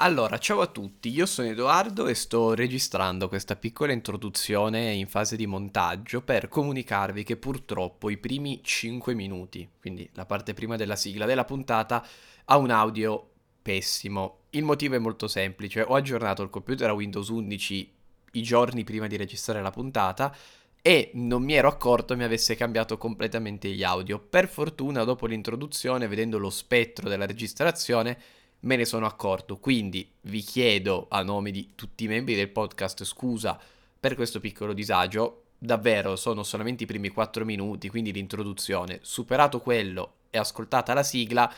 Allora, 0.00 0.38
ciao 0.38 0.60
a 0.60 0.68
tutti, 0.68 1.08
io 1.08 1.26
sono 1.26 1.48
Edoardo 1.48 2.06
e 2.06 2.14
sto 2.14 2.54
registrando 2.54 3.26
questa 3.26 3.56
piccola 3.56 3.90
introduzione 3.90 4.92
in 4.92 5.08
fase 5.08 5.34
di 5.34 5.44
montaggio 5.44 6.22
per 6.22 6.46
comunicarvi 6.46 7.24
che 7.24 7.36
purtroppo 7.36 8.08
i 8.08 8.16
primi 8.16 8.60
5 8.62 9.12
minuti, 9.14 9.68
quindi 9.80 10.08
la 10.12 10.24
parte 10.24 10.54
prima 10.54 10.76
della 10.76 10.94
sigla 10.94 11.26
della 11.26 11.44
puntata, 11.44 12.06
ha 12.44 12.56
un 12.58 12.70
audio 12.70 13.28
pessimo. 13.60 14.42
Il 14.50 14.62
motivo 14.62 14.94
è 14.94 14.98
molto 14.98 15.26
semplice, 15.26 15.80
ho 15.82 15.96
aggiornato 15.96 16.44
il 16.44 16.50
computer 16.50 16.90
a 16.90 16.94
Windows 16.94 17.26
11 17.26 17.92
i 18.32 18.42
giorni 18.42 18.84
prima 18.84 19.08
di 19.08 19.16
registrare 19.16 19.62
la 19.62 19.72
puntata 19.72 20.32
e 20.80 21.10
non 21.14 21.42
mi 21.42 21.54
ero 21.54 21.66
accorto 21.66 22.16
mi 22.16 22.22
avesse 22.22 22.54
cambiato 22.54 22.96
completamente 22.98 23.68
gli 23.68 23.82
audio. 23.82 24.20
Per 24.20 24.46
fortuna, 24.46 25.02
dopo 25.02 25.26
l'introduzione, 25.26 26.06
vedendo 26.06 26.38
lo 26.38 26.50
spettro 26.50 27.08
della 27.08 27.26
registrazione, 27.26 28.16
me 28.60 28.76
ne 28.76 28.84
sono 28.84 29.06
accorto. 29.06 29.58
Quindi 29.58 30.10
vi 30.22 30.40
chiedo 30.40 31.06
a 31.10 31.22
nome 31.22 31.50
di 31.50 31.72
tutti 31.74 32.04
i 32.04 32.08
membri 32.08 32.34
del 32.34 32.48
podcast 32.48 33.04
scusa 33.04 33.58
per 33.98 34.14
questo 34.14 34.40
piccolo 34.40 34.72
disagio. 34.72 35.44
Davvero 35.58 36.16
sono 36.16 36.42
solamente 36.42 36.84
i 36.84 36.86
primi 36.86 37.08
4 37.08 37.44
minuti, 37.44 37.88
quindi 37.88 38.12
l'introduzione. 38.12 39.00
Superato 39.02 39.60
quello 39.60 40.14
e 40.30 40.38
ascoltata 40.38 40.94
la 40.94 41.02
sigla, 41.02 41.52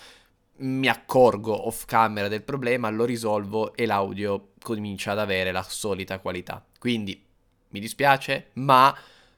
mi 0.63 0.89
accorgo 0.89 1.67
off 1.67 1.85
camera 1.85 2.29
del 2.29 2.43
problema, 2.43 2.91
lo 2.91 3.05
risolvo 3.05 3.75
e 3.75 3.87
l'audio 3.87 4.53
comincia 4.61 5.13
ad 5.13 5.19
avere 5.19 5.53
la 5.53 5.63
solita 5.63 6.19
qualità. 6.19 6.65
Quindi 6.79 7.23
mi 7.69 7.81
dispiace, 7.81 8.51
ma 8.55 8.95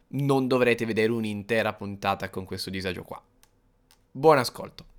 non 0.08 0.46
dovrete 0.46 0.84
vedere 0.84 1.12
un'intera 1.12 1.72
puntata 1.72 2.28
con 2.30 2.44
questo 2.44 2.70
disagio 2.70 3.02
qua. 3.02 3.22
Buon 4.10 4.38
ascolto. 4.38 4.91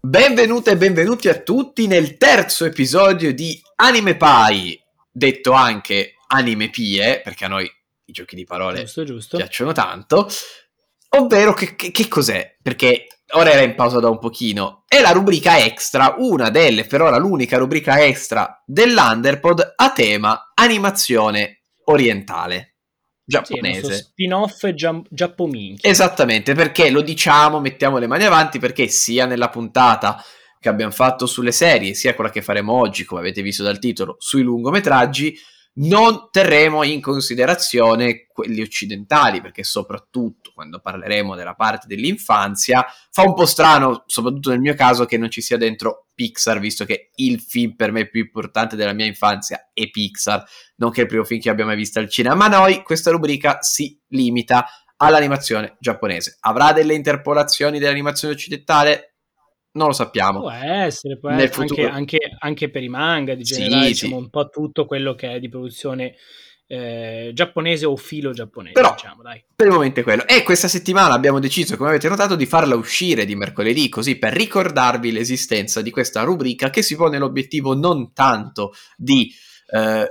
Benvenute 0.00 0.72
e 0.72 0.76
benvenuti 0.76 1.28
a 1.28 1.40
tutti 1.40 1.86
nel 1.86 2.16
terzo 2.16 2.64
episodio 2.64 3.34
di 3.34 3.60
Anime 3.76 4.16
Pie, 4.16 4.80
detto 5.10 5.52
anche 5.52 6.14
Anime 6.28 6.70
Pie, 6.70 7.20
perché 7.22 7.44
a 7.44 7.48
noi 7.48 7.64
i 8.04 8.12
giochi 8.12 8.36
di 8.36 8.44
parole 8.44 8.80
giusto, 8.80 9.04
giusto. 9.04 9.36
piacciono 9.36 9.72
tanto, 9.72 10.28
ovvero 11.16 11.54
che, 11.54 11.74
che, 11.74 11.90
che 11.90 12.08
cos'è? 12.08 12.56
Perché 12.62 13.06
ora 13.32 13.50
era 13.50 13.62
in 13.62 13.74
pausa 13.74 13.98
da 13.98 14.08
un 14.08 14.18
pochino, 14.18 14.84
è 14.86 15.00
la 15.00 15.10
rubrica 15.10 15.58
extra, 15.64 16.14
una 16.18 16.50
delle, 16.50 16.84
per 16.84 17.02
ora 17.02 17.16
l'unica 17.16 17.58
rubrica 17.58 18.00
extra 18.04 18.62
dell'Underpod 18.64 19.72
a 19.74 19.90
tema 19.90 20.52
animazione 20.54 21.64
orientale 21.84 22.75
giapponese. 23.26 23.94
Sì, 23.94 24.02
spin-off 24.02 24.66
gia- 24.72 25.02
giappominchia. 25.10 25.90
Esattamente, 25.90 26.54
perché 26.54 26.90
lo 26.90 27.02
diciamo, 27.02 27.60
mettiamo 27.60 27.98
le 27.98 28.06
mani 28.06 28.24
avanti, 28.24 28.58
perché 28.58 28.86
sia 28.88 29.26
nella 29.26 29.48
puntata 29.48 30.24
che 30.60 30.68
abbiamo 30.68 30.92
fatto 30.92 31.26
sulle 31.26 31.52
serie, 31.52 31.94
sia 31.94 32.14
quella 32.14 32.30
che 32.30 32.42
faremo 32.42 32.72
oggi, 32.72 33.04
come 33.04 33.20
avete 33.20 33.42
visto 33.42 33.62
dal 33.62 33.78
titolo, 33.78 34.16
sui 34.18 34.42
lungometraggi, 34.42 35.38
non 35.78 36.28
terremo 36.30 36.82
in 36.84 37.00
considerazione 37.00 38.26
quelli 38.26 38.60
occidentali, 38.60 39.40
perché 39.40 39.62
soprattutto 39.62 40.52
quando 40.54 40.80
parleremo 40.80 41.34
della 41.34 41.54
parte 41.54 41.86
dell'infanzia, 41.86 42.86
fa 43.10 43.22
un 43.22 43.34
po' 43.34 43.46
strano, 43.46 44.04
soprattutto 44.06 44.50
nel 44.50 44.60
mio 44.60 44.74
caso, 44.74 45.04
che 45.04 45.18
non 45.18 45.30
ci 45.30 45.40
sia 45.40 45.56
dentro 45.56 46.06
Pixar, 46.14 46.58
visto 46.60 46.84
che 46.84 47.10
il 47.16 47.40
film 47.40 47.74
per 47.74 47.92
me 47.92 48.08
più 48.08 48.20
importante 48.22 48.76
della 48.76 48.94
mia 48.94 49.06
infanzia 49.06 49.70
è 49.72 49.90
Pixar, 49.90 50.44
nonché 50.76 51.02
il 51.02 51.06
primo 51.06 51.24
film 51.24 51.40
che 51.40 51.50
abbiamo 51.50 51.70
mai 51.70 51.78
visto 51.78 51.98
al 51.98 52.08
cinema. 52.08 52.34
Ma 52.34 52.48
noi 52.48 52.82
questa 52.82 53.10
rubrica 53.10 53.58
si 53.60 54.00
limita 54.08 54.66
all'animazione 54.96 55.76
giapponese. 55.78 56.38
Avrà 56.40 56.72
delle 56.72 56.94
interpolazioni 56.94 57.78
dell'animazione 57.78 58.32
occidentale? 58.32 59.16
non 59.76 59.88
lo 59.88 59.92
sappiamo. 59.92 60.40
Può 60.40 60.50
essere, 60.50 61.18
può 61.18 61.30
essere 61.30 61.62
anche, 61.62 61.88
anche, 61.88 62.18
anche, 62.46 62.70
per 62.70 62.82
i 62.82 62.88
manga 62.88 63.34
di 63.34 63.42
generale, 63.42 63.86
sì, 63.86 63.92
diciamo, 63.92 64.16
sì. 64.16 64.22
un 64.22 64.30
po' 64.30 64.48
tutto 64.48 64.86
quello 64.86 65.14
che 65.14 65.34
è 65.34 65.40
di 65.40 65.48
produzione 65.48 66.14
eh, 66.68 67.30
giapponese 67.32 67.86
o 67.86 67.96
filo 67.96 68.32
giapponese. 68.32 68.72
Però, 68.72 68.92
diciamo, 68.94 69.22
dai. 69.22 69.42
per 69.54 69.66
il 69.66 69.72
momento 69.72 70.00
è 70.00 70.02
quello. 70.02 70.26
E 70.26 70.42
questa 70.42 70.68
settimana 70.68 71.14
abbiamo 71.14 71.38
deciso, 71.38 71.76
come 71.76 71.90
avete 71.90 72.08
notato, 72.08 72.34
di 72.34 72.46
farla 72.46 72.74
uscire 72.74 73.24
di 73.24 73.36
mercoledì, 73.36 73.88
così 73.88 74.16
per 74.16 74.32
ricordarvi 74.32 75.12
l'esistenza 75.12 75.82
di 75.82 75.90
questa 75.90 76.22
rubrica 76.22 76.70
che 76.70 76.82
si 76.82 76.96
pone 76.96 77.18
l'obiettivo 77.18 77.74
non 77.74 78.12
tanto 78.12 78.72
di 78.96 79.32
eh, 79.68 80.10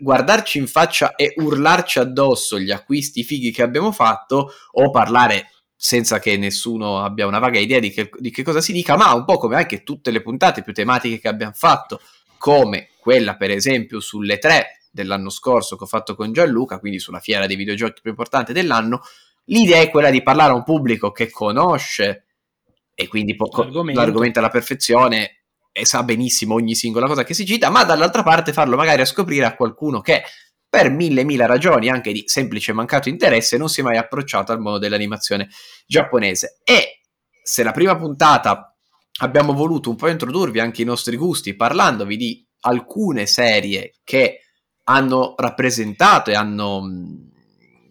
guardarci 0.00 0.58
in 0.58 0.66
faccia 0.66 1.14
e 1.14 1.32
urlarci 1.36 1.98
addosso 1.98 2.58
gli 2.58 2.70
acquisti 2.70 3.24
fighi 3.24 3.50
che 3.50 3.62
abbiamo 3.62 3.92
fatto 3.92 4.52
o 4.72 4.90
parlare 4.90 5.48
senza 5.84 6.20
che 6.20 6.36
nessuno 6.36 7.02
abbia 7.02 7.26
una 7.26 7.40
vaga 7.40 7.58
idea 7.58 7.80
di 7.80 7.90
che, 7.90 8.08
di 8.16 8.30
che, 8.30 8.44
cosa 8.44 8.60
si 8.60 8.72
dica, 8.72 8.96
ma 8.96 9.12
un 9.14 9.24
po' 9.24 9.36
come 9.36 9.56
anche 9.56 9.82
tutte 9.82 10.12
le 10.12 10.22
puntate 10.22 10.62
più 10.62 10.72
tematiche 10.72 11.18
che 11.18 11.26
abbiamo 11.26 11.54
fatto, 11.56 12.00
come 12.38 12.90
quella 13.00 13.34
per 13.34 13.50
esempio 13.50 13.98
sulle 13.98 14.38
tre 14.38 14.82
dell'anno 14.92 15.28
scorso 15.28 15.74
che 15.74 15.82
ho 15.82 15.88
fatto 15.88 16.14
con 16.14 16.32
Gianluca, 16.32 16.78
quindi 16.78 17.00
sulla 17.00 17.18
fiera 17.18 17.48
dei 17.48 17.56
videogiochi 17.56 18.00
più 18.00 18.10
importante 18.10 18.52
dell'anno, 18.52 19.02
l'idea 19.46 19.80
è 19.80 19.90
quella 19.90 20.10
di 20.10 20.22
parlare 20.22 20.52
a 20.52 20.54
un 20.54 20.62
pubblico 20.62 21.10
che 21.10 21.28
conosce 21.30 22.26
e 22.94 23.08
quindi 23.08 23.34
po- 23.34 23.50
l'argomento. 23.52 24.00
l'argomento 24.00 24.38
alla 24.38 24.50
perfezione 24.50 25.38
e 25.72 25.84
sa 25.84 26.04
benissimo 26.04 26.54
ogni 26.54 26.76
singola 26.76 27.08
cosa 27.08 27.24
che 27.24 27.34
si 27.34 27.44
cita, 27.44 27.70
ma 27.70 27.82
dall'altra 27.82 28.22
parte 28.22 28.52
farlo 28.52 28.76
magari 28.76 29.00
a 29.00 29.04
scoprire 29.04 29.46
a 29.46 29.56
qualcuno 29.56 30.00
che 30.00 30.22
per 30.72 30.88
mille 30.88 31.22
mila 31.22 31.44
ragioni, 31.44 31.90
anche 31.90 32.12
di 32.12 32.22
semplice 32.24 32.72
mancato 32.72 33.10
interesse, 33.10 33.58
non 33.58 33.68
si 33.68 33.80
è 33.80 33.82
mai 33.82 33.98
approcciato 33.98 34.52
al 34.52 34.58
mondo 34.58 34.78
dell'animazione 34.78 35.50
giapponese. 35.86 36.60
E 36.64 37.02
se 37.42 37.62
la 37.62 37.72
prima 37.72 37.94
puntata 37.94 38.74
abbiamo 39.20 39.52
voluto 39.52 39.90
un 39.90 39.96
po' 39.96 40.08
introdurvi 40.08 40.60
anche 40.60 40.80
i 40.80 40.86
nostri 40.86 41.16
gusti, 41.18 41.54
parlandovi 41.54 42.16
di 42.16 42.46
alcune 42.60 43.26
serie 43.26 43.96
che 44.02 44.38
hanno 44.84 45.34
rappresentato 45.36 46.30
e 46.30 46.36
hanno 46.36 46.82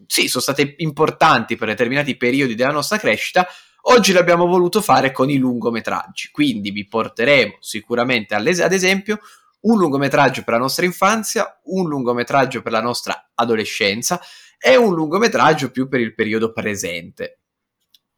sì, 0.07 0.27
sono 0.27 0.41
state 0.41 0.73
importanti 0.77 1.57
per 1.57 1.67
determinati 1.67 2.17
periodi 2.17 2.55
della 2.55 2.71
nostra 2.71 2.97
crescita, 2.97 3.47
oggi 3.93 4.11
l'abbiamo 4.11 4.47
voluto 4.47 4.81
fare 4.81 5.11
con 5.11 5.29
i 5.29 5.37
lungometraggi. 5.37 6.29
Quindi 6.31 6.71
vi 6.71 6.87
porteremo 6.87 7.57
sicuramente 7.59 8.33
ad 8.33 8.73
esempio 8.73 9.19
un 9.61 9.77
lungometraggio 9.77 10.43
per 10.43 10.53
la 10.53 10.59
nostra 10.59 10.85
infanzia, 10.85 11.59
un 11.65 11.87
lungometraggio 11.87 12.61
per 12.61 12.71
la 12.71 12.81
nostra 12.81 13.31
adolescenza 13.33 14.19
e 14.59 14.75
un 14.75 14.93
lungometraggio 14.93 15.71
più 15.71 15.87
per 15.87 15.99
il 15.99 16.13
periodo 16.13 16.51
presente. 16.51 17.39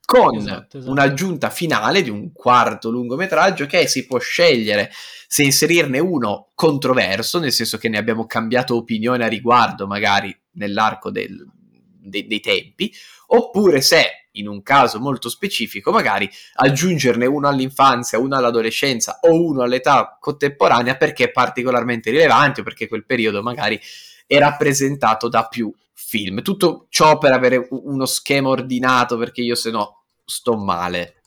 Con 0.06 0.36
esatto, 0.36 0.78
esatto. 0.78 0.92
un'aggiunta 0.92 1.50
finale 1.50 2.02
di 2.02 2.09
un 2.09 2.34
quarto 2.34 2.90
lungometraggio 2.90 3.66
che 3.66 3.88
si 3.88 4.06
può 4.06 4.20
scegliere 4.20 4.92
se 5.28 5.44
inserirne 5.44 6.00
uno 6.00 6.52
controverso, 6.54 7.40
nel 7.40 7.54
senso 7.54 7.78
che 7.78 7.90
ne 7.90 7.98
abbiamo 7.98 8.25
cambiato 8.25 8.75
opinione 8.75 9.24
a 9.24 9.30
riguardo, 9.30 9.88
magari 9.88 10.38
nell'arco 10.52 11.10
del, 11.10 11.44
de, 11.54 12.28
dei 12.28 12.40
tempi, 12.42 12.94
oppure 13.28 13.81
se 13.81 14.23
in 14.34 14.48
un 14.48 14.62
caso 14.64 15.00
molto 15.00 15.30
specifico, 15.30 15.92
magari 15.92 16.30
aggiungerne 16.56 17.26
uno 17.26 17.48
all'infanzia, 17.48 18.20
uno 18.20 18.36
all'adolescenza 18.36 19.20
o 19.22 19.42
uno 19.42 19.64
all'età 19.64 20.18
contemporanea 20.20 20.96
perché 20.96 21.26
è 21.26 21.32
particolarmente 21.32 22.12
rilevante 22.12 22.62
o 22.62 22.64
perché 22.64 22.88
quel 22.88 23.06
periodo 23.06 23.42
magari 23.42 23.80
è 24.26 24.38
rappresentato 24.38 25.28
da 25.28 25.48
più 25.48 25.74
film. 25.94 26.42
Tutto 26.42 26.88
ciò 26.90 27.18
per 27.18 27.32
avere 27.32 27.68
uno 27.70 28.06
schema 28.06 28.50
ordinato 28.50 29.18
perché 29.18 29.42
io 29.42 29.56
se 29.56 29.72
no 29.72 30.06
sto 30.26 30.56
male, 30.58 31.22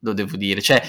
lo 0.00 0.12
devo 0.12 0.36
dire. 0.36 0.62
Cioè, 0.62 0.82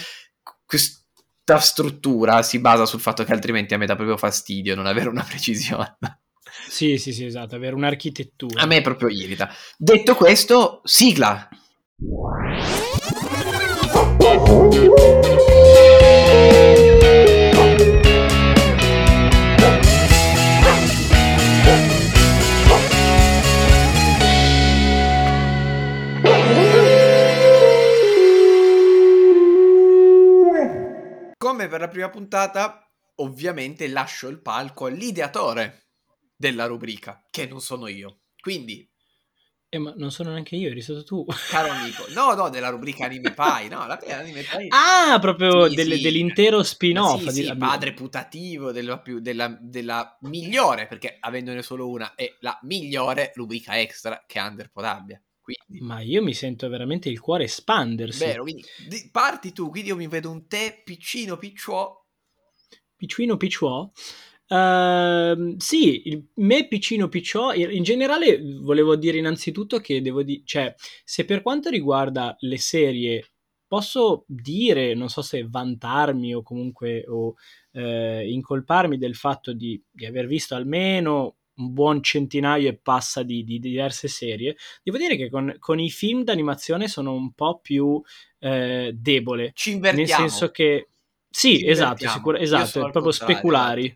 questa 0.66 1.60
struttura 1.60 2.44
si 2.44 2.60
basa 2.60 2.86
sul 2.86 3.00
fatto 3.00 3.24
che 3.24 3.34
altrimenti 3.34 3.74
a 3.74 3.78
me 3.78 3.86
dà 3.86 3.96
proprio 3.96 4.18
fastidio 4.18 4.76
non 4.76 4.86
avere 4.86 5.10
una 5.10 5.24
precisione. 5.24 5.98
Sì, 6.68 6.98
sì, 6.98 7.14
sì, 7.14 7.26
esatto, 7.26 7.56
avere 7.56 7.76
un'architettura. 7.76 8.62
A 8.62 8.66
me 8.66 8.82
proprio 8.82 9.10
irrita. 9.10 9.50
Detto 9.78 10.16
questo, 10.16 10.82
sigla. 10.84 11.48
Come 31.38 31.68
per 31.70 31.80
la 31.80 31.88
prima 31.88 32.10
puntata, 32.10 32.88
ovviamente 33.16 33.88
lascio 33.88 34.28
il 34.28 34.42
palco 34.42 34.86
all'ideatore 34.86 35.87
della 36.38 36.66
rubrica, 36.66 37.26
che 37.30 37.48
non 37.48 37.60
sono 37.60 37.88
io. 37.88 38.22
Quindi... 38.40 38.90
Eh, 39.70 39.80
ma 39.80 39.94
non 39.98 40.12
sono 40.12 40.32
neanche 40.32 40.56
io, 40.56 40.70
eri 40.70 40.82
stato 40.82 41.04
tu. 41.04 41.26
Caro 41.50 41.72
amico, 41.74 42.06
no, 42.14 42.34
no, 42.34 42.50
della 42.50 42.70
rubrica 42.70 43.04
Anime 43.04 43.34
Pie, 43.34 43.68
no, 43.68 43.86
la 43.86 44.00
Anime 44.12 44.44
Pie. 44.44 44.68
Ah, 44.70 45.20
proprio 45.20 45.68
sì, 45.68 45.76
del, 45.76 45.94
sì. 45.94 46.02
dell'intero 46.02 46.64
spin-off. 46.64 47.28
Sì, 47.28 47.44
sì, 47.44 47.56
padre 47.58 47.94
putativo 47.94 48.72
della, 48.72 49.00
più, 49.00 49.20
della, 49.20 49.58
della, 49.60 50.18
migliore, 50.22 50.88
perché 50.88 51.18
avendone 51.20 51.62
solo 51.64 51.90
una, 51.90 52.16
è 52.16 52.34
la 52.40 52.58
migliore 52.62 53.34
rubrica 53.36 53.78
extra 53.78 54.24
che 54.26 54.40
Underpod 54.40 54.86
abbia. 54.86 55.22
Quindi. 55.42 55.86
Ma 55.86 56.00
io 56.00 56.24
mi 56.24 56.34
sento 56.34 56.70
veramente 56.70 57.10
il 57.10 57.20
cuore 57.20 57.46
espandersi. 57.46 58.20
Vero, 58.20 58.44
quindi 58.44 58.64
parti 59.12 59.52
tu, 59.52 59.70
quindi 59.70 59.90
io 59.90 59.96
mi 59.98 60.08
vedo 60.08 60.30
un 60.30 60.48
te 60.48 60.82
piccino, 60.84 61.36
picciò 61.38 61.94
Piccino 62.98 63.38
Picciò. 63.38 63.90
Uh, 64.50 65.56
sì, 65.58 66.08
il, 66.08 66.26
me 66.36 66.68
Piccino 66.68 67.10
Picciò, 67.10 67.54
in 67.54 67.84
generale 67.84 68.40
volevo 68.62 68.96
dire 68.96 69.18
innanzitutto 69.18 69.80
che 69.80 70.02
devo 70.02 70.24
dire, 70.24 70.42
cioè, 70.46 70.74
se 71.04 71.26
per 71.26 71.42
quanto 71.42 71.70
riguarda 71.70 72.36
le 72.40 72.58
serie 72.58 73.32
posso 73.68 74.24
dire, 74.28 74.94
non 74.94 75.10
so 75.10 75.22
se 75.22 75.46
vantarmi 75.48 76.34
o 76.34 76.42
comunque 76.42 77.04
o, 77.08 77.36
eh, 77.74 78.32
incolparmi 78.32 78.98
del 78.98 79.16
fatto 79.16 79.54
di, 79.54 79.82
di, 79.92 80.06
aver 80.06 80.26
visto 80.26 80.56
almeno 80.56 81.36
un 81.56 81.74
buon 81.74 82.02
centinaio 82.02 82.70
e 82.70 82.78
passa 82.78 83.24
di, 83.24 83.44
di 83.44 83.60
diverse 83.60 84.08
serie, 84.08 84.56
devo 84.84 84.98
dire 84.98 85.18
che 85.18 85.30
con, 85.30 85.54
con, 85.60 85.80
i 85.80 85.90
film 85.90 86.24
d'animazione 86.24 86.88
sono 86.88 87.14
un 87.14 87.34
po' 87.34 87.60
più 87.60 88.02
eh, 88.40 88.92
debole. 88.96 89.52
Ci 89.54 89.72
invertiamo. 89.72 90.22
Nel 90.22 90.30
senso 90.30 90.52
che... 90.52 90.90
Sì, 91.30 91.68
esatto, 91.68 92.08
sicur- 92.08 92.40
esatto, 92.40 92.90
proprio 92.90 93.12
speculari. 93.12 93.96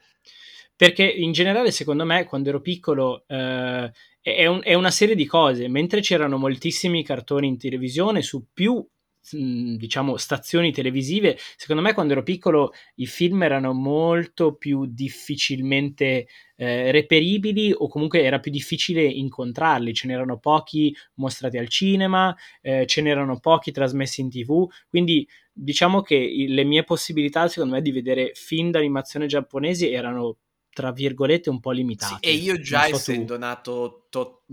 Perché 0.81 1.03
in 1.03 1.31
generale, 1.31 1.69
secondo 1.69 2.05
me, 2.05 2.25
quando 2.25 2.49
ero 2.49 2.59
piccolo... 2.59 3.23
Eh, 3.27 3.91
è, 4.19 4.45
un, 4.47 4.61
è, 4.63 4.73
una 4.73 4.89
serie 4.89 5.13
di 5.13 5.27
cose, 5.27 5.67
mentre 5.67 6.01
c'erano 6.01 6.37
moltissimi 6.37 7.03
cartoni 7.03 7.45
in 7.45 7.59
televisione 7.59 8.23
su 8.23 8.47
più 8.51 8.83
diciamo 9.29 10.17
stazioni 10.17 10.71
televisive 10.71 11.37
secondo 11.55 11.83
me 11.83 11.93
quando 11.93 12.13
ero 12.13 12.23
piccolo 12.23 12.71
i 12.95 13.05
film 13.05 13.43
erano 13.43 13.71
molto 13.71 14.55
più 14.55 14.87
difficilmente 14.87 16.27
eh, 16.55 16.89
reperibili 16.89 17.71
o 17.71 17.87
comunque 17.87 18.23
era 18.23 18.39
più 18.39 18.49
difficile 18.51 19.03
incontrarli. 19.03 19.93
Ce 19.93 20.07
n'erano 20.07 20.39
pochi 20.39 20.95
mostrati 21.15 21.59
al 21.59 21.67
cinema 21.67 22.35
eh, 22.61 22.87
ce 22.87 23.01
n'erano 23.01 23.39
pochi 23.39 23.71
trasmessi 23.71 24.21
in 24.21 24.31
tv. 24.31 24.67
Quindi 24.89 25.27
diciamo 25.53 26.01
che 26.01 26.45
le 26.47 26.63
mie 26.63 26.83
possibilità 26.83 27.47
secondo 27.47 27.75
me 27.75 27.81
di 27.83 27.91
vedere 27.91 28.31
film 28.33 28.71
d'animazione 28.71 29.27
giapponesi 29.27 29.91
erano 29.91 30.37
tra 30.73 30.91
virgolette 30.91 31.49
un 31.49 31.59
po' 31.59 31.71
limitate 31.71 32.19
sì, 32.21 32.33
e 32.33 32.33
io 32.33 32.59
già 32.59 32.85
so 32.87 32.95
essendo 32.95 33.33
tu. 33.33 33.39
nato 33.39 34.07
to- 34.09 34.45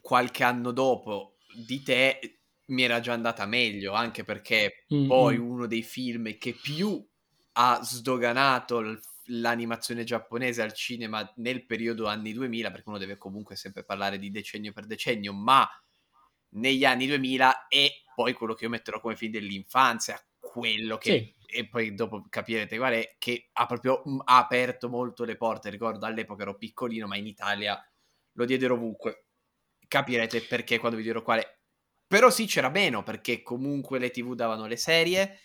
qualche 0.00 0.44
anno 0.44 0.70
dopo 0.70 1.36
di 1.54 1.82
te 1.82 2.40
mi 2.66 2.82
era 2.82 3.00
già 3.00 3.12
andata 3.12 3.46
meglio, 3.46 3.92
anche 3.92 4.24
perché 4.24 4.84
mm-hmm. 4.94 5.08
poi 5.08 5.36
uno 5.36 5.66
dei 5.66 5.82
film 5.82 6.36
che 6.38 6.52
più 6.52 7.04
ha 7.52 7.80
sdoganato 7.82 8.80
l- 8.80 9.00
l'animazione 9.32 10.04
giapponese 10.04 10.62
al 10.62 10.72
cinema 10.72 11.28
nel 11.36 11.66
periodo 11.66 12.06
anni 12.06 12.32
2000, 12.32 12.70
perché 12.70 12.88
uno 12.88 12.98
deve 12.98 13.16
comunque 13.16 13.56
sempre 13.56 13.84
parlare 13.84 14.18
di 14.18 14.30
decennio 14.30 14.72
per 14.72 14.86
decennio, 14.86 15.32
ma 15.32 15.68
negli 16.50 16.84
anni 16.84 17.06
2000 17.06 17.66
è 17.68 17.88
poi 18.14 18.32
quello 18.32 18.54
che 18.54 18.64
io 18.64 18.70
metterò 18.70 19.00
come 19.00 19.16
film 19.16 19.32
dell'infanzia, 19.32 20.20
quello 20.38 20.96
che... 20.96 21.10
Sì. 21.10 21.38
E 21.50 21.68
poi 21.68 21.94
dopo 21.94 22.24
capirete 22.28 22.76
qual 22.76 22.94
è, 22.94 23.16
che 23.18 23.48
ha 23.52 23.66
proprio 23.66 24.02
mm, 24.08 24.20
ha 24.24 24.38
aperto 24.38 24.88
molto 24.88 25.24
le 25.24 25.36
porte. 25.36 25.70
Ricordo 25.70 26.06
all'epoca 26.06 26.42
ero 26.42 26.56
piccolino, 26.56 27.06
ma 27.06 27.16
in 27.16 27.26
Italia 27.26 27.78
lo 28.32 28.44
diedero 28.44 28.74
ovunque. 28.74 29.26
Capirete 29.86 30.42
perché 30.42 30.78
quando 30.78 30.96
vi 30.96 31.02
dirò 31.02 31.22
quale 31.22 31.60
però 32.10 32.28
sì, 32.28 32.46
c'era 32.46 32.70
meno 32.70 33.04
perché 33.04 33.40
comunque 33.40 34.00
le 34.00 34.10
TV 34.10 34.34
davano 34.34 34.66
le 34.66 34.76
serie. 34.76 35.38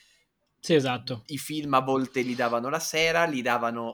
Sì, 0.59 0.73
esatto. 0.73 1.21
I 1.27 1.37
film 1.37 1.75
a 1.75 1.81
volte 1.81 2.21
li 2.21 2.33
davano 2.33 2.69
la 2.69 2.79
sera, 2.79 3.25
li 3.25 3.43
davano 3.43 3.93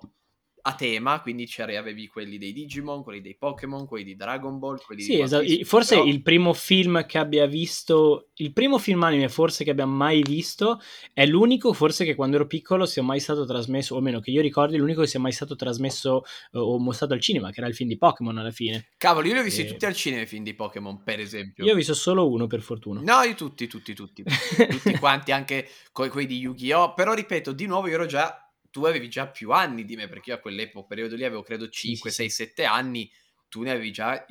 a 0.62 0.76
tema, 0.76 1.22
quindi 1.22 1.50
avevi 1.58 2.08
quelli 2.08 2.38
dei 2.38 2.54
Digimon, 2.54 3.04
quelli 3.04 3.22
dei 3.22 3.36
Pokémon, 3.36 3.86
quelli 3.88 4.04
di 4.04 4.16
Dragon 4.16 4.60
Ball, 4.60 4.80
quelli 4.86 5.02
sì, 5.02 5.16
di 5.16 5.22
esatto. 5.22 5.46
Forse 5.64 5.96
però... 5.96 6.08
il 6.08 6.22
primo 6.22 6.54
film 6.54 7.06
che 7.06 7.18
abbia 7.18 7.46
visto, 7.46 8.30
il 8.36 8.54
primo 8.54 8.78
film 8.78 9.04
anime 9.04 9.30
forse 9.30 9.64
che 9.64 9.72
abbia 9.72 9.86
mai 9.86 10.22
visto, 10.22 10.80
è 11.14 11.26
l'unico 11.26 11.74
forse 11.74 12.06
che 12.06 12.16
quando 12.16 12.36
ero 12.36 12.48
piccolo 12.48 12.86
sia 12.86 13.04
mai 13.04 13.20
stato 13.20 13.46
trasmesso, 13.46 13.96
o 13.96 14.02
meno 14.02 14.20
che 14.20 14.32
io 14.32 14.42
ricordi, 14.42 14.78
l'unico 14.78 15.02
che 15.02 15.08
sia 15.08 15.20
mai 15.20 15.32
stato 15.32 15.56
trasmesso 15.56 16.24
uh, 16.52 16.60
o 16.60 16.80
mostrato 16.80 17.14
al 17.14 17.22
cinema, 17.22 17.50
che 17.52 17.60
era 17.60 17.68
il 17.68 17.76
film 17.76 17.90
di 17.90 17.98
Pokémon 17.98 18.38
alla 18.38 18.52
fine. 18.52 18.90
Cavolo, 18.98 19.28
io 19.28 19.34
li 19.34 19.40
ho 19.40 19.44
visti 19.44 19.62
e... 19.62 19.66
tutti 19.66 19.86
al 19.86 19.96
cinema 19.96 20.22
i 20.22 20.28
film 20.28 20.44
di 20.44 20.54
Pokémon, 20.54 21.04
per 21.04 21.20
esempio. 21.20 21.66
Io 21.66 21.74
ho 21.74 21.76
visto 21.76 21.94
solo 21.94 22.30
uno, 22.30 22.48
per 22.48 22.62
fortuna. 22.62 23.02
No, 23.02 23.22
io 23.24 23.36
tutti, 23.36 23.68
tutti, 23.68 23.94
tutti. 23.94 24.24
tutti 24.70 24.98
quanti, 24.98 25.32
anche 25.32 25.68
quelli 25.92 26.28
di 26.28 26.40
Yu-Gi-Oh! 26.40 26.94
Però 26.94 27.14
ripeto, 27.14 27.52
di 27.52 27.66
nuovo 27.66 27.88
io 27.88 27.96
ero 27.96 28.06
già 28.06 28.51
tu 28.72 28.86
avevi 28.86 29.10
già 29.10 29.28
più 29.28 29.52
anni 29.52 29.86
di 29.86 29.96
me, 29.96 30.08
perché 30.08 30.32
io 30.32 30.38
a 30.38 30.40
quell'epoca, 30.40 30.88
periodo 30.88 31.16
lì, 31.16 31.26
avevo 31.26 31.44
credo 31.44 31.70
5, 31.70 32.10
sì, 32.10 32.16
6, 32.16 32.30
7 32.30 32.66
anni, 32.66 33.12
tu 33.50 33.62
ne 33.62 33.72
avevi 33.72 33.92
già 33.92 34.26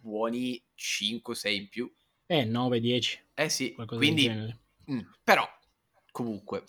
buoni 0.00 0.62
5, 0.74 1.34
6 1.34 1.56
in 1.56 1.68
più. 1.68 1.92
Eh, 2.26 2.44
9, 2.44 2.80
10. 2.80 3.20
Eh 3.34 3.48
sì, 3.48 3.74
quindi... 3.86 4.28
Mh, 4.28 4.92
mm, 4.92 5.00
però, 5.24 5.48
comunque. 6.12 6.64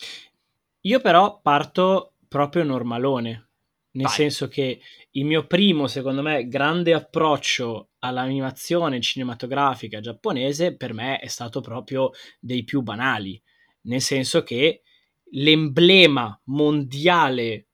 Io 0.81 1.01
però 1.01 1.39
parto 1.41 2.13
proprio 2.27 2.63
normalone, 2.63 3.50
nel 3.91 4.06
Vai. 4.06 4.13
senso 4.13 4.47
che 4.47 4.79
il 5.12 5.25
mio 5.25 5.45
primo, 5.47 5.88
secondo 5.88 6.21
me, 6.21 6.47
grande 6.47 6.94
approccio 6.94 7.89
all'animazione 8.00 9.01
cinematografica 9.01 10.00
giapponese 10.00 10.75
per 10.75 10.94
me 10.94 11.19
è 11.19 11.27
stato 11.27 11.59
proprio 11.59 12.12
dei 12.39 12.63
più 12.63 12.81
banali, 12.81 13.41
nel 13.81 14.01
senso 14.01 14.44
che 14.44 14.83
l'emblema 15.31 16.39
mondiale 16.45 17.68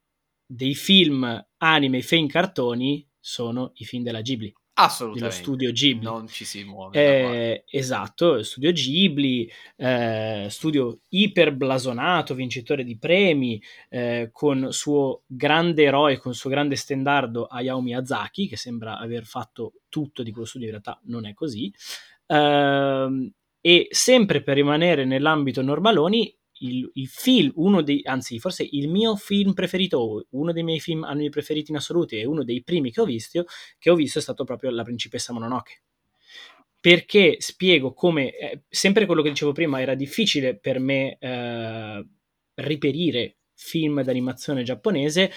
dei 0.46 0.74
film 0.74 1.46
anime 1.58 1.98
e 1.98 2.02
film 2.02 2.26
cartoni 2.26 3.06
sono 3.18 3.72
i 3.76 3.84
film 3.84 4.02
della 4.02 4.20
Ghibli. 4.20 4.52
Assolutamente. 4.76 5.36
Dello 5.36 5.42
studio 5.42 5.70
Ghibli. 5.70 6.04
Non 6.04 6.26
ci 6.26 6.44
si 6.44 6.64
muove. 6.64 6.98
Eh, 6.98 7.64
esatto, 7.70 8.42
studio 8.42 8.72
Ghibli, 8.72 9.48
eh, 9.76 10.48
studio 10.50 11.00
iperblasonato, 11.10 12.34
vincitore 12.34 12.82
di 12.82 12.98
premi, 12.98 13.62
eh, 13.88 14.30
con 14.32 14.72
suo 14.72 15.22
grande 15.26 15.84
eroe, 15.84 16.18
con 16.18 16.34
suo 16.34 16.50
grande 16.50 16.74
stendardo 16.74 17.46
Hayao 17.46 17.80
Miyazaki, 17.80 18.48
che 18.48 18.56
sembra 18.56 18.98
aver 18.98 19.24
fatto 19.24 19.74
tutto 19.88 20.24
di 20.24 20.32
quello 20.32 20.46
studio, 20.46 20.66
in 20.66 20.72
realtà 20.72 21.00
non 21.04 21.24
è 21.26 21.34
così. 21.34 21.72
Ehm, 22.26 23.32
e 23.60 23.86
sempre 23.90 24.42
per 24.42 24.56
rimanere 24.56 25.04
nell'ambito 25.04 25.62
normaloni, 25.62 26.36
il, 26.58 26.90
il, 26.94 27.08
film, 27.08 27.52
uno 27.56 27.82
dei, 27.82 28.00
anzi 28.04 28.38
forse 28.38 28.66
il 28.70 28.88
mio 28.88 29.16
film 29.16 29.52
preferito, 29.52 30.26
uno 30.30 30.52
dei 30.52 30.62
miei 30.62 30.80
film 30.80 31.04
anime 31.04 31.28
preferiti 31.28 31.70
in 31.70 31.76
assoluto 31.76 32.14
e 32.14 32.24
uno 32.24 32.44
dei 32.44 32.62
primi 32.62 32.90
che 32.92 33.00
ho 33.00 33.04
visto, 33.04 33.44
che 33.78 33.90
ho 33.90 33.94
visto 33.94 34.18
è 34.18 34.22
stato 34.22 34.44
proprio 34.44 34.70
La 34.70 34.84
principessa 34.84 35.32
Mononoke. 35.32 35.82
Perché 36.80 37.36
spiego 37.38 37.94
come, 37.94 38.36
eh, 38.36 38.62
sempre 38.68 39.06
quello 39.06 39.22
che 39.22 39.30
dicevo 39.30 39.52
prima, 39.52 39.80
era 39.80 39.94
difficile 39.94 40.56
per 40.56 40.78
me 40.78 41.16
eh, 41.18 42.06
riperire 42.54 43.36
film 43.54 44.02
d'animazione 44.02 44.62
giapponese, 44.62 45.30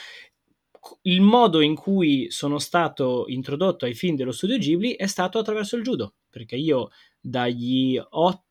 il 1.04 1.22
modo 1.22 1.62
in 1.62 1.76
cui 1.76 2.30
sono 2.32 2.60
stato 2.60 3.26
introdotto 3.28 3.86
ai 3.86 3.94
film 3.94 4.16
dello 4.16 4.32
studio 4.32 4.58
Ghibli 4.58 4.96
è 4.96 5.08
stato 5.08 5.40
attraverso 5.40 5.76
il 5.76 5.84
judo, 5.84 6.16
perché 6.30 6.56
io 6.56 6.90
dagli 7.20 7.98
8 7.98 8.47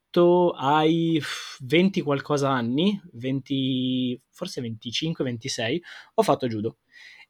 ai 0.50 1.20
20 1.60 2.00
qualcosa 2.02 2.50
anni, 2.50 3.00
20, 3.12 4.20
forse 4.30 4.60
25, 4.60 5.24
26, 5.24 5.82
ho 6.14 6.22
fatto 6.22 6.46
judo. 6.46 6.78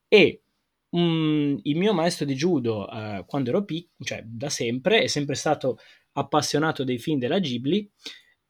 E 0.08 0.42
um, 0.90 1.58
il 1.62 1.76
mio 1.76 1.92
maestro 1.92 2.24
di 2.24 2.34
judo, 2.34 2.84
uh, 2.84 3.24
quando 3.26 3.50
ero 3.50 3.64
piccolo, 3.64 4.04
cioè 4.04 4.22
da 4.24 4.48
sempre, 4.48 5.02
è 5.02 5.06
sempre 5.06 5.34
stato 5.34 5.78
appassionato 6.12 6.84
dei 6.84 6.98
film 6.98 7.18
della 7.18 7.38
Ghibli, 7.38 7.90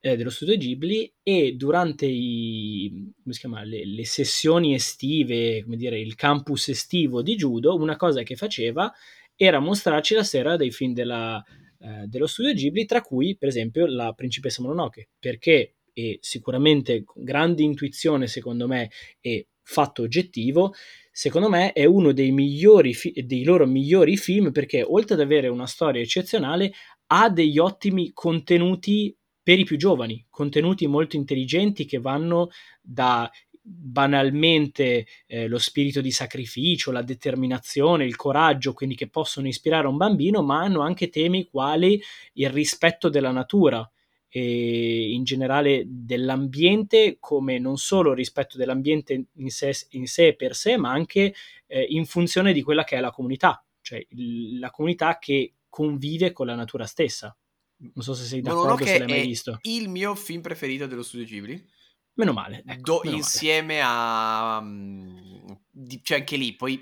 eh, 0.00 0.16
dello 0.16 0.30
studio 0.30 0.56
Ghibli, 0.56 1.12
e 1.22 1.52
durante 1.52 2.06
i, 2.06 3.12
chiama, 3.30 3.62
le, 3.64 3.84
le, 3.84 4.04
sessioni 4.04 4.74
estive, 4.74 5.62
come 5.64 5.76
dire, 5.76 5.98
il 5.98 6.14
campus 6.14 6.68
estivo 6.68 7.22
di 7.22 7.34
judo, 7.34 7.74
una 7.74 7.96
cosa 7.96 8.22
che 8.22 8.36
faceva 8.36 8.92
era 9.34 9.58
mostrarci 9.58 10.14
la 10.14 10.22
sera 10.22 10.56
dei 10.56 10.70
film 10.70 10.92
della 10.94 11.44
eh, 11.86 12.06
dello 12.06 12.26
studio 12.26 12.52
Ghibli, 12.52 12.84
tra 12.84 13.00
cui 13.00 13.36
per 13.36 13.48
esempio 13.48 13.86
la 13.86 14.12
principessa 14.12 14.60
Mononoke, 14.62 15.10
perché 15.18 15.76
e 15.98 16.18
sicuramente 16.20 17.04
grande 17.14 17.62
intuizione 17.62 18.26
secondo 18.26 18.66
me 18.66 18.90
e 19.18 19.46
fatto 19.62 20.02
oggettivo, 20.02 20.74
secondo 21.10 21.48
me 21.48 21.72
è 21.72 21.86
uno 21.86 22.12
dei, 22.12 22.32
migliori 22.32 22.92
fi- 22.92 23.24
dei 23.24 23.44
loro 23.44 23.66
migliori 23.66 24.18
film 24.18 24.52
perché 24.52 24.82
oltre 24.82 25.14
ad 25.14 25.20
avere 25.20 25.48
una 25.48 25.66
storia 25.66 26.02
eccezionale 26.02 26.72
ha 27.06 27.30
degli 27.30 27.58
ottimi 27.58 28.10
contenuti 28.12 29.16
per 29.42 29.58
i 29.58 29.64
più 29.64 29.78
giovani, 29.78 30.26
contenuti 30.28 30.86
molto 30.86 31.16
intelligenti 31.16 31.86
che 31.86 31.98
vanno 31.98 32.48
da 32.82 33.30
banalmente 33.68 35.06
eh, 35.26 35.48
lo 35.48 35.58
spirito 35.58 36.00
di 36.00 36.12
sacrificio, 36.12 36.92
la 36.92 37.02
determinazione, 37.02 38.04
il 38.04 38.14
coraggio, 38.14 38.72
quindi 38.72 38.94
che 38.94 39.08
possono 39.08 39.48
ispirare 39.48 39.88
un 39.88 39.96
bambino, 39.96 40.42
ma 40.42 40.60
hanno 40.60 40.82
anche 40.82 41.08
temi 41.08 41.48
quali 41.48 42.00
il 42.34 42.50
rispetto 42.50 43.08
della 43.08 43.32
natura 43.32 43.88
e 44.28 45.10
in 45.10 45.24
generale 45.24 45.84
dell'ambiente, 45.86 47.16
come 47.18 47.58
non 47.58 47.76
solo 47.76 48.10
il 48.10 48.16
rispetto 48.16 48.56
dell'ambiente 48.56 49.26
in 49.34 49.50
sé, 49.50 49.72
in 49.90 50.06
sé 50.06 50.34
per 50.36 50.54
sé, 50.54 50.76
ma 50.76 50.92
anche 50.92 51.34
eh, 51.66 51.86
in 51.88 52.06
funzione 52.06 52.52
di 52.52 52.62
quella 52.62 52.84
che 52.84 52.96
è 52.96 53.00
la 53.00 53.10
comunità, 53.10 53.64
cioè 53.80 54.04
il, 54.10 54.60
la 54.60 54.70
comunità 54.70 55.18
che 55.18 55.54
convive 55.68 56.32
con 56.32 56.46
la 56.46 56.54
natura 56.54 56.86
stessa. 56.86 57.36
Non 57.78 58.04
so 58.04 58.14
se 58.14 58.24
sei 58.24 58.40
d'accordo, 58.40 58.84
no, 58.84 58.86
se 58.86 58.98
l'hai 58.98 59.08
mai 59.08 59.26
visto. 59.26 59.58
Il 59.62 59.88
mio 59.88 60.14
film 60.14 60.40
preferito 60.40 60.86
dello 60.86 61.02
studio 61.02 61.26
Ghibli 61.26 61.74
Meno 62.16 62.32
male. 62.32 62.62
Ecco, 62.66 62.80
do, 62.82 63.00
meno 63.04 63.16
insieme 63.16 63.80
male. 63.80 63.84
a... 63.84 64.58
Um, 64.58 65.60
di, 65.70 66.00
cioè 66.02 66.18
anche 66.18 66.36
lì, 66.36 66.54
poi 66.54 66.80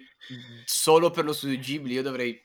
solo 0.64 1.10
per 1.10 1.24
lo 1.24 1.32
studio 1.32 1.58
Ghibli 1.58 1.94
io 1.94 2.02
dovrei 2.02 2.40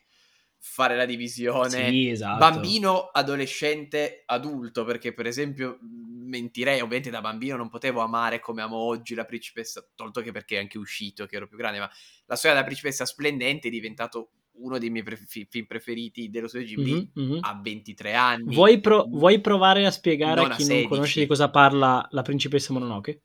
fare 0.62 0.96
la 0.96 1.05
divisione 1.05 1.89
sì, 1.89 2.10
esatto. 2.10 2.38
bambino, 2.38 3.10
adolescente, 3.12 4.24
adulto, 4.25 4.84
perché 4.84 5.13
per 5.13 5.25
esempio 5.25 5.77
mentirei, 5.81 6.81
ovviamente 6.81 7.10
da 7.10 7.22
bambino 7.22 7.55
non 7.55 7.69
potevo 7.69 8.01
amare 8.01 8.39
come 8.39 8.62
amo 8.62 8.77
oggi 8.77 9.15
la 9.15 9.25
principessa, 9.25 9.88
tolto 9.96 10.22
che 10.22 10.31
perché 10.31 10.58
è 10.58 10.60
anche 10.60 10.77
uscito, 10.77 11.25
che 11.25 11.38
ero 11.38 11.48
più 11.48 11.58
grande, 11.58 11.79
ma 11.79 11.89
la 12.25 12.36
storia 12.36 12.55
della 12.55 12.67
principessa 12.67 13.05
splendente 13.05 13.67
è 13.67 13.72
diventato 13.72 14.31
uno 14.60 14.78
dei 14.78 14.89
miei 14.89 15.04
pre- 15.04 15.18
film 15.18 15.66
preferiti 15.66 16.30
dello 16.30 16.48
studio 16.48 16.68
Ghibli 16.68 16.94
mm-hmm, 16.94 17.32
mm-hmm. 17.32 17.39
a 17.42 17.60
23 17.62 18.13
anni. 18.13 18.54
Vuoi, 18.54 18.80
pro- 18.80 19.06
vuoi 19.10 19.42
provare 19.42 19.86
a 19.86 19.92
spiegare 19.92 20.42
a 20.42 20.50
chi 20.50 20.66
non 20.68 20.88
conosce 20.88 21.22
di 21.22 21.28
cosa 21.28 21.50
parla 21.50 22.06
la 22.12 22.22
principessa 22.22 22.74
Mononoke? 22.74 23.22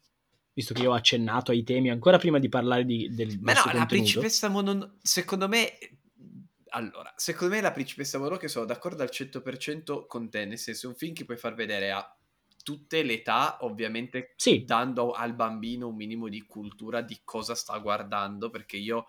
Visto 0.53 0.73
che 0.73 0.83
io 0.83 0.91
ho 0.91 0.95
accennato 0.95 1.51
ai 1.51 1.65
temi 1.65 1.91
ancora 1.91 2.19
prima 2.19 2.39
di 2.39 2.49
parlare 2.49 2.85
di, 2.85 3.13
del 3.13 3.39
Ma 3.41 3.53
no, 3.53 3.61
contenuto. 3.61 3.79
la 3.79 3.87
principessa 3.87 4.49
Mononoke, 4.49 4.97
secondo 5.03 5.49
me... 5.49 5.73
Allora, 6.75 7.13
secondo 7.17 7.55
me 7.55 7.61
la 7.61 7.71
principessa 7.71 8.19
Mononoke 8.19 8.49
sono 8.49 8.65
d'accordo 8.65 9.03
al 9.03 9.11
100% 9.13 10.07
con 10.07 10.29
te, 10.29 10.45
nel 10.45 10.59
senso 10.59 10.87
è 10.87 10.91
un 10.91 10.97
film 10.97 11.13
che 11.13 11.25
puoi 11.25 11.37
far 11.37 11.55
vedere 11.55 11.93
a 11.93 12.17
tutte 12.65 13.03
le 13.03 13.13
età, 13.13 13.59
ovviamente 13.61 14.33
sì. 14.37 14.65
dando 14.65 15.13
al 15.13 15.35
bambino 15.35 15.89
un 15.89 15.95
minimo 15.95 16.29
di 16.29 16.43
cultura 16.47 17.03
di 17.03 17.21
cosa 17.23 17.55
sta 17.55 17.79
guardando, 17.79 18.51
perché 18.51 18.77
io 18.77 19.07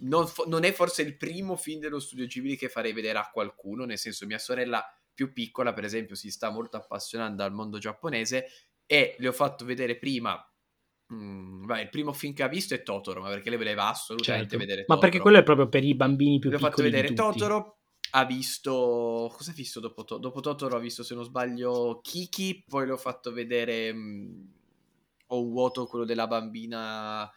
non, 0.00 0.26
non, 0.46 0.64
è 0.64 0.72
forse 0.72 1.02
il 1.02 1.16
primo 1.16 1.56
film 1.56 1.80
dello 1.80 1.98
studio 1.98 2.26
Ghibli 2.26 2.56
che 2.56 2.68
farei 2.68 2.92
vedere 2.92 3.18
a 3.18 3.30
qualcuno, 3.32 3.84
nel 3.84 3.98
senso 3.98 4.26
mia 4.26 4.38
sorella 4.38 4.84
più 5.12 5.32
piccola, 5.32 5.72
per 5.72 5.84
esempio, 5.84 6.14
si 6.14 6.30
sta 6.30 6.50
molto 6.50 6.76
appassionando 6.76 7.42
al 7.42 7.52
mondo 7.52 7.78
giapponese 7.78 8.46
e 8.86 9.16
le 9.18 9.28
ho 9.28 9.32
fatto 9.32 9.64
vedere 9.64 9.98
prima 9.98 10.40
Mm, 11.12 11.64
beh, 11.64 11.82
il 11.82 11.88
primo 11.88 12.12
film 12.12 12.34
che 12.34 12.42
ha 12.42 12.48
visto 12.48 12.74
è 12.74 12.82
Totoro, 12.82 13.22
ma 13.22 13.28
perché 13.28 13.48
lei 13.48 13.58
voleva 13.58 13.88
assolutamente 13.88 14.50
certo. 14.50 14.58
vedere 14.58 14.80
Totoro. 14.82 14.98
Ma 14.98 15.04
perché 15.06 15.20
quello 15.20 15.38
è 15.38 15.42
proprio 15.42 15.68
per 15.68 15.84
i 15.84 15.94
bambini 15.94 16.38
più 16.38 16.50
Le 16.50 16.56
piccoli. 16.56 16.72
ho 16.72 16.76
fatto 16.76 16.90
vedere 16.90 17.14
Totoro, 17.14 17.78
ha 18.10 18.24
visto... 18.24 19.32
Cosa 19.34 19.50
ha 19.50 19.54
visto 19.54 19.80
dopo, 19.80 20.04
to- 20.04 20.18
dopo 20.18 20.40
Totoro? 20.40 20.76
Ha 20.76 20.80
visto, 20.80 21.02
se 21.02 21.14
non 21.14 21.24
sbaglio, 21.24 22.00
Kiki, 22.02 22.64
poi 22.66 22.86
le 22.86 22.92
ho 22.92 22.98
fatto 22.98 23.32
vedere... 23.32 23.92
Mh, 23.92 23.98
mm, 23.98 24.44
Ho 25.28 25.42
un 25.42 25.50
vuoto, 25.50 25.86
quello 25.86 26.04
della 26.04 26.26
bambina... 26.26 27.30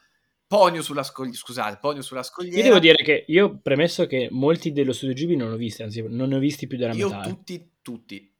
Ponio 0.51 0.81
sulla 0.81 1.03
scogliera, 1.03 1.37
scusate, 1.37 1.77
Ponio 1.79 2.01
sulla 2.01 2.23
scogliera. 2.23 2.57
Io 2.57 2.63
devo 2.63 2.79
dire 2.79 3.01
che 3.01 3.23
io 3.25 3.57
premesso 3.61 4.05
che 4.05 4.27
molti 4.31 4.73
dello 4.73 4.91
studio 4.91 5.15
Ghibli 5.15 5.37
non 5.37 5.53
ho 5.53 5.55
visti, 5.55 5.81
anzi 5.81 6.01
non 6.05 6.27
ne 6.27 6.35
ho 6.35 6.39
visti 6.39 6.67
più 6.67 6.77
della 6.77 6.91
io 6.91 7.07
metà. 7.07 7.25
Io 7.25 7.33
tutti, 7.33 7.71
tutti. 7.81 8.35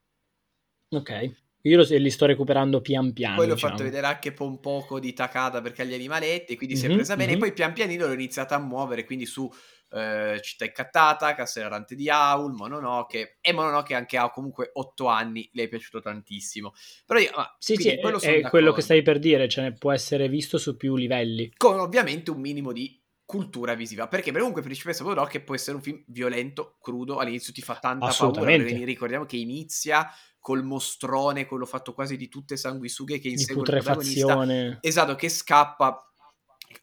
Ok. 0.90 1.32
Io 1.62 1.78
lo, 1.78 1.86
li 1.88 2.10
sto 2.10 2.26
recuperando 2.26 2.82
pian 2.82 3.14
piano. 3.14 3.38
Poi 3.38 3.48
l'ho 3.48 3.54
diciamo. 3.54 3.72
fatto 3.72 3.86
vedere 3.86 4.08
anche 4.08 4.36
un 4.40 4.60
poco 4.60 5.00
di 5.00 5.14
Takada 5.14 5.62
perché 5.62 5.84
ha 5.84 5.86
gli 5.86 5.94
animaletti, 5.94 6.58
quindi 6.58 6.76
mm-hmm, 6.76 6.86
si 6.86 6.92
è 6.92 6.96
presa 6.96 7.16
bene. 7.16 7.32
Mm-hmm. 7.32 7.38
E 7.38 7.46
poi 7.46 7.54
pian 7.54 7.72
pianino 7.72 8.06
l'ho 8.06 8.14
iniziata 8.14 8.56
a 8.56 8.60
muovere, 8.60 9.06
quindi 9.06 9.26
su 9.26 9.50
eh, 9.92 10.40
Città 10.42 10.66
Incattata, 10.66 11.36
Errante 11.56 11.96
di 11.96 12.10
Aul, 12.10 12.54
Mononoke. 12.54 13.38
E 13.42 13.54
Mononoke 13.54 13.94
anche 13.94 14.18
ha 14.18 14.30
comunque 14.30 14.72
8 14.74 15.08
anni, 15.08 15.50
le 15.54 15.64
è 15.64 15.68
piaciuto 15.68 16.00
tantissimo. 16.00 16.74
Però 17.06 17.20
io, 17.20 17.32
ma, 17.36 17.56
sì, 17.60 17.76
sì, 17.76 17.90
è, 17.90 18.00
è 18.00 18.50
quello 18.50 18.72
che 18.72 18.82
stai 18.82 19.02
per 19.02 19.20
dire, 19.20 19.48
cioè 19.48 19.74
può 19.74 19.92
essere 19.92 20.28
visto 20.30 20.58
su 20.58 20.78
più 20.78 20.96
livelli. 20.96 21.52
Con 21.58 21.80
ovviamente 21.80 22.32
un 22.32 22.40
minimo 22.40 22.72
di 22.72 23.00
cultura 23.32 23.76
visiva 23.76 24.10
perché 24.10 24.34
comunque 24.34 24.62
Principessa 24.62 25.04
Mononoke 25.04 25.42
può 25.42 25.56
essere 25.56 25.78
un 25.78 25.82
film 25.82 26.04
violento, 26.08 26.76
crudo, 26.82 27.18
all'inizio 27.18 27.54
ti 27.54 27.62
fa 27.62 27.76
tanta 27.76 28.14
paura 28.18 28.58
ricordiamo 28.58 29.26
che 29.26 29.38
inizia 29.38 30.06
col 30.38 30.64
mostrone, 30.64 31.46
quello 31.46 31.66
fatto 31.66 31.94
quasi 31.94 32.18
di 32.18 32.28
tutte 32.28 32.58
sanguisughe 32.58 33.20
che 33.20 33.30
insegue 33.30 33.62
il 33.62 33.70
protagonista. 33.70 34.80
Esatto, 34.82 35.16
che 35.16 35.30
scappa 35.30 36.11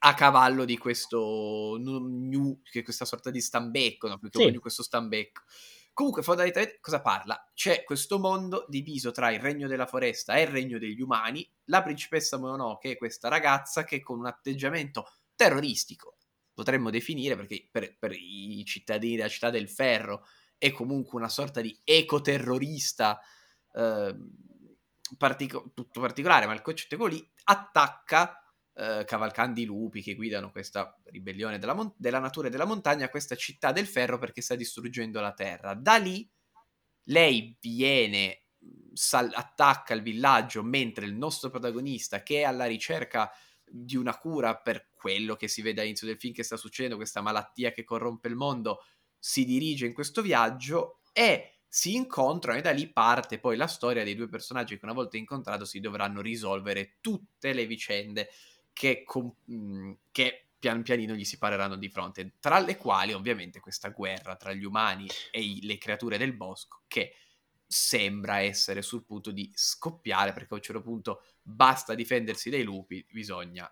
a 0.00 0.14
cavallo 0.14 0.64
di 0.64 0.78
questo 0.78 1.76
new, 1.80 2.60
che 2.62 2.80
è 2.80 2.82
questa 2.82 3.04
sorta 3.04 3.30
di 3.30 3.40
stambecco, 3.40 4.08
no? 4.08 4.18
più 4.18 4.28
che 4.30 4.50
sì. 4.52 4.58
questo 4.58 4.82
stambecco. 4.82 5.42
Comunque, 5.92 6.22
fondamentalmente, 6.22 6.78
cosa 6.80 7.00
parla? 7.00 7.50
C'è 7.54 7.82
questo 7.82 8.20
mondo 8.20 8.64
diviso 8.68 9.10
tra 9.10 9.32
il 9.32 9.40
regno 9.40 9.66
della 9.66 9.86
foresta 9.86 10.34
e 10.34 10.42
il 10.42 10.46
regno 10.46 10.78
degli 10.78 11.00
umani. 11.00 11.48
La 11.64 11.82
principessa 11.82 12.38
Mononoke 12.38 12.92
è 12.92 12.96
questa 12.96 13.28
ragazza 13.28 13.82
che 13.82 14.00
con 14.00 14.20
un 14.20 14.26
atteggiamento 14.26 15.10
terroristico, 15.34 16.18
potremmo 16.54 16.90
definire, 16.90 17.34
perché 17.34 17.68
per, 17.70 17.98
per 17.98 18.12
i 18.12 18.64
cittadini 18.64 19.16
della 19.16 19.28
città 19.28 19.50
del 19.50 19.68
ferro 19.68 20.24
è 20.56 20.70
comunque 20.70 21.18
una 21.18 21.28
sorta 21.28 21.60
di 21.60 21.76
ecoterrorista 21.82 23.20
eh, 23.72 24.16
partico- 25.16 25.72
tutto 25.74 26.00
particolare, 26.00 26.46
ma 26.46 26.54
il 26.54 26.62
concetto 26.62 26.94
è 26.94 26.98
quello 26.98 27.14
lì, 27.14 27.32
attacca 27.44 28.37
eh, 28.78 29.04
cavalcando 29.04 29.58
i 29.58 29.64
lupi 29.64 30.02
che 30.02 30.14
guidano 30.14 30.52
questa 30.52 30.96
ribellione 31.06 31.58
della, 31.58 31.74
mon- 31.74 31.92
della 31.96 32.20
natura 32.20 32.46
e 32.46 32.50
della 32.50 32.64
montagna, 32.64 33.08
questa 33.08 33.34
città 33.34 33.72
del 33.72 33.88
ferro 33.88 34.18
perché 34.18 34.40
sta 34.40 34.54
distruggendo 34.54 35.20
la 35.20 35.32
terra. 35.32 35.74
Da 35.74 35.96
lì 35.96 36.30
lei 37.06 37.56
viene, 37.60 38.44
sal- 38.92 39.32
attacca 39.34 39.94
il 39.94 40.02
villaggio 40.02 40.62
mentre 40.62 41.06
il 41.06 41.14
nostro 41.14 41.50
protagonista 41.50 42.22
che 42.22 42.42
è 42.42 42.44
alla 42.44 42.66
ricerca 42.66 43.28
di 43.64 43.96
una 43.96 44.16
cura 44.16 44.56
per 44.56 44.90
quello 44.94 45.34
che 45.34 45.48
si 45.48 45.60
vede 45.60 45.80
all'inizio 45.80 46.06
del 46.06 46.16
film 46.18 46.32
che 46.32 46.44
sta 46.44 46.56
succedendo, 46.56 46.94
questa 46.94 47.20
malattia 47.20 47.72
che 47.72 47.82
corrompe 47.82 48.28
il 48.28 48.36
mondo, 48.36 48.84
si 49.18 49.44
dirige 49.44 49.86
in 49.86 49.92
questo 49.92 50.22
viaggio 50.22 51.00
e 51.12 51.62
si 51.66 51.96
incontrano 51.96 52.58
e 52.58 52.62
da 52.62 52.70
lì 52.70 52.90
parte 52.92 53.40
poi 53.40 53.56
la 53.56 53.66
storia 53.66 54.04
dei 54.04 54.14
due 54.14 54.28
personaggi 54.28 54.78
che 54.78 54.84
una 54.84 54.94
volta 54.94 55.16
incontrato 55.16 55.64
si 55.64 55.80
dovranno 55.80 56.20
risolvere 56.20 56.98
tutte 57.00 57.52
le 57.52 57.66
vicende 57.66 58.28
che, 58.78 59.02
com- 59.04 59.34
mm, 59.50 59.92
che 60.12 60.50
pian 60.56 60.84
pianino 60.84 61.14
gli 61.14 61.24
si 61.24 61.36
pareranno 61.36 61.74
di 61.74 61.88
fronte, 61.88 62.34
tra 62.38 62.60
le 62.60 62.76
quali 62.76 63.12
ovviamente 63.12 63.58
questa 63.58 63.88
guerra 63.88 64.36
tra 64.36 64.52
gli 64.52 64.62
umani 64.62 65.08
e 65.32 65.40
i- 65.40 65.60
le 65.62 65.78
creature 65.78 66.16
del 66.16 66.32
bosco 66.32 66.82
che 66.86 67.12
sembra 67.66 68.38
essere 68.38 68.80
sul 68.82 69.04
punto 69.04 69.32
di 69.32 69.50
scoppiare 69.52 70.32
perché 70.32 70.54
a 70.54 70.56
un 70.56 70.62
certo 70.62 70.82
punto 70.82 71.22
basta 71.42 71.96
difendersi 71.96 72.50
dai 72.50 72.62
lupi, 72.62 73.04
bisogna 73.10 73.68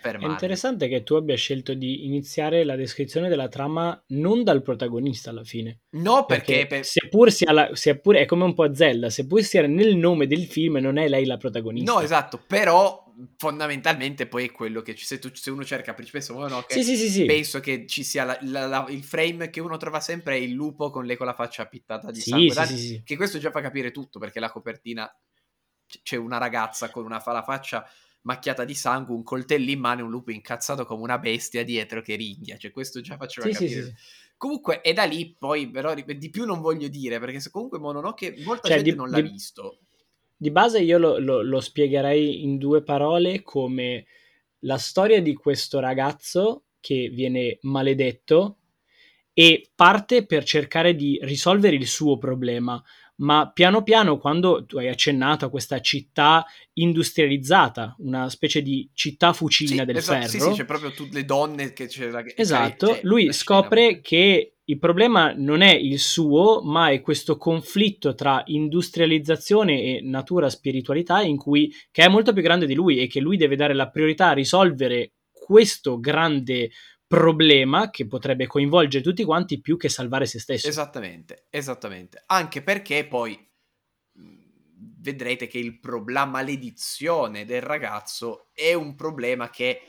fermarli. 0.00 0.28
È 0.28 0.30
interessante 0.30 0.86
che 0.86 1.02
tu 1.02 1.14
abbia 1.14 1.34
scelto 1.34 1.74
di 1.74 2.04
iniziare 2.06 2.62
la 2.62 2.76
descrizione 2.76 3.28
della 3.28 3.48
trama 3.48 4.00
non 4.08 4.44
dal 4.44 4.62
protagonista 4.62 5.30
alla 5.30 5.42
fine. 5.42 5.80
No, 5.90 6.26
perché, 6.26 6.52
perché 6.52 6.66
per... 6.66 6.84
seppur, 6.84 7.32
sia 7.32 7.50
la, 7.50 7.70
seppur 7.74 8.14
è 8.14 8.24
come 8.24 8.44
un 8.44 8.54
po' 8.54 8.72
Zelda, 8.72 9.10
seppur 9.10 9.42
sia 9.42 9.66
nel 9.66 9.96
nome 9.96 10.28
del 10.28 10.46
film, 10.46 10.76
non 10.76 10.96
è 10.96 11.08
lei 11.08 11.26
la 11.26 11.38
protagonista. 11.38 11.92
No, 11.92 12.00
esatto, 12.00 12.40
però 12.46 13.03
fondamentalmente 13.36 14.26
poi 14.26 14.46
è 14.46 14.52
quello 14.52 14.82
che 14.82 14.96
se, 14.96 15.18
tu, 15.18 15.30
se 15.32 15.50
uno 15.50 15.64
cerca 15.64 15.94
principessa 15.94 16.32
Mononoke 16.32 16.74
sì, 16.74 16.82
sì, 16.82 16.96
sì, 16.96 17.08
sì. 17.08 17.24
penso 17.24 17.60
che 17.60 17.86
ci 17.86 18.02
sia 18.02 18.24
la, 18.24 18.38
la, 18.42 18.66
la, 18.66 18.86
il 18.88 19.04
frame 19.04 19.50
che 19.50 19.60
uno 19.60 19.76
trova 19.76 20.00
sempre 20.00 20.36
è 20.36 20.40
il 20.40 20.52
lupo 20.52 20.90
con 20.90 21.04
lei 21.04 21.16
con 21.16 21.26
la 21.26 21.34
faccia 21.34 21.66
pittata 21.66 22.10
di 22.10 22.20
sangue 22.20 22.66
sì, 22.66 22.76
sì, 22.76 23.02
che 23.04 23.16
questo 23.16 23.38
già 23.38 23.50
fa 23.50 23.60
capire 23.60 23.90
tutto 23.90 24.18
perché 24.18 24.40
la 24.40 24.50
copertina 24.50 25.08
c'è 26.02 26.16
una 26.16 26.38
ragazza 26.38 26.90
con 26.90 27.04
una 27.04 27.22
la 27.24 27.42
faccia 27.42 27.88
macchiata 28.24 28.64
di 28.64 28.74
sangue, 28.74 29.14
un 29.14 29.22
coltello 29.22 29.70
in 29.70 29.80
mano 29.80 30.00
e 30.00 30.04
un 30.04 30.10
lupo 30.10 30.30
incazzato 30.30 30.84
come 30.84 31.02
una 31.02 31.18
bestia 31.18 31.64
dietro 31.64 32.02
che 32.02 32.16
ringhia. 32.16 32.56
Cioè, 32.56 32.70
questo 32.70 33.00
già 33.00 33.16
faceva 33.16 33.46
sì, 33.46 33.52
capire. 33.52 33.82
Sì, 33.82 33.86
sì. 33.88 33.94
Comunque, 34.36 34.80
è 34.80 34.92
da 34.92 35.04
lì 35.04 35.34
poi, 35.38 35.70
però, 35.70 35.94
di 35.94 36.30
più 36.30 36.44
non 36.44 36.60
voglio 36.60 36.88
dire, 36.88 37.18
perché 37.18 37.40
se 37.40 37.50
comunque 37.50 37.78
Mononoke 37.78 38.34
molta 38.44 38.68
cioè, 38.68 38.76
gente 38.76 38.90
di, 38.90 38.96
non 38.96 39.10
l'ha 39.10 39.20
di, 39.20 39.30
visto. 39.30 39.78
Di 40.44 40.50
base 40.50 40.80
io 40.80 40.98
lo, 40.98 41.18
lo, 41.18 41.40
lo 41.40 41.58
spiegherei 41.58 42.42
in 42.42 42.58
due 42.58 42.82
parole 42.82 43.40
come 43.40 44.04
la 44.64 44.76
storia 44.76 45.22
di 45.22 45.32
questo 45.32 45.80
ragazzo 45.80 46.64
che 46.80 47.08
viene 47.10 47.56
maledetto 47.62 48.58
e 49.32 49.70
parte 49.74 50.26
per 50.26 50.44
cercare 50.44 50.94
di 50.94 51.18
risolvere 51.22 51.76
il 51.76 51.86
suo 51.86 52.18
problema 52.18 52.78
ma 53.16 53.50
piano 53.52 53.82
piano 53.82 54.18
quando 54.18 54.66
tu 54.66 54.76
hai 54.76 54.88
accennato 54.88 55.46
a 55.46 55.48
questa 55.48 55.80
città 55.80 56.44
industrializzata, 56.74 57.96
una 58.00 58.28
specie 58.28 58.60
di 58.60 58.90
città 58.92 59.32
fucina 59.32 59.80
sì, 59.80 59.84
del 59.86 59.96
esatto, 59.96 60.26
ferro. 60.26 60.28
Sì, 60.28 60.40
sì, 60.40 60.50
c'è 60.50 60.64
proprio 60.66 60.90
tutte 60.90 61.14
le 61.14 61.24
donne 61.24 61.72
che 61.72 61.86
c'è 61.86 62.10
la... 62.10 62.22
Esatto, 62.34 62.88
c'è 62.88 63.00
lui 63.04 63.32
scopre 63.32 63.86
scena. 63.86 64.00
che 64.02 64.53
il 64.66 64.78
problema 64.78 65.32
non 65.36 65.60
è 65.60 65.74
il 65.74 65.98
suo, 65.98 66.62
ma 66.62 66.90
è 66.90 67.00
questo 67.00 67.36
conflitto 67.36 68.14
tra 68.14 68.42
industrializzazione 68.46 69.82
e 69.82 70.00
natura 70.02 70.48
spiritualità 70.48 71.20
in 71.20 71.36
cui 71.36 71.72
che 71.90 72.04
è 72.04 72.08
molto 72.08 72.32
più 72.32 72.42
grande 72.42 72.66
di 72.66 72.74
lui 72.74 72.98
e 72.98 73.06
che 73.06 73.20
lui 73.20 73.36
deve 73.36 73.56
dare 73.56 73.74
la 73.74 73.90
priorità 73.90 74.28
a 74.28 74.32
risolvere 74.32 75.12
questo 75.30 76.00
grande 76.00 76.70
problema 77.06 77.90
che 77.90 78.06
potrebbe 78.06 78.46
coinvolgere 78.46 79.04
tutti 79.04 79.24
quanti 79.24 79.60
più 79.60 79.76
che 79.76 79.90
salvare 79.90 80.24
se 80.24 80.40
stesso. 80.40 80.66
Esattamente, 80.66 81.46
esattamente. 81.50 82.22
Anche 82.26 82.62
perché 82.62 83.06
poi 83.06 83.38
vedrete 85.04 85.46
che 85.46 85.58
il 85.58 85.78
problema 85.78 86.24
maledizione 86.24 87.44
del 87.44 87.60
ragazzo 87.60 88.48
è 88.54 88.72
un 88.72 88.94
problema 88.94 89.50
che 89.50 89.82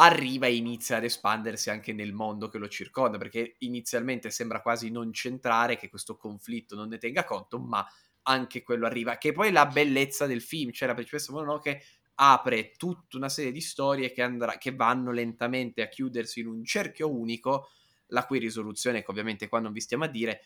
arriva 0.00 0.46
e 0.46 0.54
inizia 0.54 0.96
ad 0.96 1.04
espandersi 1.04 1.70
anche 1.70 1.92
nel 1.92 2.12
mondo 2.12 2.48
che 2.48 2.58
lo 2.58 2.68
circonda, 2.68 3.18
perché 3.18 3.56
inizialmente 3.58 4.30
sembra 4.30 4.62
quasi 4.62 4.90
non 4.90 5.12
centrare 5.12 5.76
che 5.76 5.88
questo 5.88 6.16
conflitto 6.16 6.76
non 6.76 6.88
ne 6.88 6.98
tenga 6.98 7.24
conto, 7.24 7.58
ma 7.58 7.84
anche 8.22 8.62
quello 8.62 8.86
arriva, 8.86 9.18
che 9.18 9.32
poi 9.32 9.48
è 9.48 9.52
la 9.52 9.66
bellezza 9.66 10.26
del 10.26 10.42
film, 10.42 10.70
cioè 10.70 10.86
la 10.86 10.94
principessa 10.94 11.32
Mononoke 11.32 11.82
apre 12.20 12.72
tutta 12.76 13.16
una 13.16 13.28
serie 13.28 13.52
di 13.52 13.60
storie 13.60 14.12
che, 14.12 14.22
andrà, 14.22 14.56
che 14.58 14.74
vanno 14.74 15.10
lentamente 15.10 15.82
a 15.82 15.88
chiudersi 15.88 16.40
in 16.40 16.46
un 16.46 16.64
cerchio 16.64 17.12
unico, 17.12 17.70
la 18.08 18.24
cui 18.24 18.38
risoluzione, 18.38 19.02
che 19.02 19.10
ovviamente 19.10 19.48
qua 19.48 19.60
non 19.60 19.72
vi 19.72 19.80
stiamo 19.80 20.04
a 20.04 20.08
dire, 20.08 20.42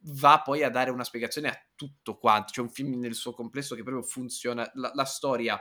va 0.00 0.42
poi 0.42 0.62
a 0.62 0.70
dare 0.70 0.90
una 0.90 1.04
spiegazione 1.04 1.48
a 1.48 1.64
tutto 1.74 2.18
quanto. 2.18 2.52
C'è 2.52 2.60
un 2.60 2.70
film 2.70 2.98
nel 2.98 3.14
suo 3.14 3.32
complesso 3.32 3.74
che 3.74 3.82
proprio 3.82 4.02
funziona, 4.02 4.68
la, 4.74 4.90
la 4.94 5.04
storia 5.04 5.60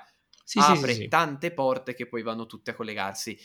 sì, 0.55 0.59
apre 0.59 0.93
sì, 0.93 1.01
sì, 1.01 1.07
tante 1.07 1.51
porte 1.53 1.93
che 1.93 2.07
poi 2.07 2.21
vanno 2.23 2.45
tutte 2.45 2.71
a 2.71 2.73
collegarsi. 2.73 3.37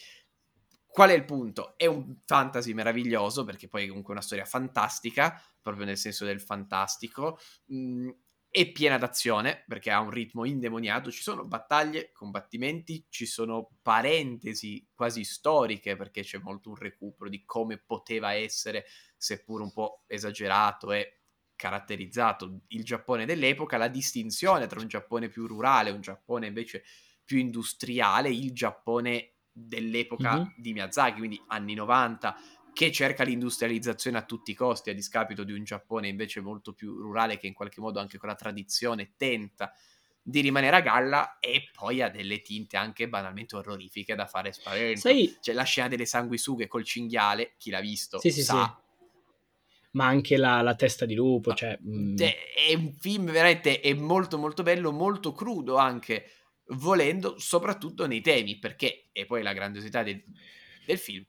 Qual 0.87 1.09
è 1.09 1.15
il 1.15 1.25
punto? 1.25 1.77
È 1.77 1.87
un 1.87 2.19
fantasy 2.25 2.75
meraviglioso, 2.75 3.45
perché 3.45 3.67
poi 3.67 3.85
è 3.85 3.89
comunque 3.89 4.13
una 4.13 4.23
storia 4.23 4.45
fantastica, 4.45 5.43
proprio 5.61 5.87
nel 5.87 5.97
senso 5.97 6.25
del 6.27 6.41
fantastico. 6.41 7.39
Mm, 7.73 8.11
è 8.51 8.71
piena 8.71 8.99
d'azione 8.99 9.65
perché 9.67 9.91
ha 9.91 10.01
un 10.01 10.11
ritmo 10.11 10.45
indemoniato, 10.45 11.11
ci 11.11 11.23
sono 11.23 11.47
battaglie, 11.47 12.13
combattimenti, 12.13 13.07
ci 13.09 13.25
sono 13.25 13.71
parentesi 13.81 14.87
quasi 14.95 15.25
storiche 15.25 15.97
perché 15.97 16.23
c'è 16.23 16.39
molto 16.39 16.69
un 16.69 16.77
recupero 16.77 17.31
di 17.31 17.45
come 17.47 17.79
poteva 17.79 18.35
essere, 18.35 18.85
seppur 19.17 19.63
un 19.63 19.73
po' 19.73 20.05
esagerato 20.07 20.93
e 20.93 21.22
caratterizzato 21.57 22.61
il 22.69 22.85
Giappone 22.85 23.25
dell'epoca, 23.25 23.77
la 23.77 23.89
distinzione 23.89 24.67
tra 24.67 24.81
un 24.81 24.89
Giappone 24.89 25.29
più 25.29 25.47
rurale 25.47 25.91
e 25.91 25.93
un 25.93 26.01
Giappone 26.01 26.47
invece 26.47 26.85
più 27.25 27.39
industriale, 27.39 28.31
il 28.31 28.53
Giappone 28.53 29.35
dell'epoca 29.53 30.37
mm-hmm. 30.37 30.47
di 30.57 30.73
Miyazaki, 30.73 31.19
quindi 31.19 31.41
anni 31.49 31.75
90, 31.75 32.37
che 32.73 32.91
cerca 32.91 33.23
l'industrializzazione 33.23 34.17
a 34.17 34.25
tutti 34.25 34.51
i 34.51 34.55
costi, 34.55 34.91
a 34.91 34.95
discapito 34.95 35.45
di 35.45 35.53
un 35.53 35.63
Giappone 35.63 36.09
invece 36.09 36.41
molto 36.41 36.73
più 36.73 36.97
rurale 36.99 37.37
che 37.37 37.47
in 37.47 37.53
qualche 37.55 37.81
modo 37.81 38.01
anche 38.01 38.19
con 38.19 38.29
la 38.29 38.35
tradizione 38.35 39.13
tenta 39.17 39.73
di 40.25 40.41
rimanere 40.41 40.77
a 40.77 40.81
galla 40.81 41.39
e 41.41 41.69
poi 41.77 42.01
ha 42.01 42.09
delle 42.09 42.43
tinte 42.43 42.77
anche 42.77 43.09
banalmente 43.09 43.57
orrorifiche 43.57 44.15
da 44.15 44.27
fare 44.27 44.53
spavento. 44.53 45.01
Sai... 45.01 45.37
C'è 45.41 45.53
la 45.53 45.65
scena 45.65 45.89
delle 45.89 46.07
sanguisughe 46.07 46.69
col 46.69 46.85
cinghiale, 46.85 47.55
chi 47.59 47.71
l'ha 47.71 47.81
visto 47.81 48.19
sì, 48.21 48.31
sa. 48.31 48.77
Sì. 48.77 48.82
Ma 49.93 50.07
anche 50.07 50.37
la, 50.37 50.63
la, 50.63 50.75
testa 50.75 51.05
di 51.05 51.15
lupo, 51.15 51.51
no. 51.51 51.57
cioè... 51.57 51.79
Mm. 51.83 52.17
È 52.17 52.75
un 52.75 52.93
film 52.99 53.31
veramente 53.31 53.81
è 53.81 53.93
molto 53.93 54.39
molto 54.39 54.63
bello, 54.63 54.91
molto 54.91 55.33
crudo 55.33 55.77
anche, 55.77 56.25
volendo, 56.69 57.39
soprattutto 57.39 58.07
nei 58.07 58.21
temi, 58.21 58.59
perché, 58.59 59.09
e 59.13 59.27
poi 59.27 59.43
la 59.43 59.53
grandiosità 59.53 60.03
del, 60.03 60.23
del 60.87 60.99
film, 60.99 61.25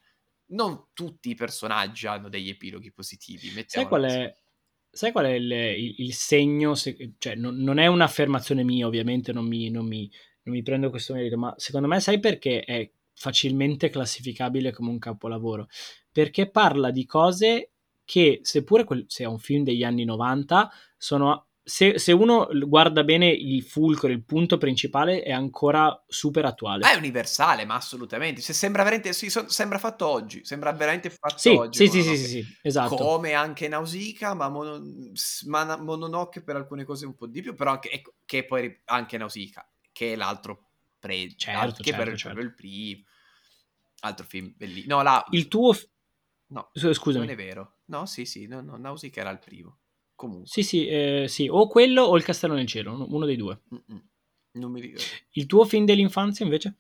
non 0.48 0.88
tutti 0.94 1.30
i 1.30 1.36
personaggi 1.36 2.08
hanno 2.08 2.30
degli 2.30 2.50
epiloghi 2.50 2.92
positivi. 2.92 3.52
Sai 3.68 3.86
qual 3.86 4.04
è, 4.04 4.36
sai 4.90 5.12
qual 5.12 5.26
è 5.26 5.34
il, 5.34 5.52
il, 5.52 5.96
il 5.98 6.14
segno? 6.14 6.76
Se, 6.76 7.16
cioè, 7.18 7.36
non, 7.36 7.56
non, 7.58 7.80
è 7.80 7.88
un'affermazione 7.88 8.64
mia, 8.64 8.88
ovviamente, 8.88 9.32
non 9.34 9.48
mi, 9.48 9.70
non, 9.70 9.86
mi, 9.86 10.10
non 10.44 10.56
mi, 10.56 10.64
prendo 10.64 10.90
questo 10.90 11.14
merito, 11.14 11.38
ma 11.38 11.54
secondo 11.58 11.88
me 11.88 12.00
sai 12.00 12.20
perché 12.20 12.62
è 12.62 12.90
facilmente 13.14 13.90
classificabile 13.90 14.72
come 14.72 14.90
un 14.90 15.00
capolavoro? 15.00 15.68
Perché 16.12 16.50
parla 16.50 16.92
di 16.92 17.06
cose 17.06 17.73
che, 18.06 18.40
seppure 18.44 18.84
quel, 18.84 19.06
se 19.08 19.24
è 19.24 19.28
un 19.28 19.40
film 19.40 19.64
degli 19.64 19.84
anni 19.84 20.06
90, 20.06 20.70
sono 20.98 21.48
se, 21.66 21.98
se, 21.98 22.12
uno 22.12 22.50
guarda 22.68 23.06
bene 23.06 23.30
il 23.30 23.64
fulcro, 23.64 24.10
il 24.10 24.24
punto 24.26 24.58
principale 24.58 25.22
è 25.22 25.32
ancora 25.32 26.04
super 26.08 26.44
attuale. 26.44 26.92
È 26.92 26.96
universale, 26.96 27.64
ma 27.64 27.76
assolutamente. 27.76 28.42
Se 28.42 28.52
sembra 28.52 28.84
veramente 28.84 29.14
sì, 29.14 29.30
so, 29.30 29.48
sembra 29.48 29.78
fatto 29.78 30.06
oggi, 30.06 30.44
sembra 30.44 30.74
veramente 30.74 31.10
fatto 31.10 31.38
sì, 31.38 31.50
oggi. 31.50 31.88
Sì, 31.88 32.02
sì, 32.02 32.18
sì, 32.18 32.26
sì, 32.26 32.58
esatto. 32.62 32.96
Come 32.96 33.32
anche 33.32 33.70
Nausicaa, 33.70 34.34
ma, 34.34 34.50
mono, 34.50 34.82
ma 35.46 35.78
Mononoke 35.78 36.44
per 36.44 36.58
alcune 36.58 36.84
cose 36.84 37.06
un 37.06 37.16
po' 37.16 37.28
di 37.28 37.42
più, 37.42 37.56
però 37.56 37.72
anche 37.72 37.90
ecco, 37.90 38.16
che 38.26 38.44
poi 38.44 38.82
anche 38.86 39.18
Nausicaa, 39.18 39.66
che 39.94 40.14
è 40.14 40.16
l'altro 40.18 40.68
pre 41.00 41.34
certo, 41.38 41.82
che 41.82 41.92
certo, 41.92 42.04
per 42.04 42.18
certo. 42.18 42.40
il 42.42 42.54
primo 42.54 43.04
altro 44.04 44.26
film 44.26 44.54
bellissimo. 44.56 44.96
No, 44.96 45.02
la 45.02 45.26
Il 45.32 45.48
tuo 45.48 45.74
f- 45.74 45.88
No, 46.54 46.70
scusami. 46.74 47.26
Non 47.26 47.34
è 47.34 47.38
vero. 47.38 47.80
No, 47.86 48.06
sì, 48.06 48.26
sì, 48.26 48.48
no, 48.48 48.62
no, 48.62 48.78
Nausicaa 48.78 49.22
era 49.22 49.32
il 49.32 49.40
primo 49.40 49.80
comunque. 50.24 50.48
Sì, 50.48 50.64
sì, 50.64 50.88
eh, 50.88 51.26
sì, 51.28 51.48
o 51.50 51.68
quello 51.68 52.04
o 52.04 52.16
il 52.16 52.24
Castello 52.24 52.54
nel 52.54 52.68
cielo, 52.68 53.06
uno 53.10 53.26
dei 53.26 53.36
due. 53.36 53.62
Mm-mm. 53.74 54.08
Non 54.54 54.72
mi 54.72 54.80
ricordo. 54.80 55.04
Il 55.32 55.46
tuo 55.46 55.66
film 55.66 55.86
dell'infanzia 55.86 56.46
invece? 56.46 56.78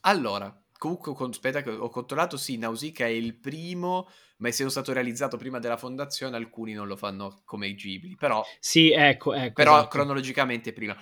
Allora, 0.00 0.62
comunque, 0.76 1.14
aspetta 1.28 1.62
che 1.62 1.70
ho 1.70 1.88
controllato, 1.88 2.36
sì, 2.36 2.58
Nausicaa 2.58 3.06
è 3.06 3.10
il 3.10 3.36
primo, 3.36 4.08
ma 4.38 4.48
essendo 4.48 4.72
stato 4.72 4.92
realizzato 4.92 5.36
prima 5.36 5.58
della 5.58 5.76
fondazione, 5.76 6.36
alcuni 6.36 6.72
non 6.72 6.88
lo 6.88 6.96
fanno 6.96 7.42
come 7.44 7.68
i 7.68 7.74
Ghibli, 7.74 8.16
però... 8.16 8.44
Sì, 8.58 8.90
ecco, 8.90 9.32
ecco. 9.32 9.52
Però 9.54 9.74
esatto. 9.74 9.88
cronologicamente 9.88 10.72
prima. 10.72 10.96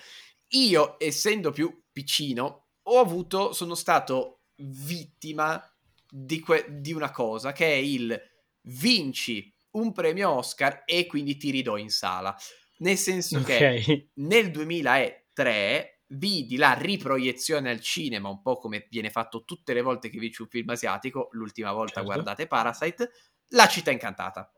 Io, 0.53 0.97
essendo 0.99 1.51
più 1.51 1.83
piccino, 1.91 2.69
ho 2.83 2.99
avuto, 2.99 3.53
sono 3.53 3.75
stato 3.75 4.43
vittima 4.57 5.63
di, 6.11 6.41
que- 6.41 6.67
di 6.69 6.93
una 6.93 7.11
cosa, 7.11 7.53
che 7.53 7.67
è 7.67 7.77
il 7.77 8.21
vinci 8.63 9.53
un 9.71 9.93
premio 9.93 10.31
Oscar 10.31 10.83
e 10.85 11.07
quindi 11.07 11.37
ti 11.37 11.51
ridò 11.51 11.77
in 11.77 11.91
sala. 11.91 12.37
Nel 12.79 12.97
senso 12.97 13.39
okay. 13.39 13.83
che 13.83 14.11
nel 14.15 14.51
2003 14.51 16.03
vidi 16.09 16.57
la 16.57 16.73
riproiezione 16.73 17.71
al 17.71 17.81
cinema, 17.81 18.29
un 18.29 18.41
po' 18.41 18.57
come 18.57 18.87
viene 18.89 19.11
fatto 19.11 19.45
tutte 19.45 19.75
le 19.75 19.83
volte 19.83 20.09
che 20.09 20.19
vinci 20.19 20.43
un 20.43 20.49
film 20.49 20.71
asiatico, 20.71 21.29
l'ultima 21.33 21.73
volta 21.73 22.01
certo. 22.01 22.09
guardate 22.09 22.47
Parasite, 22.47 23.11
La 23.49 23.67
città 23.67 23.91
incantata. 23.91 24.53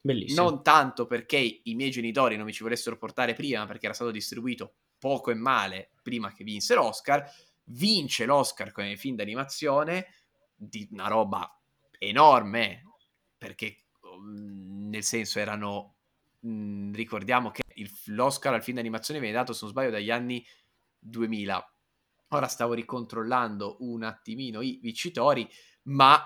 Bellissimo. 0.00 0.42
Non 0.42 0.62
tanto 0.62 1.06
perché 1.06 1.60
i 1.62 1.74
miei 1.74 1.90
genitori 1.90 2.36
non 2.36 2.46
mi 2.46 2.52
ci 2.52 2.62
volessero 2.62 2.96
portare 2.96 3.34
prima, 3.34 3.66
perché 3.66 3.86
era 3.86 3.94
stato 3.94 4.10
distribuito 4.10 4.74
poco 4.98 5.30
e 5.30 5.34
male 5.34 5.90
prima 6.02 6.32
che 6.32 6.44
vinse 6.44 6.74
l'Oscar, 6.74 7.28
vince 7.64 8.24
l'Oscar 8.24 8.72
come 8.72 8.96
film 8.96 9.16
d'animazione 9.16 10.06
di 10.56 10.88
una 10.90 11.08
roba 11.08 11.60
enorme, 11.98 12.82
perché 13.38 13.86
Mhmm, 14.18 14.88
nel 14.88 15.02
senso 15.02 15.38
erano, 15.38 15.96
mhmm, 16.40 16.94
ricordiamo 16.94 17.50
che 17.50 17.62
il, 17.74 17.90
l'Oscar 18.06 18.54
al 18.54 18.62
film 18.62 18.76
d'animazione 18.76 19.20
viene 19.20 19.34
dato, 19.34 19.52
se 19.52 19.60
non 19.62 19.70
sbaglio, 19.70 19.90
dagli 19.90 20.10
anni 20.10 20.44
2000. 20.98 21.72
Ora 22.30 22.48
stavo 22.48 22.74
ricontrollando 22.74 23.76
un 23.80 24.02
attimino 24.02 24.60
i 24.60 24.78
vincitori, 24.80 25.48
ma 25.84 26.20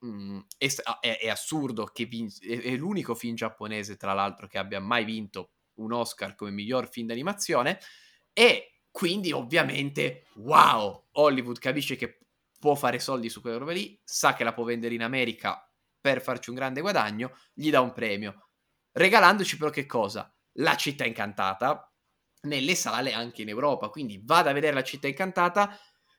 mh, 0.00 0.06
mhmm, 0.06 0.46
è, 0.58 0.68
è, 1.00 1.18
è, 1.18 1.28
assurdo 1.28 1.86
che 1.86 2.04
vin- 2.06 2.32
è, 2.40 2.60
è, 2.60 2.76
l'unico 2.76 3.14
film 3.14 3.34
giapponese, 3.34 3.96
tra 3.96 4.12
l'altro, 4.12 4.46
che 4.46 4.58
abbia 4.58 4.80
mai 4.80 5.04
vinto 5.04 5.50
un 5.74 5.92
Oscar 5.92 6.34
come 6.34 6.50
miglior 6.50 6.88
film 6.88 7.06
d'animazione 7.06 7.78
e 8.32 8.82
quindi 8.90 9.32
ovviamente, 9.32 10.26
wow, 10.34 11.06
Hollywood 11.12 11.58
capisce 11.58 11.96
che 11.96 12.21
può 12.62 12.76
fare 12.76 13.00
soldi 13.00 13.28
su 13.28 13.40
quella 13.40 13.58
roba 13.58 13.72
lì, 13.72 14.00
sa 14.04 14.34
che 14.34 14.44
la 14.44 14.54
può 14.54 14.62
vendere 14.62 14.94
in 14.94 15.02
America 15.02 15.68
per 16.00 16.22
farci 16.22 16.50
un 16.50 16.54
grande 16.54 16.80
guadagno, 16.80 17.36
gli 17.52 17.70
dà 17.70 17.80
un 17.80 17.92
premio. 17.92 18.50
Regalandoci 18.92 19.56
però 19.56 19.68
che 19.70 19.84
cosa? 19.84 20.32
La 20.58 20.76
città 20.76 21.04
incantata 21.04 21.92
nelle 22.42 22.76
sale 22.76 23.14
anche 23.14 23.42
in 23.42 23.48
Europa. 23.48 23.88
Quindi 23.88 24.22
vado 24.24 24.48
a 24.48 24.52
vedere 24.52 24.74
la 24.74 24.84
città 24.84 25.08
incantata, 25.08 25.76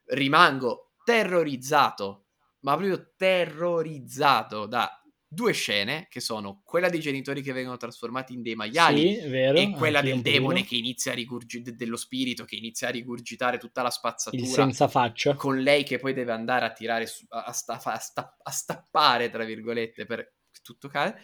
rimango 0.07 0.95
terrorizzato, 1.05 2.25
ma 2.63 2.75
proprio 2.75 3.13
terrorizzato 3.15 4.65
da 4.65 5.01
due 5.33 5.51
scene 5.53 6.07
che 6.09 6.19
sono 6.19 6.61
quella 6.63 6.89
dei 6.89 6.99
genitori 6.99 7.41
che 7.41 7.51
vengono 7.53 7.77
trasformati 7.77 8.33
in 8.33 8.41
dei 8.41 8.55
maiali 8.55 9.19
sì, 9.19 9.27
vero, 9.27 9.57
e 9.57 9.71
quella 9.71 10.01
del 10.01 10.21
demone 10.21 10.63
che 10.63 10.75
inizia 10.75 11.11
a 11.11 11.15
rigurgitare 11.15 11.75
dello 11.75 11.97
spirito 11.97 12.45
che 12.45 12.55
inizia 12.55 12.87
a 12.87 12.91
rigurgitare 12.91 13.57
tutta 13.57 13.81
la 13.81 13.89
spazzatura 13.89 14.41
il 14.41 14.47
senza 14.47 14.87
faccia. 14.87 15.35
con 15.35 15.59
lei 15.59 15.83
che 15.83 15.99
poi 15.99 16.13
deve 16.13 16.31
andare 16.31 16.65
a 16.65 16.71
tirare 16.71 17.07
su, 17.07 17.25
a, 17.29 17.51
sta, 17.51 17.81
a, 17.83 17.97
sta, 17.97 18.37
a 18.41 18.51
stappare 18.51 19.29
tra 19.29 19.43
virgolette 19.43 20.05
per 20.05 20.33
tutto 20.61 20.87
cade 20.87 21.21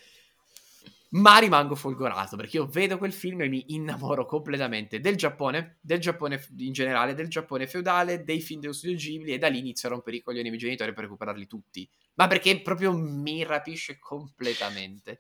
ma 1.12 1.39
rimango 1.39 1.76
folgorato 1.76 2.36
perché 2.36 2.58
io 2.58 2.67
vedo 2.67 2.98
quel 2.98 3.13
film 3.13 3.41
e 3.41 3.50
mi 3.50 3.65
innamoro 3.69 4.26
completamente 4.26 5.00
del 5.00 5.15
Giappone, 5.15 5.78
del 5.82 6.00
Giappone 6.00 6.43
in 6.58 6.72
generale, 6.72 7.15
del 7.15 7.30
Giappone 7.30 7.67
feudale, 7.67 8.24
dei 8.24 8.41
film 8.41 8.62
dello 8.62 8.74
studio 8.74 8.95
Ghibli 8.95 9.34
e 9.34 9.38
da 9.38 9.48
lì 9.48 9.60
inizio 9.60 9.89
a 9.89 9.91
rompere 9.93 10.17
i 10.17 10.22
coglioni 10.22 10.43
ai 10.43 10.50
miei 10.50 10.62
genitori 10.62 10.93
per 10.93 11.06
recuperarli 11.06 11.48
tutti. 11.48 11.89
Ma 12.15 12.28
perché 12.28 12.62
proprio 12.62 12.95
mi 12.95 13.43
rapisce 13.43 13.98
completamente. 13.98 15.17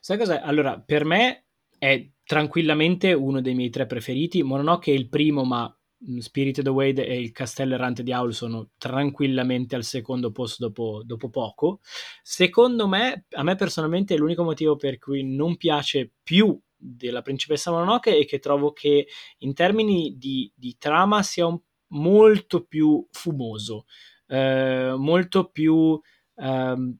Sai 0.00 0.18
cos'è? 0.18 0.40
Allora, 0.42 0.78
per 0.80 1.04
me 1.04 1.46
è 1.78 2.08
tranquillamente 2.24 3.12
uno 3.12 3.40
dei 3.40 3.54
miei 3.54 3.70
tre 3.70 3.86
preferiti. 3.86 4.42
Mononoke 4.42 4.92
è 4.92 4.94
il 4.94 5.08
primo, 5.08 5.44
ma 5.44 5.75
Spirited 6.18 6.66
Away 6.66 6.92
e 6.92 7.18
il 7.18 7.32
Castello 7.32 7.74
Errante 7.74 8.02
di 8.02 8.12
Aul 8.12 8.34
sono 8.34 8.70
tranquillamente 8.76 9.76
al 9.76 9.84
secondo 9.84 10.30
posto 10.30 10.66
dopo, 10.66 11.02
dopo, 11.04 11.30
poco. 11.30 11.80
Secondo 12.22 12.86
me, 12.86 13.26
a 13.30 13.42
me 13.42 13.54
personalmente, 13.54 14.16
l'unico 14.16 14.44
motivo 14.44 14.76
per 14.76 14.98
cui 14.98 15.24
non 15.24 15.56
piace 15.56 16.12
più 16.22 16.58
della 16.76 17.22
Principessa 17.22 17.70
Mononoke 17.70 18.18
è 18.18 18.26
che 18.26 18.38
trovo 18.38 18.72
che 18.72 19.08
in 19.38 19.54
termini 19.54 20.16
di, 20.18 20.50
di 20.54 20.76
trama 20.78 21.22
sia 21.22 21.46
un, 21.46 21.58
molto 21.88 22.64
più 22.64 23.06
fumoso, 23.10 23.86
eh, 24.26 24.94
molto 24.96 25.50
più... 25.50 25.98
Eh, 26.36 26.94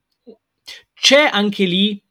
c'è 0.92 1.28
anche 1.30 1.64
lì 1.64 2.02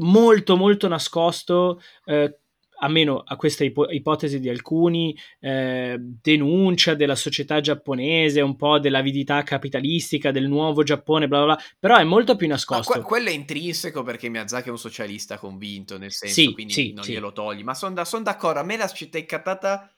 molto 0.00 0.56
molto 0.56 0.88
nascosto 0.88 1.80
eh, 2.04 2.39
almeno 2.80 3.22
a 3.24 3.36
questa 3.36 3.64
ipo- 3.64 3.90
ipotesi 3.90 4.40
di 4.40 4.48
alcuni, 4.48 5.16
eh, 5.38 5.96
denuncia 5.98 6.94
della 6.94 7.14
società 7.14 7.60
giapponese, 7.60 8.40
un 8.40 8.56
po' 8.56 8.78
dell'avidità 8.78 9.42
capitalistica 9.42 10.30
del 10.30 10.48
nuovo 10.48 10.82
Giappone, 10.82 11.28
bla 11.28 11.44
bla 11.44 11.54
bla, 11.54 11.64
però 11.78 11.96
è 11.96 12.04
molto 12.04 12.36
più 12.36 12.48
nascosto. 12.48 12.92
Que- 12.92 13.02
quello 13.02 13.28
è 13.28 13.32
intrinseco 13.32 14.02
perché 14.02 14.28
Miyazaki 14.28 14.68
è 14.68 14.70
un 14.70 14.78
socialista 14.78 15.38
convinto, 15.38 15.98
nel 15.98 16.12
senso, 16.12 16.34
Sì, 16.34 16.52
quindi 16.52 16.72
sì, 16.72 16.92
non 16.92 17.04
sì. 17.04 17.12
glielo 17.12 17.32
togli, 17.32 17.62
ma 17.62 17.74
sono 17.74 18.04
son 18.04 18.22
d'accordo, 18.22 18.60
a 18.60 18.64
me 18.64 18.76
la 18.76 18.88
città 18.88 19.18
incattata 19.18 19.92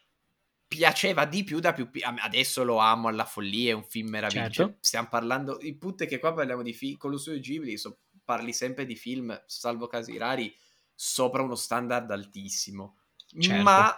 piaceva 0.67 1.27
di 1.27 1.45
più 1.45 1.61
da 1.61 1.75
più 1.75 1.91
pi- 1.91 2.01
a 2.01 2.15
adesso 2.21 2.65
lo 2.65 2.79
amo 2.79 3.09
alla 3.09 3.27
follia, 3.27 3.73
è 3.73 3.75
un 3.75 3.85
film 3.85 4.09
meraviglioso. 4.09 4.51
Certo. 4.51 4.71
Cioè, 4.73 4.77
stiamo 4.81 5.09
parlando, 5.11 5.59
il 5.61 5.77
punto 5.77 6.05
è 6.05 6.07
che 6.07 6.19
qua 6.19 6.33
parliamo 6.33 6.63
di 6.63 6.73
film, 6.73 6.97
con 6.97 7.11
lo 7.11 7.19
studio 7.19 7.41
Ghibli 7.41 7.77
so- 7.77 7.99
parli 8.25 8.53
sempre 8.53 8.87
di 8.87 8.97
film, 8.97 9.39
salvo 9.47 9.87
casi 9.87 10.17
rari, 10.17 10.53
sopra 11.05 11.43
uno 11.43 11.57
standard 11.57 12.09
altissimo. 12.13 12.99
Certo. 13.27 13.63
Ma 13.63 13.93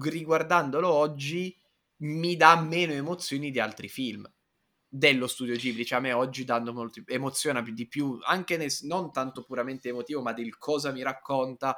riguardandolo 0.00 0.90
oggi 0.90 1.54
mi 1.98 2.34
dà 2.34 2.58
meno 2.58 2.94
emozioni 2.94 3.50
di 3.50 3.60
altri 3.60 3.88
film 3.88 4.26
dello 4.88 5.26
studio 5.26 5.54
Ghibli, 5.54 5.84
cioè 5.84 5.98
a 5.98 6.00
me 6.00 6.14
oggi 6.14 6.44
danno 6.44 6.72
molto 6.72 7.02
emoziona 7.04 7.62
più 7.62 7.74
di 7.74 7.86
più, 7.86 8.18
anche 8.22 8.56
nel- 8.56 8.72
non 8.82 9.12
tanto 9.12 9.44
puramente 9.44 9.90
emotivo, 9.90 10.22
ma 10.22 10.32
del 10.32 10.56
cosa 10.56 10.92
mi 10.92 11.02
racconta, 11.02 11.76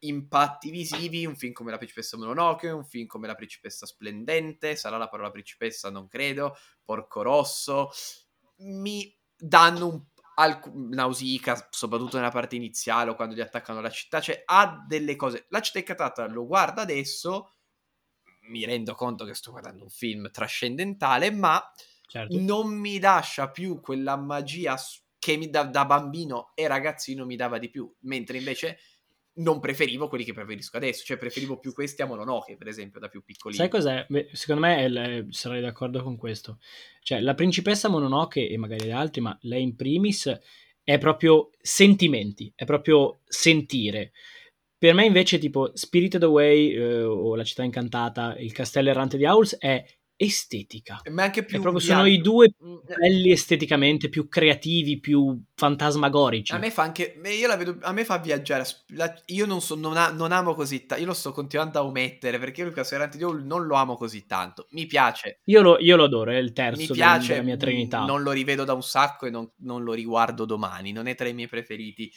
impatti 0.00 0.70
visivi, 0.70 1.26
un 1.26 1.34
film 1.34 1.52
come 1.52 1.72
La 1.72 1.78
principessa 1.78 2.16
Mononoke, 2.16 2.68
un 2.68 2.84
film 2.84 3.06
come 3.06 3.26
La 3.26 3.34
principessa 3.34 3.84
splendente, 3.84 4.76
sarà 4.76 4.96
la 4.96 5.08
parola 5.08 5.32
principessa, 5.32 5.90
non 5.90 6.06
credo, 6.06 6.56
Porco 6.84 7.22
Rosso, 7.22 7.90
mi 8.58 9.12
danno 9.36 9.88
un 9.88 10.04
alc- 10.38 10.72
Nausicaa, 10.72 11.68
soprattutto 11.70 12.16
nella 12.16 12.30
parte 12.30 12.56
iniziale 12.56 13.10
o 13.10 13.14
quando 13.14 13.34
gli 13.34 13.40
attaccano 13.40 13.80
la 13.80 13.90
città, 13.90 14.20
cioè 14.20 14.42
ha 14.44 14.84
delle 14.86 15.16
cose. 15.16 15.46
La 15.50 15.60
città 15.60 15.78
incantata 15.80 16.26
lo 16.26 16.46
guardo 16.46 16.80
adesso, 16.80 17.54
mi 18.48 18.64
rendo 18.64 18.94
conto 18.94 19.24
che 19.24 19.34
sto 19.34 19.50
guardando 19.50 19.82
un 19.84 19.90
film 19.90 20.30
trascendentale, 20.30 21.30
ma 21.30 21.62
Certo. 22.08 22.38
non 22.38 22.68
mi 22.74 22.98
lascia 23.00 23.50
più 23.50 23.80
quella 23.80 24.16
magia 24.16 24.76
che 25.18 25.36
mi 25.36 25.50
da, 25.50 25.64
da 25.64 25.84
bambino 25.84 26.52
e 26.54 26.66
ragazzino 26.68 27.26
mi 27.26 27.36
dava 27.36 27.58
di 27.58 27.68
più, 27.70 27.92
mentre 28.00 28.38
invece 28.38 28.78
non 29.38 29.60
preferivo 29.60 30.08
quelli 30.08 30.24
che 30.24 30.32
preferisco 30.32 30.76
adesso, 30.76 31.04
cioè 31.04 31.16
preferivo 31.16 31.58
più 31.58 31.72
questi 31.72 32.02
a 32.02 32.06
Mononoke, 32.06 32.56
per 32.56 32.68
esempio, 32.68 33.00
da 33.00 33.08
più 33.08 33.22
piccolino. 33.24 33.60
Sai 33.60 33.70
cos'è? 33.70 34.04
Beh, 34.08 34.28
secondo 34.32 34.62
me 34.62 34.82
il- 34.84 35.26
sarei 35.30 35.60
d'accordo 35.60 36.02
con 36.02 36.16
questo. 36.16 36.58
Cioè, 37.00 37.20
la 37.20 37.34
principessa 37.34 37.88
Mononoke 37.88 38.48
e 38.48 38.56
magari 38.56 38.86
gli 38.86 38.90
altri, 38.90 39.20
ma 39.20 39.36
lei 39.42 39.62
in 39.62 39.76
primis 39.76 40.32
è 40.82 40.98
proprio 40.98 41.50
sentimenti, 41.60 42.52
è 42.54 42.64
proprio 42.64 43.20
sentire. 43.24 44.12
Per 44.78 44.94
me 44.94 45.04
invece 45.04 45.38
tipo 45.38 45.72
Spirited 45.74 46.22
Away 46.22 46.70
eh, 46.72 47.02
o 47.02 47.34
La 47.34 47.44
città 47.44 47.64
incantata, 47.64 48.36
Il 48.38 48.52
castello 48.52 48.90
errante 48.90 49.16
di 49.16 49.26
Howls 49.26 49.56
è 49.58 49.84
estetica. 50.20 51.00
Ma 51.12 51.22
anche 51.22 51.44
più 51.44 51.60
proprio, 51.60 51.80
sono 51.80 52.04
i 52.04 52.20
due 52.20 52.50
Mm, 52.60 52.74
eh, 52.88 52.94
belli 52.96 53.30
esteticamente, 53.30 54.08
più 54.08 54.26
creativi, 54.28 54.98
più 54.98 55.40
fantasmagorici. 55.54 56.52
A 56.52 56.58
me 56.58 56.72
fa 56.72 56.82
anche. 56.82 57.20
Io 57.24 57.46
la 57.46 57.56
vedo. 57.56 57.78
A 57.82 57.92
me 57.92 58.04
fa 58.04 58.18
viaggiare. 58.18 58.64
la- 58.88 59.14
io 59.26 59.46
non, 59.46 59.60
so, 59.60 59.76
non, 59.76 59.96
a- 59.96 60.10
non 60.10 60.32
amo 60.32 60.54
così 60.54 60.86
tanto. 60.86 61.00
Io 61.02 61.08
lo 61.08 61.14
sto 61.14 61.30
continuando 61.32 61.78
a 61.78 61.84
omettere 61.84 62.38
perché 62.40 62.62
io 62.62 62.66
Luca 62.66 62.82
Serrante 62.82 63.16
di 63.16 63.22
Hall 63.22 63.44
non 63.46 63.64
lo 63.66 63.76
amo 63.76 63.96
così 63.96 64.26
tanto. 64.26 64.66
Mi 64.70 64.86
piace. 64.86 65.40
Io 65.44 65.62
lo, 65.62 65.78
io 65.78 65.94
lo 65.94 66.04
adoro, 66.04 66.32
è 66.32 66.36
il 66.36 66.52
terzo 66.52 66.80
Mi 66.80 66.88
piace. 66.88 67.32
della 67.34 67.44
mia 67.44 67.54
mm, 67.54 67.58
trinità. 67.58 68.04
Non 68.04 68.22
lo 68.22 68.32
rivedo 68.32 68.64
da 68.64 68.72
un 68.72 68.82
sacco 68.82 69.26
e 69.26 69.30
non, 69.30 69.48
non 69.58 69.84
lo 69.84 69.92
riguardo 69.92 70.44
domani. 70.44 70.90
Non 70.90 71.06
è 71.06 71.14
tra 71.14 71.28
i 71.28 71.32
miei 71.34 71.48
preferiti. 71.48 72.10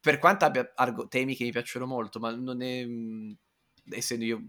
Per 0.00 0.18
quanto 0.18 0.46
abbia 0.46 0.72
argo- 0.74 1.06
temi 1.06 1.36
che 1.36 1.44
mi 1.44 1.50
piacciono 1.52 1.84
molto, 1.86 2.18
ma 2.18 2.34
non 2.34 2.62
è. 2.62 2.82
mm, 2.86 3.32
essendo 3.90 4.24
io 4.24 4.40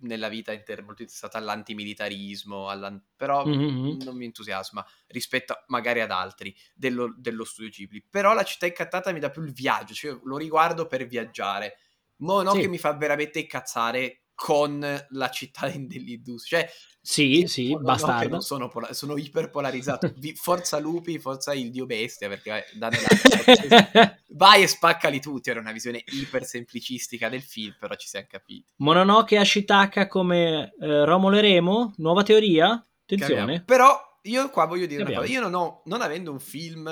nella 0.00 0.28
vita 0.28 0.52
inter- 0.52 0.82
molto 0.82 1.02
interessato 1.02 1.36
all'antimilitarismo, 1.36 2.68
all'an- 2.68 3.02
però 3.16 3.44
Mhm. 3.44 3.98
non 4.04 4.16
mi 4.16 4.24
entusiasma 4.26 4.84
rispetto 5.08 5.62
magari 5.68 6.00
ad 6.00 6.10
altri 6.10 6.54
dello, 6.74 7.14
dello 7.16 7.44
studio 7.44 7.70
Ghibli. 7.70 8.04
Però 8.08 8.32
la 8.34 8.42
città 8.44 8.66
incattata 8.66 9.12
mi 9.12 9.20
dà 9.20 9.30
più 9.30 9.42
il 9.42 9.52
viaggio, 9.52 9.94
cioè 9.94 10.18
lo 10.24 10.36
riguardo 10.36 10.86
per 10.86 11.06
viaggiare. 11.06 11.78
Mo 12.18 12.42
no 12.42 12.54
Sì. 12.54 12.58
che 12.58 12.68
mi 12.68 12.78
fa 12.78 12.92
veramente 12.94 13.38
incazzare 13.40 14.22
con 14.40 15.04
la 15.08 15.30
città 15.30 15.68
in 15.68 15.88
dell'industria. 15.88 16.60
Cioè, 16.60 16.70
Sì, 17.00 17.44
sì, 17.48 17.72
no, 17.72 17.78
no, 17.78 17.84
bastardo. 17.84 18.40
sono, 18.40 18.68
pola- 18.68 18.92
sono 18.92 19.16
iperpolarizzato. 19.16 20.12
Vi- 20.16 20.36
forza 20.36 20.78
lupi, 20.78 21.18
forza 21.18 21.54
il 21.54 21.72
dio 21.72 21.86
bestia, 21.86 22.28
perché 22.28 22.50
vai, 22.50 22.62
la- 22.78 24.16
vai 24.30 24.62
e 24.62 24.68
spaccali 24.68 25.20
tutti. 25.20 25.50
Era 25.50 25.58
una 25.58 25.72
visione 25.72 26.04
iper 26.06 26.44
semplicistica 26.44 27.28
del 27.28 27.42
film, 27.42 27.74
però 27.80 27.96
ci 27.96 28.06
siamo 28.06 28.26
capiti. 28.30 28.64
Mononoke 28.76 29.34
e 29.34 29.38
Ashitaka 29.38 30.06
come 30.06 30.72
eh, 30.80 31.04
Romolo 31.04 31.36
e 31.38 31.40
Remo? 31.40 31.94
Nuova 31.96 32.22
teoria? 32.22 32.86
Attenzione. 33.02 33.62
Però 33.64 33.98
io 34.22 34.50
qua 34.50 34.66
voglio 34.66 34.86
dire 34.86 35.02
una 35.02 35.12
cosa. 35.14 35.26
Io 35.32 35.40
non 35.40 35.54
ho, 35.54 35.82
non 35.86 36.00
avendo 36.00 36.30
un 36.30 36.38
film 36.38 36.86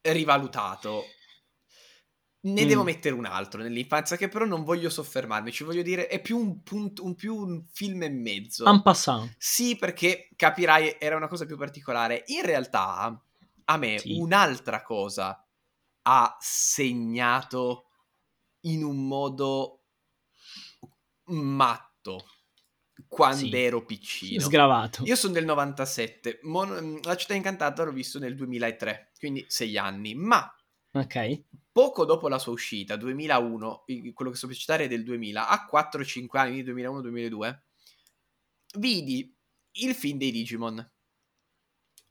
rivalutato, 0.00 1.04
ne 2.46 2.64
Mm. 2.64 2.68
devo 2.68 2.82
mettere 2.82 3.14
un 3.14 3.24
altro 3.24 3.62
nell'infanzia 3.62 4.16
che 4.16 4.28
però 4.28 4.44
non 4.44 4.64
voglio 4.64 4.90
soffermarmi. 4.90 5.50
Ci 5.52 5.64
voglio 5.64 5.82
dire, 5.82 6.08
è 6.08 6.20
più 6.20 6.36
un, 6.38 6.62
punto, 6.62 7.02
un, 7.04 7.14
più 7.14 7.34
un 7.36 7.64
film 7.72 8.02
e 8.02 8.10
mezzo. 8.10 8.66
En 8.66 8.82
passant. 8.82 9.34
Sì, 9.38 9.76
perché 9.76 10.28
capirai, 10.36 10.96
era 10.98 11.16
una 11.16 11.28
cosa 11.28 11.46
più 11.46 11.56
particolare. 11.56 12.24
In 12.26 12.42
realtà, 12.44 13.18
a 13.64 13.76
me 13.78 13.98
Sì. 13.98 14.16
un'altra 14.18 14.82
cosa 14.82 15.42
ha 16.02 16.36
segnato 16.38 17.88
in 18.66 18.84
un 18.84 19.06
modo 19.06 19.84
matto 21.26 22.26
quando 23.08 23.46
Sì. 23.46 23.56
ero 23.56 23.84
piccino. 23.84 24.40
Sgravato. 24.42 25.02
Io 25.04 25.16
sono 25.16 25.32
del 25.32 25.44
97, 25.46 26.40
Mon- 26.42 27.00
La 27.02 27.16
città 27.16 27.34
incantata 27.34 27.82
l'ho 27.84 27.92
visto 27.92 28.18
nel 28.18 28.34
2003, 28.34 29.12
quindi 29.18 29.44
sei 29.48 29.78
anni, 29.78 30.14
ma 30.14 30.46
Ok. 30.92 31.42
Poco 31.74 32.04
dopo 32.04 32.28
la 32.28 32.38
sua 32.38 32.52
uscita, 32.52 32.94
2001, 32.94 33.82
i- 33.86 34.12
quello 34.12 34.30
che 34.30 34.36
sto 34.36 34.46
per 34.46 34.54
citare 34.56 34.84
è 34.84 34.88
del 34.88 35.02
2000, 35.02 35.48
a 35.48 35.66
4-5 35.66 36.38
anni, 36.38 36.62
2001-2002, 36.62 37.64
vidi 38.78 39.36
il 39.78 39.94
film 39.94 40.18
dei 40.18 40.30
Digimon. 40.30 40.88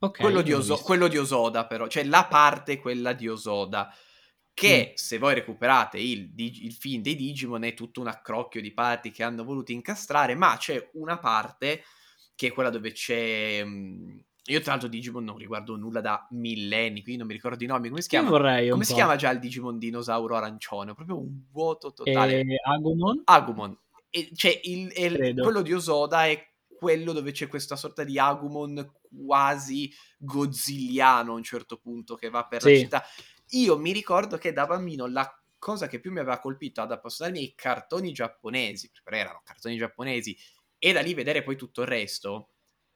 Ok. 0.00 0.18
quello, 0.18 0.42
di 0.42 0.52
Oso- 0.52 0.76
quello 0.76 1.08
di 1.08 1.16
Osoda, 1.16 1.66
però, 1.66 1.86
cioè 1.88 2.04
la 2.04 2.26
parte 2.26 2.78
quella 2.78 3.12
di 3.14 3.26
Osoda. 3.28 3.90
Che 4.52 4.90
Mm. 4.92 4.94
se 4.96 5.18
voi 5.18 5.34
recuperate 5.34 5.98
il, 5.98 6.32
il 6.36 6.72
film 6.74 7.02
dei 7.02 7.16
Digimon 7.16 7.64
è 7.64 7.74
tutto 7.74 8.00
un 8.00 8.06
accrocchio 8.08 8.60
di 8.60 8.72
parti 8.72 9.10
che 9.10 9.22
hanno 9.24 9.42
voluto 9.44 9.72
incastrare, 9.72 10.34
ma 10.36 10.56
c'è 10.58 10.90
una 10.94 11.18
parte 11.18 11.82
che 12.36 12.48
è 12.48 12.52
quella 12.52 12.70
dove 12.70 12.92
c'è. 12.92 13.64
mm, 13.64 14.18
io, 14.46 14.60
tra 14.60 14.72
l'altro, 14.72 14.88
Digimon 14.88 15.24
non 15.24 15.38
riguardo 15.38 15.76
nulla 15.76 16.00
da 16.00 16.26
millenni, 16.30 17.00
quindi 17.02 17.16
non 17.18 17.26
mi 17.26 17.32
ricordo 17.34 17.62
i 17.64 17.66
nomi. 17.66 17.88
Come 17.88 18.02
si 18.02 18.08
chiama? 18.08 18.28
Come 18.70 18.84
si 18.84 18.92
chiama 18.94 19.16
già 19.16 19.30
il 19.30 19.38
Digimon 19.38 19.78
dinosauro 19.78 20.36
arancione? 20.36 20.94
Proprio 20.94 21.18
un 21.18 21.44
vuoto 21.50 21.92
totale. 21.92 22.40
Eh, 22.40 22.56
Agumon? 22.64 23.22
Agumon. 23.24 23.78
E, 24.10 24.30
cioè, 24.34 24.60
il- 24.64 24.92
il- 24.96 25.40
quello 25.40 25.62
di 25.62 25.72
Osoda 25.72 26.26
è 26.26 26.46
quello 26.76 27.12
dove 27.12 27.32
c'è 27.32 27.48
questa 27.48 27.76
sorta 27.76 28.04
di 28.04 28.18
Agumon 28.18 28.92
quasi 29.24 29.90
godzilliano 30.18 31.32
a 31.32 31.36
un 31.36 31.42
certo 31.42 31.78
punto 31.78 32.14
che 32.14 32.28
va 32.28 32.46
per 32.46 32.62
la 32.62 32.68
Sì. 32.68 32.78
città. 32.78 33.02
Io 33.50 33.78
mi 33.78 33.92
ricordo 33.92 34.36
che 34.36 34.52
da 34.52 34.66
bambino 34.66 35.06
la 35.06 35.28
cosa 35.58 35.86
che 35.86 35.98
più 36.00 36.12
mi 36.12 36.18
aveva 36.18 36.38
colpito 36.40 36.82
ad 36.82 36.92
appassionarmi 36.92 37.38
ai 37.38 37.52
cartoni 37.56 38.12
giapponesi, 38.12 38.90
però 39.02 39.16
erano 39.16 39.40
cartoni 39.42 39.76
giapponesi, 39.78 40.36
e 40.78 40.92
da 40.92 41.00
lì 41.00 41.14
vedere 41.14 41.42
poi 41.42 41.56
tutto 41.56 41.80
il 41.80 41.86
resto, 41.88 42.50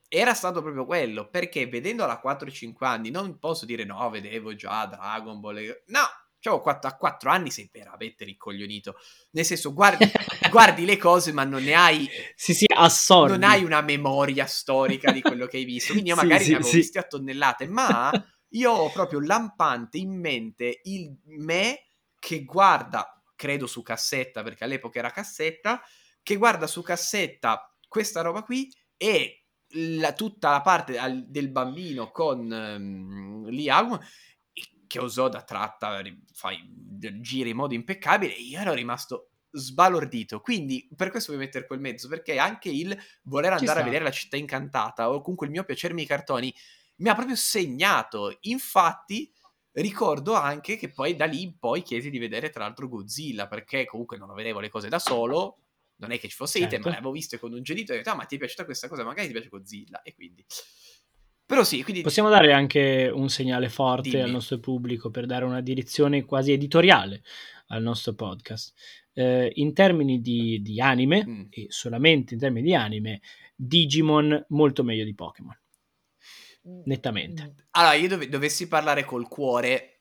era 0.08 0.34
stato 0.34 0.62
proprio 0.62 0.86
quello, 0.86 1.28
perché 1.28 1.66
vedendolo 1.66 2.10
a 2.10 2.20
4-5 2.22 2.86
anni 2.86 3.10
non 3.10 3.38
posso 3.38 3.66
dire 3.66 3.84
no, 3.84 4.08
vedevo 4.10 4.54
già 4.54 4.86
Dragon 4.86 5.38
Ball, 5.40 5.82
no, 5.86 6.00
cioè, 6.40 6.60
a 6.80 6.96
4 6.96 7.30
anni 7.30 7.50
sei 7.50 7.68
veramente 7.72 8.24
ricoglionito, 8.24 8.96
nel 9.32 9.44
senso 9.44 9.72
guardi, 9.72 10.04
guardi 10.50 10.84
le 10.84 10.96
cose 10.96 11.32
ma 11.32 11.44
non 11.44 11.62
ne 11.62 11.74
hai 11.74 12.08
Sì, 12.34 12.54
sì, 12.54 12.64
assorbi. 12.74 13.32
non 13.32 13.42
hai 13.42 13.64
una 13.64 13.80
memoria 13.80 14.46
storica 14.46 15.10
di 15.12 15.20
quello 15.20 15.46
che 15.46 15.56
hai 15.58 15.64
visto. 15.64 15.92
Quindi 15.92 16.10
io 16.10 16.16
magari 16.16 16.44
sì, 16.44 16.50
ne 16.50 16.56
avevo 16.56 16.70
sì. 16.70 16.76
visti 16.76 16.98
a 16.98 17.02
tonnellate, 17.02 17.66
ma 17.66 18.10
io 18.50 18.70
ho 18.72 18.90
proprio 18.90 19.20
lampante 19.20 19.98
in 19.98 20.18
mente 20.18 20.80
il 20.84 21.14
me 21.24 21.82
che 22.18 22.44
guarda, 22.44 23.20
credo 23.36 23.66
su 23.66 23.82
cassetta, 23.82 24.42
perché 24.42 24.64
all'epoca 24.64 24.98
era 24.98 25.10
cassetta, 25.10 25.82
che 26.22 26.36
guarda 26.36 26.66
su 26.66 26.82
cassetta 26.82 27.72
questa 27.86 28.20
roba 28.20 28.42
qui 28.42 28.72
e 28.96 29.47
la- 29.70 30.12
tutta 30.12 30.50
la 30.50 30.60
parte 30.60 30.98
al- 30.98 31.26
del 31.28 31.50
bambino 31.50 32.10
con 32.10 32.40
um, 32.50 33.48
Liam 33.48 33.98
che 34.86 34.98
Osoda 34.98 35.42
tratta, 35.42 36.00
fai, 36.32 36.58
gira 37.20 37.48
in 37.50 37.56
modo 37.56 37.74
impeccabile 37.74 38.32
io 38.32 38.58
ero 38.58 38.72
rimasto 38.72 39.30
sbalordito. 39.50 40.40
Quindi 40.40 40.88
per 40.96 41.10
questo 41.10 41.32
voglio 41.32 41.44
mettere 41.44 41.66
quel 41.66 41.80
mezzo, 41.80 42.08
perché 42.08 42.38
anche 42.38 42.70
il 42.70 42.96
voler 43.24 43.52
Ci 43.52 43.58
andare 43.58 43.78
a 43.78 43.82
sta. 43.82 43.84
vedere 43.84 44.04
la 44.04 44.10
città 44.10 44.36
incantata 44.36 45.10
o 45.10 45.20
comunque 45.20 45.46
il 45.46 45.52
mio 45.52 45.64
piacermi 45.64 46.02
i 46.02 46.06
cartoni 46.06 46.52
mi 46.96 47.08
ha 47.10 47.14
proprio 47.14 47.36
segnato. 47.36 48.36
Infatti, 48.42 49.30
ricordo 49.72 50.34
anche 50.34 50.76
che 50.76 50.90
poi 50.90 51.16
da 51.16 51.26
lì 51.26 51.42
in 51.42 51.58
poi 51.58 51.82
chiesi 51.82 52.10
di 52.10 52.18
vedere 52.18 52.50
tra 52.50 52.64
l'altro 52.64 52.88
Godzilla, 52.88 53.46
perché 53.46 53.84
comunque 53.84 54.16
non 54.16 54.32
vedevo 54.34 54.60
le 54.60 54.70
cose 54.70 54.88
da 54.88 54.98
solo, 54.98 55.58
non 55.98 56.10
è 56.10 56.18
che 56.18 56.28
ci 56.28 56.34
fosse 56.34 56.58
certo. 56.58 56.74
item, 56.74 56.86
ma 56.86 56.96
l'avevo 56.96 57.12
visto 57.12 57.38
con 57.38 57.52
un 57.52 57.62
gelito 57.62 57.92
e 57.92 57.96
ho 57.96 57.98
detto, 57.98 58.10
ah 58.10 58.14
ma 58.14 58.24
ti 58.24 58.36
è 58.36 58.38
piaciuta 58.38 58.64
questa 58.64 58.88
cosa, 58.88 59.04
magari 59.04 59.26
ti 59.26 59.32
piace 59.32 59.48
Godzilla, 59.48 60.02
e 60.02 60.14
quindi... 60.14 60.44
Però 61.46 61.64
sì, 61.64 61.82
quindi... 61.82 62.02
Possiamo 62.02 62.28
dare 62.28 62.52
anche 62.52 63.10
un 63.12 63.30
segnale 63.30 63.70
forte 63.70 64.10
Dimmi. 64.10 64.22
al 64.22 64.30
nostro 64.30 64.58
pubblico 64.58 65.10
per 65.10 65.24
dare 65.24 65.46
una 65.46 65.62
direzione 65.62 66.24
quasi 66.24 66.52
editoriale 66.52 67.22
al 67.68 67.82
nostro 67.82 68.14
podcast. 68.14 68.74
Eh, 69.14 69.50
in 69.54 69.72
termini 69.72 70.20
di, 70.20 70.60
di 70.60 70.80
anime, 70.80 71.26
mm. 71.26 71.42
e 71.50 71.66
solamente 71.70 72.34
in 72.34 72.40
termini 72.40 72.66
di 72.66 72.74
anime, 72.74 73.22
Digimon 73.56 74.44
molto 74.48 74.84
meglio 74.84 75.04
di 75.04 75.14
Pokémon. 75.14 75.58
Mm. 76.68 76.82
Nettamente. 76.84 77.54
Allora, 77.70 77.94
io 77.94 78.08
dov- 78.08 78.26
dovessi 78.26 78.68
parlare 78.68 79.04
col 79.04 79.26
cuore, 79.26 80.00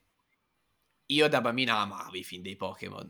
io 1.07 1.29
da 1.29 1.39
bambina 1.39 1.77
amavo 1.77 2.17
i 2.17 2.23
film 2.23 2.43
dei 2.43 2.57
Pokémon. 2.57 3.09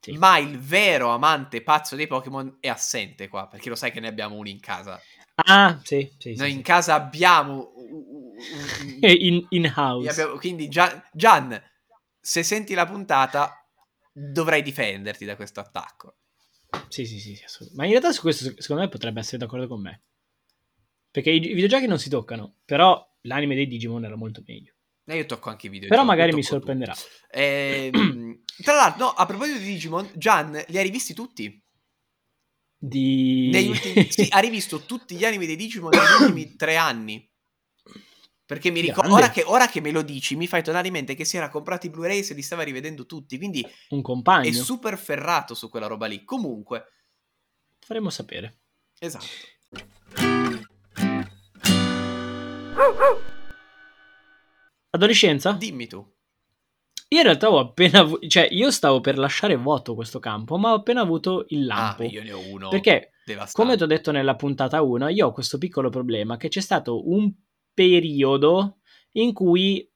Sì. 0.00 0.12
Ma 0.12 0.38
il 0.38 0.58
vero 0.58 1.10
amante 1.10 1.62
pazzo 1.62 1.96
dei 1.96 2.06
Pokémon 2.06 2.58
è 2.60 2.68
assente 2.68 3.28
qua, 3.28 3.48
perché 3.48 3.68
lo 3.68 3.74
sai 3.74 3.90
che 3.90 4.00
ne 4.00 4.08
abbiamo 4.08 4.36
uno 4.36 4.48
in 4.48 4.60
casa. 4.60 5.00
Ah, 5.34 5.80
sì, 5.82 6.10
sì. 6.18 6.34
Noi 6.34 6.50
sì, 6.50 6.56
in 6.56 6.62
casa 6.62 6.94
abbiamo... 6.94 7.72
in, 9.00 9.44
in 9.50 9.72
house. 9.74 10.08
Abbiamo, 10.08 10.38
quindi 10.38 10.68
Gian, 10.68 11.02
Gian, 11.12 11.60
se 12.20 12.42
senti 12.42 12.74
la 12.74 12.86
puntata, 12.86 13.66
dovrai 14.12 14.62
difenderti 14.62 15.24
da 15.24 15.36
questo 15.36 15.60
attacco. 15.60 16.16
Sì, 16.88 17.06
sì, 17.06 17.18
sì, 17.18 17.34
sì 17.34 17.70
ma 17.74 17.84
in 17.84 17.92
realtà 17.92 18.12
su 18.12 18.20
questo 18.20 18.52
secondo 18.58 18.82
me 18.82 18.88
potrebbe 18.88 19.20
essere 19.20 19.38
d'accordo 19.38 19.66
con 19.66 19.80
me. 19.80 20.02
Perché 21.10 21.30
i, 21.30 21.40
videogiochi 21.40 21.86
non 21.86 21.98
si 21.98 22.10
toccano, 22.10 22.56
però 22.64 23.04
l'anime 23.22 23.54
dei 23.54 23.66
Digimon 23.66 24.04
era 24.04 24.16
molto 24.16 24.42
meglio. 24.46 24.74
E 25.08 25.16
io 25.16 25.26
tocco 25.26 25.48
anche 25.48 25.66
i 25.66 25.70
videogiochi. 25.70 26.00
Però 26.00 26.06
magari 26.06 26.32
mi 26.32 26.42
sorprenderà. 26.42 26.94
Eh, 27.30 27.90
tra 28.62 28.74
l'altro, 28.74 29.06
no, 29.06 29.10
a 29.10 29.24
proposito 29.24 29.58
di 29.58 29.64
Digimon, 29.64 30.10
Gian, 30.14 30.62
li 30.68 30.76
hai 30.76 30.84
rivisti 30.84 31.14
tutti? 31.14 31.62
di... 32.78 33.50
Ultimi... 33.68 34.06
sì, 34.12 34.28
ha 34.30 34.38
rivisto 34.38 34.80
tutti 34.80 35.16
gli 35.16 35.24
anime 35.24 35.46
dei 35.46 35.56
Digimon 35.56 35.90
negli 35.90 36.22
ultimi 36.22 36.54
tre 36.56 36.76
anni. 36.76 37.26
Perché 38.46 38.70
mi 38.70 38.80
ricordo, 38.80 39.12
ora 39.12 39.30
che, 39.30 39.42
ora 39.44 39.68
che, 39.68 39.82
me 39.82 39.90
lo 39.90 40.00
dici, 40.00 40.34
mi 40.34 40.46
fai 40.46 40.62
tornare 40.62 40.86
in 40.86 40.94
mente 40.94 41.14
che 41.14 41.26
si 41.26 41.36
era 41.36 41.50
comprato 41.50 41.84
i 41.84 41.90
Blu-ray 41.90 42.20
e 42.20 42.22
se 42.22 42.32
li 42.32 42.40
stava 42.40 42.62
rivedendo 42.62 43.04
tutti. 43.04 43.36
Quindi 43.36 43.66
un 43.90 44.00
compagno. 44.00 44.48
È 44.48 44.52
super 44.52 44.96
ferrato 44.96 45.54
su 45.54 45.68
quella 45.68 45.86
roba 45.86 46.06
lì. 46.06 46.24
Comunque, 46.24 46.84
faremo 47.78 48.08
sapere. 48.08 48.60
Esatto. 48.98 49.26
Adolescenza? 54.98 55.52
Dimmi 55.52 55.86
tu. 55.86 56.04
Io 57.10 57.18
in 57.18 57.24
realtà 57.24 57.50
ho 57.50 57.58
appena 57.58 58.00
avuto, 58.00 58.26
cioè 58.28 58.48
io 58.50 58.70
stavo 58.70 59.00
per 59.00 59.16
lasciare 59.16 59.56
vuoto 59.56 59.94
questo 59.94 60.18
campo, 60.18 60.58
ma 60.58 60.72
ho 60.72 60.76
appena 60.76 61.00
avuto 61.00 61.46
il 61.48 61.64
lampo. 61.64 62.02
Ah, 62.02 62.06
io 62.06 62.22
ne 62.22 62.32
ho 62.32 62.40
uno. 62.50 62.68
Perché, 62.68 63.12
come 63.52 63.76
ti 63.76 63.82
ho 63.82 63.86
detto 63.86 64.10
nella 64.10 64.36
puntata 64.36 64.82
1, 64.82 65.08
io 65.08 65.28
ho 65.28 65.32
questo 65.32 65.56
piccolo 65.56 65.88
problema 65.88 66.36
che 66.36 66.48
c'è 66.48 66.60
stato 66.60 67.08
un 67.08 67.32
periodo 67.72 68.80
in 69.12 69.32
cui 69.32 69.90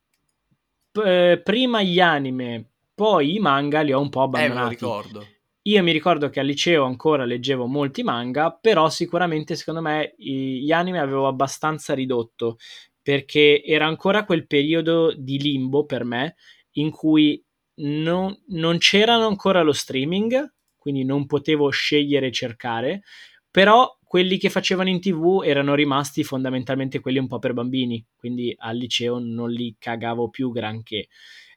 eh, 1.05 1.41
prima 1.45 1.83
gli 1.83 2.01
anime, 2.01 2.71
poi 2.95 3.35
i 3.35 3.39
manga 3.41 3.83
li 3.83 3.93
ho 3.93 4.01
un 4.01 4.09
po' 4.09 4.23
abbandonati. 4.23 4.55
Eh, 4.55 4.59
me 4.59 4.63
lo 4.63 4.69
ricordo. 4.69 5.27
Io 5.65 5.83
mi 5.83 5.93
ricordo 5.93 6.29
che 6.29 6.41
al 6.41 6.47
liceo 6.47 6.85
ancora 6.85 7.25
leggevo 7.25 7.67
molti 7.67 8.03
manga, 8.03 8.51
però 8.51 8.89
sicuramente 8.89 9.55
secondo 9.55 9.81
me 9.81 10.15
gli 10.17 10.73
anime 10.73 10.99
avevo 10.99 11.29
abbastanza 11.29 11.95
ridotto 11.95 12.57
perché 13.03 13.63
era 13.65 13.87
ancora 13.87 14.25
quel 14.25 14.47
periodo 14.47 15.13
di 15.17 15.39
limbo 15.39 15.85
per 15.85 16.05
me 16.05 16.37
in 16.73 16.91
cui 16.91 17.43
non, 17.77 18.35
non 18.49 18.79
c'erano 18.79 19.27
ancora 19.27 19.63
lo 19.63 19.73
streaming, 19.73 20.55
quindi 20.77 21.05
non 21.05 21.27
potevo 21.27 21.71
scegliere 21.71 22.29
e 22.29 22.33
cercare, 22.33 23.03
però 23.51 23.99
quelli 24.05 24.39
che 24.39 24.51
facevano 24.51 24.89
in 24.89 25.01
tv 25.01 25.43
erano 25.45 25.75
rimasti 25.75 26.23
fondamentalmente 26.23 27.01
quelli 27.01 27.19
un 27.19 27.27
po' 27.27 27.39
per 27.39 27.55
bambini, 27.55 28.05
quindi 28.17 28.55
al 28.59 28.77
liceo 28.77 29.19
non 29.19 29.51
li 29.51 29.75
cagavo 29.79 30.29
più 30.29 30.51
granché. 30.51 31.09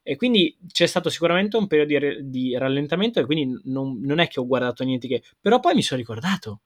E 0.01 0.15
quindi 0.15 0.55
c'è 0.67 0.85
stato 0.85 1.09
sicuramente 1.09 1.57
un 1.57 1.67
periodo 1.67 2.21
di, 2.21 2.29
di 2.29 2.57
rallentamento 2.57 3.19
e 3.19 3.25
quindi 3.25 3.59
non, 3.65 3.99
non, 4.01 4.19
è 4.19 4.27
che 4.27 4.39
ho 4.39 4.45
guardato 4.45 4.83
niente 4.83 5.07
che... 5.07 5.23
Però 5.41 5.59
poi 5.59 5.73
mi 5.73 5.81
sono 5.81 5.99
ricordato 5.99 6.61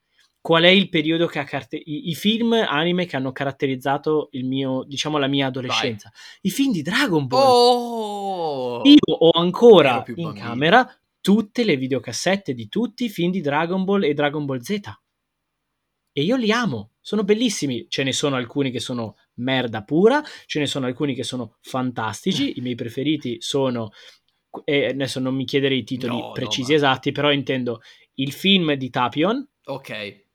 qual 0.50 0.64
è 0.64 0.70
il 0.70 0.90
periodo 0.90 1.28
che 1.28 1.38
ha 1.38 1.44
carte- 1.44 1.78
i, 1.78 2.10
i, 2.10 2.16
film 2.16 2.54
anime 2.54 3.06
che 3.06 3.16
hanno 3.16 3.32
caratterizzato 3.32 4.30
il 4.32 4.46
mio, 4.46 4.84
diciamo, 4.84 5.20
la 5.20 5.28
mia 5.28 5.46
adolescenza. 5.46 6.10
Vai. 6.12 6.22
I 6.42 6.50
film 6.50 6.72
di 6.72 6.82
Dragon 6.82 7.28
Ball. 7.28 7.46
Oh! 7.48 8.82
Io 8.84 9.14
ho 9.16 9.30
ancora 9.30 10.04
in 10.08 10.16
bambino. 10.24 10.34
camera 10.34 11.00
tutte 11.22 11.64
le 11.64 11.78
videocassette 11.78 12.56
di 12.56 12.68
tutti 12.68 13.06
i 13.06 13.10
film 13.10 13.30
di 13.30 13.42
Dragon 13.42 13.84
Ball 13.84 14.06
e 14.06 14.16
Dragon 14.16 14.46
Ball 14.46 14.62
Z. 14.62 14.80
E 16.12 16.24
io 16.24 16.36
li 16.36 16.52
amo, 16.52 16.94
sono 17.00 17.24
bellissimi. 17.24 17.86
Ce 17.88 18.02
ne 18.02 18.12
sono 18.12 18.36
alcuni 18.36 18.72
che 18.72 18.80
sono 18.80 19.18
merda 19.36 19.84
pura, 19.84 20.20
ce 20.48 20.58
ne 20.58 20.66
sono 20.66 20.88
alcuni 20.88 21.14
che 21.14 21.24
sono 21.24 21.58
fantastici. 21.62 22.58
I 22.58 22.62
miei 22.62 22.74
preferiti 22.74 23.38
sono 23.40 23.92
eh, 24.64 24.88
adesso 24.88 25.20
non 25.20 25.36
mi 25.36 25.46
chiedere 25.46 25.76
i 25.76 25.84
titoli 25.84 26.18
no, 26.20 26.32
precisi 26.32 26.72
no, 26.72 26.78
esatti, 26.78 27.12
però 27.12 27.32
intendo 27.32 27.82
il 28.16 28.32
film 28.32 28.74
di 28.74 28.90
Tapion. 28.90 29.48
Ok 29.66 30.28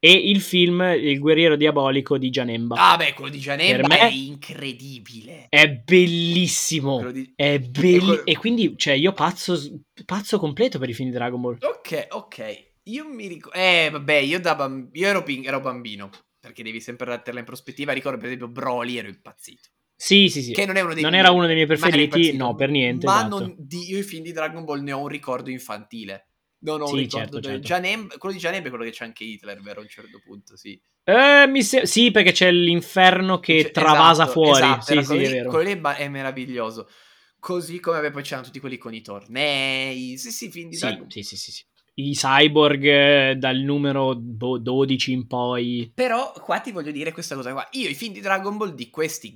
e 0.00 0.12
il 0.12 0.40
film 0.40 0.80
Il 0.80 1.18
guerriero 1.18 1.56
diabolico 1.56 2.18
di 2.18 2.30
Gianemba. 2.30 2.76
Ah, 2.76 2.96
beh, 2.96 3.14
quello 3.14 3.30
di 3.30 3.38
Gianemba 3.38 3.98
è 3.98 4.10
incredibile. 4.10 5.46
È 5.48 5.68
bellissimo. 5.68 7.10
Di... 7.10 7.32
È 7.34 7.58
belli... 7.58 8.20
E 8.24 8.36
quindi, 8.36 8.74
cioè, 8.76 8.94
io 8.94 9.12
pazzo, 9.12 9.58
pazzo 10.04 10.38
completo 10.38 10.78
per 10.78 10.88
i 10.88 10.94
film 10.94 11.10
di 11.10 11.16
Dragon 11.16 11.40
Ball. 11.40 11.58
Ok, 11.60 12.06
ok. 12.10 12.66
Io 12.84 13.06
mi 13.06 13.26
ricordo. 13.26 13.58
Eh, 13.58 13.88
vabbè, 13.90 14.16
io, 14.16 14.40
da 14.40 14.54
bamb... 14.54 14.94
io 14.94 15.08
ero, 15.08 15.22
ping... 15.22 15.44
ero 15.44 15.60
bambino. 15.60 16.10
Perché 16.40 16.62
devi 16.62 16.80
sempre 16.80 17.10
metterla 17.10 17.40
in 17.40 17.44
prospettiva. 17.44 17.92
Ricordo, 17.92 18.18
per 18.18 18.26
esempio, 18.26 18.48
Broly, 18.48 18.96
ero 18.96 19.08
impazzito. 19.08 19.68
Sì, 20.00 20.28
sì, 20.28 20.42
sì. 20.42 20.52
Che 20.52 20.64
non, 20.64 20.76
è 20.76 20.80
uno 20.80 20.94
dei 20.94 21.02
non 21.02 21.10
miei... 21.10 21.24
era 21.24 21.32
uno 21.32 21.46
dei 21.46 21.56
miei 21.56 21.66
preferiti, 21.66 22.36
no, 22.36 22.54
per 22.54 22.70
niente. 22.70 23.04
Ma 23.04 23.18
esatto. 23.18 23.40
non... 23.40 23.56
di... 23.58 23.90
io 23.90 23.98
i 23.98 24.04
film 24.04 24.22
di 24.22 24.32
Dragon 24.32 24.64
Ball 24.64 24.80
ne 24.80 24.92
ho 24.92 25.00
un 25.00 25.08
ricordo 25.08 25.50
infantile. 25.50 26.27
Non 26.60 26.80
ho 26.80 26.86
sì, 26.86 26.92
un 26.94 26.98
ricordo 26.98 27.40
certo, 27.40 27.48
certo. 27.48 27.66
Janem, 27.66 28.18
quello 28.18 28.34
di 28.34 28.40
Janem 28.40 28.64
è 28.64 28.68
quello 28.68 28.84
che 28.84 28.90
c'è 28.90 29.04
anche 29.04 29.24
Hitler, 29.24 29.60
vero? 29.60 29.80
A 29.80 29.82
un 29.82 29.88
certo 29.88 30.20
punto, 30.24 30.56
sì. 30.56 30.80
Eh, 31.04 31.62
se... 31.62 31.86
Sì, 31.86 32.10
perché 32.10 32.32
c'è 32.32 32.50
l'inferno 32.50 33.38
che 33.38 33.64
c'è... 33.64 33.70
travasa 33.70 34.24
esatto, 34.24 34.32
fuori. 34.32 34.64
Esatto, 34.64 34.82
sì, 34.82 35.02
sì, 35.02 35.16
lì, 35.16 35.24
è 35.24 35.30
vero. 35.30 35.50
Quello 35.50 35.70
lì 35.70 35.80
è 35.96 36.08
meraviglioso. 36.08 36.88
Così 37.38 37.78
come 37.78 38.10
poi 38.10 38.22
c'erano 38.22 38.46
tutti 38.46 38.58
quelli 38.58 38.78
con 38.78 38.92
i 38.92 39.00
tornei. 39.00 40.18
Sì, 40.18 40.30
sì, 40.32 40.50
film 40.50 40.70
di 40.70 40.76
sì. 40.76 41.04
Sì, 41.08 41.22
sì, 41.22 41.36
sì, 41.36 41.52
sì 41.52 41.64
i 41.98 42.12
cyborg 42.12 42.84
eh, 42.84 43.36
dal 43.36 43.56
numero 43.56 44.14
12 44.14 45.12
in 45.12 45.26
poi. 45.26 45.90
Però 45.92 46.32
qua 46.32 46.60
ti 46.60 46.70
voglio 46.70 46.92
dire 46.92 47.12
questa 47.12 47.34
cosa 47.34 47.52
qua. 47.52 47.66
Io 47.72 47.88
i 47.88 47.94
film 47.94 48.12
di 48.12 48.20
Dragon 48.20 48.56
Ball 48.56 48.74
di, 48.74 48.90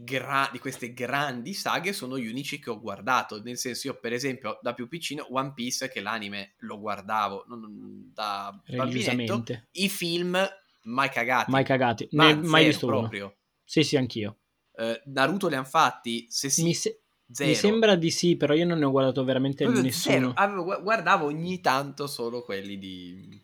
gra- 0.05 0.49
di 0.53 0.59
queste 0.61 0.93
grandi 0.93 1.55
saghe 1.55 1.93
sono 1.93 2.19
gli 2.19 2.29
unici 2.29 2.61
che 2.61 2.71
ho 2.71 2.81
guardato. 2.81 3.43
Nel 3.43 3.59
senso, 3.59 3.89
io 3.89 3.99
per 3.99 4.13
esempio 4.13 4.59
da 4.63 4.75
più 4.75 4.87
piccino 4.87 5.27
One 5.31 5.53
Piece, 5.55 5.89
che 5.89 6.01
l'anime 6.01 6.55
lo 6.59 6.79
guardavo 6.79 7.45
non, 7.49 8.11
da 8.15 8.57
bambinetto. 8.67 9.43
I 9.73 9.89
film 9.89 10.39
mai 10.85 11.09
cagati. 11.11 11.51
Mai 11.51 11.65
cagati. 11.65 12.09
Ma 12.13 12.33
ne, 12.33 12.47
mai 12.47 12.67
visto 12.67 12.87
proprio. 12.87 13.25
Uno. 13.25 13.37
Sì, 13.65 13.83
sì, 13.83 13.97
anch'io. 13.97 14.39
Uh, 14.75 15.11
Naruto 15.11 15.49
li 15.49 15.55
hanno 15.55 15.65
fatti? 15.65 16.27
Se 16.29 16.49
sì, 16.49 16.73
se- 16.73 17.02
Zero. 17.33 17.49
Mi 17.49 17.55
sembra 17.55 17.95
di 17.97 18.11
sì, 18.11 18.37
però 18.37 18.53
io 18.53 18.67
non 18.67 18.79
ne 18.79 18.85
ho 18.85 18.91
guardato 18.91 19.25
veramente 19.25 19.65
Proprio 19.65 19.83
nessuno. 19.83 20.33
Avevo, 20.35 20.83
guardavo 20.83 21.25
ogni 21.27 21.61
tanto 21.61 22.07
solo 22.07 22.43
quelli 22.43 22.79
di, 22.79 23.41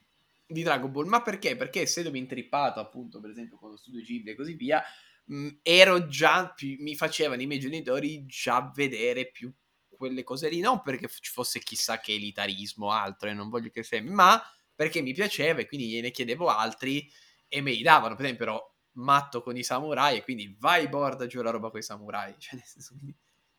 di, 0.46 0.62
Dragon 0.62 0.92
Ball. 0.92 1.06
Ma 1.06 1.22
perché? 1.22 1.56
Perché 1.56 1.82
essendomi 1.82 2.18
intrippato 2.18 2.80
appunto, 2.80 3.18
per 3.18 3.30
esempio, 3.30 3.56
con 3.56 3.70
lo 3.70 3.76
studio 3.76 4.02
Ghibli 4.02 4.30
e 4.30 4.34
così 4.34 4.52
via, 4.54 4.82
mh, 5.24 5.48
ero 5.62 6.06
già, 6.06 6.52
più, 6.54 6.76
mi 6.80 6.94
facevano 6.96 7.40
i 7.40 7.46
miei 7.46 7.60
genitori 7.60 8.26
già 8.26 8.70
vedere 8.74 9.30
più 9.30 9.50
quelle 9.88 10.22
cose 10.22 10.50
lì. 10.50 10.60
Non 10.60 10.82
perché 10.82 11.08
ci 11.08 11.32
fosse 11.32 11.58
chissà 11.58 11.98
che 11.98 12.12
elitarismo 12.12 12.86
o 12.86 12.90
altro, 12.90 13.30
e 13.30 13.32
non 13.32 13.48
voglio 13.48 13.70
che 13.70 13.82
sembri, 13.82 14.12
ma 14.12 14.42
perché 14.74 15.00
mi 15.00 15.14
piaceva 15.14 15.60
e 15.60 15.66
quindi 15.66 15.88
gliene 15.88 16.10
chiedevo 16.10 16.48
altri 16.48 17.10
e 17.48 17.62
me 17.62 17.70
li 17.70 17.82
davano. 17.82 18.14
Per 18.16 18.24
esempio, 18.26 18.44
ero 18.44 18.74
matto 18.98 19.40
con 19.40 19.56
i 19.56 19.62
samurai 19.62 20.18
e 20.18 20.22
quindi 20.22 20.54
vai 20.58 20.88
borda 20.88 21.26
giù 21.26 21.40
la 21.40 21.50
roba 21.50 21.70
con 21.70 21.80
i 21.80 21.82
samurai. 21.82 22.34
Cioè, 22.38 22.56
nel 22.56 22.64
senso, 22.64 22.94
quindi 22.94 23.16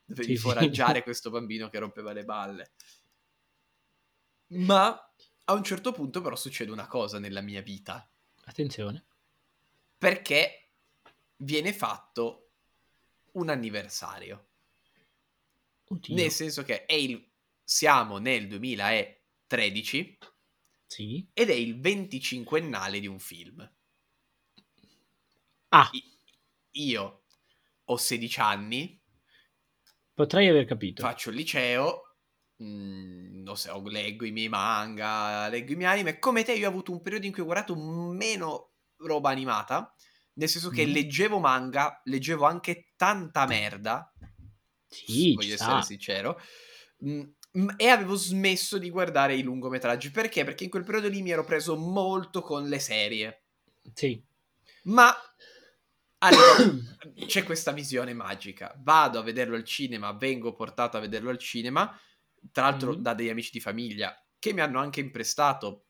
dovevi 0.09 0.35
sì, 0.35 0.41
foraggiare 0.41 0.97
sì. 0.97 1.03
questo 1.03 1.29
bambino 1.29 1.69
che 1.69 1.79
rompeva 1.79 2.11
le 2.11 2.25
balle. 2.25 2.71
Ma 4.47 5.13
a 5.45 5.53
un 5.53 5.63
certo 5.63 5.91
punto 5.91 6.21
però 6.21 6.35
succede 6.35 6.71
una 6.71 6.87
cosa 6.87 7.19
nella 7.19 7.41
mia 7.41 7.61
vita. 7.61 8.09
Attenzione. 8.45 9.05
Perché 9.97 10.71
viene 11.37 11.73
fatto 11.73 12.51
un 13.33 13.49
anniversario. 13.49 14.47
Oddio. 15.85 16.15
Nel 16.15 16.31
senso 16.31 16.63
che 16.63 16.85
è 16.85 16.93
il, 16.93 17.31
siamo 17.63 18.17
nel 18.17 18.47
2013 18.47 20.17
sì. 20.85 21.29
ed 21.33 21.49
è 21.49 21.53
il 21.53 21.79
25ennale 21.79 22.99
di 22.99 23.07
un 23.07 23.19
film. 23.19 23.71
Ah. 25.71 25.87
io 26.71 27.25
ho 27.83 27.97
16 27.97 28.39
anni 28.39 28.99
Potrei 30.19 30.49
aver 30.49 30.65
capito. 30.65 31.01
Faccio 31.01 31.29
il 31.29 31.37
liceo, 31.37 32.15
mh, 32.57 32.65
mm, 32.65 33.41
non 33.41 33.55
so, 33.55 33.81
leggo 33.87 34.25
i 34.25 34.31
miei 34.31 34.49
manga, 34.49 35.47
leggo 35.47 35.71
i 35.71 35.75
miei 35.77 35.93
anime. 35.93 36.19
Come 36.19 36.43
te, 36.43 36.51
io 36.51 36.67
ho 36.67 36.69
avuto 36.69 36.91
un 36.91 37.01
periodo 37.01 37.25
in 37.25 37.31
cui 37.31 37.41
ho 37.41 37.45
guardato 37.45 37.73
meno 37.77 38.73
roba 38.97 39.29
animata. 39.29 39.95
Nel 40.33 40.49
senso 40.49 40.71
che 40.71 40.85
mm. 40.85 40.91
leggevo 40.91 41.39
manga, 41.39 42.01
leggevo 42.03 42.43
anche 42.43 42.91
tanta 42.97 43.45
merda. 43.45 44.13
Sì, 44.89 45.35
voglio 45.35 45.53
essere 45.53 45.83
sincero. 45.83 46.37
Mm, 47.05 47.21
e 47.77 47.87
avevo 47.87 48.15
smesso 48.15 48.77
di 48.77 48.89
guardare 48.89 49.35
i 49.35 49.41
lungometraggi. 49.41 50.11
Perché? 50.11 50.43
Perché 50.43 50.65
in 50.65 50.69
quel 50.69 50.83
periodo 50.83 51.07
lì 51.07 51.21
mi 51.21 51.31
ero 51.31 51.45
preso 51.45 51.77
molto 51.77 52.41
con 52.41 52.67
le 52.67 52.79
serie. 52.79 53.43
Sì. 53.93 54.21
Ma 54.83 55.15
allora, 56.19 56.55
c'è 57.27 57.43
questa 57.43 57.71
visione 57.71 58.13
magica. 58.13 58.73
Vado 58.79 59.19
a 59.19 59.23
vederlo 59.23 59.55
al 59.55 59.63
cinema, 59.63 60.13
vengo 60.13 60.53
portato 60.53 60.97
a 60.97 61.01
vederlo 61.01 61.29
al 61.29 61.37
cinema, 61.37 61.97
tra 62.51 62.69
l'altro 62.69 62.91
mm-hmm. 62.91 63.01
da 63.01 63.13
degli 63.13 63.29
amici 63.29 63.51
di 63.51 63.59
famiglia 63.59 64.15
che 64.37 64.53
mi 64.53 64.61
hanno 64.61 64.79
anche 64.79 65.01
imprestato 65.01 65.85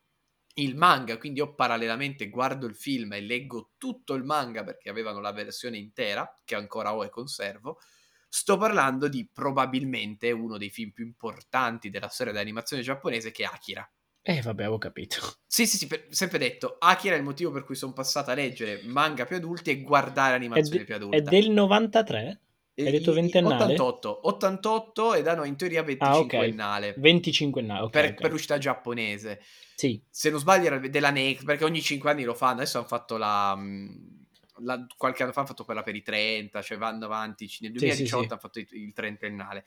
il 0.56 0.76
manga, 0.76 1.18
quindi 1.18 1.40
io 1.40 1.54
parallelamente 1.54 2.30
guardo 2.30 2.66
il 2.66 2.76
film 2.76 3.14
e 3.14 3.22
leggo 3.22 3.74
tutto 3.78 4.16
il 4.16 4.24
manga 4.24 4.64
perché 4.64 4.90
avevano 4.90 5.20
la 5.20 5.32
versione 5.32 5.78
intera, 5.78 6.30
che 6.44 6.56
ancora 6.56 6.94
ho 6.94 7.06
e 7.06 7.10
conservo. 7.10 7.80
Sto 8.28 8.58
parlando 8.58 9.08
di 9.08 9.28
probabilmente 9.32 10.32
uno 10.32 10.58
dei 10.58 10.70
film 10.70 10.92
più 10.92 11.06
importanti 11.06 11.90
della 11.90 12.10
storia 12.10 12.34
dell'animazione 12.34 12.84
giapponese 12.84 13.32
che 13.32 13.44
è 13.44 13.46
Akira. 13.48 13.90
Eh, 14.30 14.42
vabbè, 14.42 14.62
avevo 14.62 14.78
capito. 14.78 15.18
Sì, 15.50 15.66
sì, 15.66 15.78
sì, 15.78 15.88
per, 15.88 16.06
sempre 16.12 16.38
detto, 16.38 16.78
Akira 16.80 17.16
è 17.16 17.18
il 17.18 17.24
motivo 17.24 17.50
per 17.52 17.66
cui 17.66 17.76
sono 17.76 17.92
passato 17.92 18.30
a 18.30 18.36
leggere 18.36 18.82
manga 18.84 19.26
più 19.26 19.36
adulti 19.36 19.72
e 19.72 19.82
guardare 19.82 20.36
animazioni 20.36 20.78
de- 20.78 20.84
più 20.86 20.96
adulte. 20.96 21.18
È 21.18 21.22
del 21.22 21.50
93? 21.50 22.42
Hai 22.76 22.92
detto 22.92 23.12
ventennale? 23.12 23.74
88, 23.74 24.28
88 24.28 25.14
e 25.16 25.22
da 25.24 25.34
noi 25.34 25.50
in 25.50 25.58
teoria 25.58 25.82
25ennale. 25.82 26.00
Ah, 26.00 26.18
okay. 26.20 26.52
25ennale, 26.98 27.82
okay, 27.82 27.90
per, 27.90 28.04
okay. 28.06 28.14
per 28.14 28.32
l'uscita 28.32 28.58
giapponese. 28.60 29.42
Sì. 29.76 30.02
Se 30.08 30.30
non 30.30 30.40
sbaglio 30.40 30.68
era 30.68 30.78
della 30.78 31.10
Next, 31.10 31.44
perché 31.44 31.66
ogni 31.66 31.82
5 31.82 32.12
anni 32.12 32.24
lo 32.24 32.36
fanno, 32.36 32.62
adesso 32.62 32.78
hanno 32.78 32.88
fatto 32.88 33.18
la... 33.18 33.56
Mm, 33.58 33.88
la 34.62 34.86
qualche 34.96 35.24
anno 35.24 35.32
fa 35.32 35.40
hanno 35.40 35.50
fatto 35.50 35.66
quella 35.66 35.84
per 35.84 35.96
i 35.96 36.04
30, 36.04 36.62
cioè 36.62 36.78
vanno 36.78 37.06
avanti, 37.06 37.50
nel 37.62 37.72
2018 37.72 37.96
sì, 37.96 38.04
sì, 38.04 38.08
sì. 38.08 38.16
hanno 38.16 38.40
fatto 38.40 38.60
il, 38.60 38.68
il 38.72 38.94
trentennale. 38.94 39.66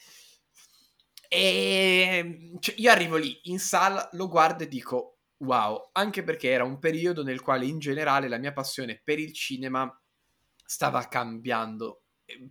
E 1.34 2.08
ehm, 2.10 2.58
cioè, 2.60 2.74
io 2.76 2.90
arrivo 2.90 3.16
lì 3.16 3.40
in 3.44 3.58
sala, 3.58 4.06
lo 4.12 4.28
guardo 4.28 4.64
e 4.64 4.68
dico 4.68 5.20
wow, 5.38 5.88
anche 5.92 6.22
perché 6.22 6.50
era 6.50 6.62
un 6.62 6.78
periodo 6.78 7.22
nel 7.22 7.40
quale 7.40 7.64
in 7.64 7.78
generale 7.78 8.28
la 8.28 8.36
mia 8.36 8.52
passione 8.52 9.00
per 9.02 9.18
il 9.18 9.32
cinema 9.32 9.90
stava 10.62 11.08
cambiando. 11.08 12.02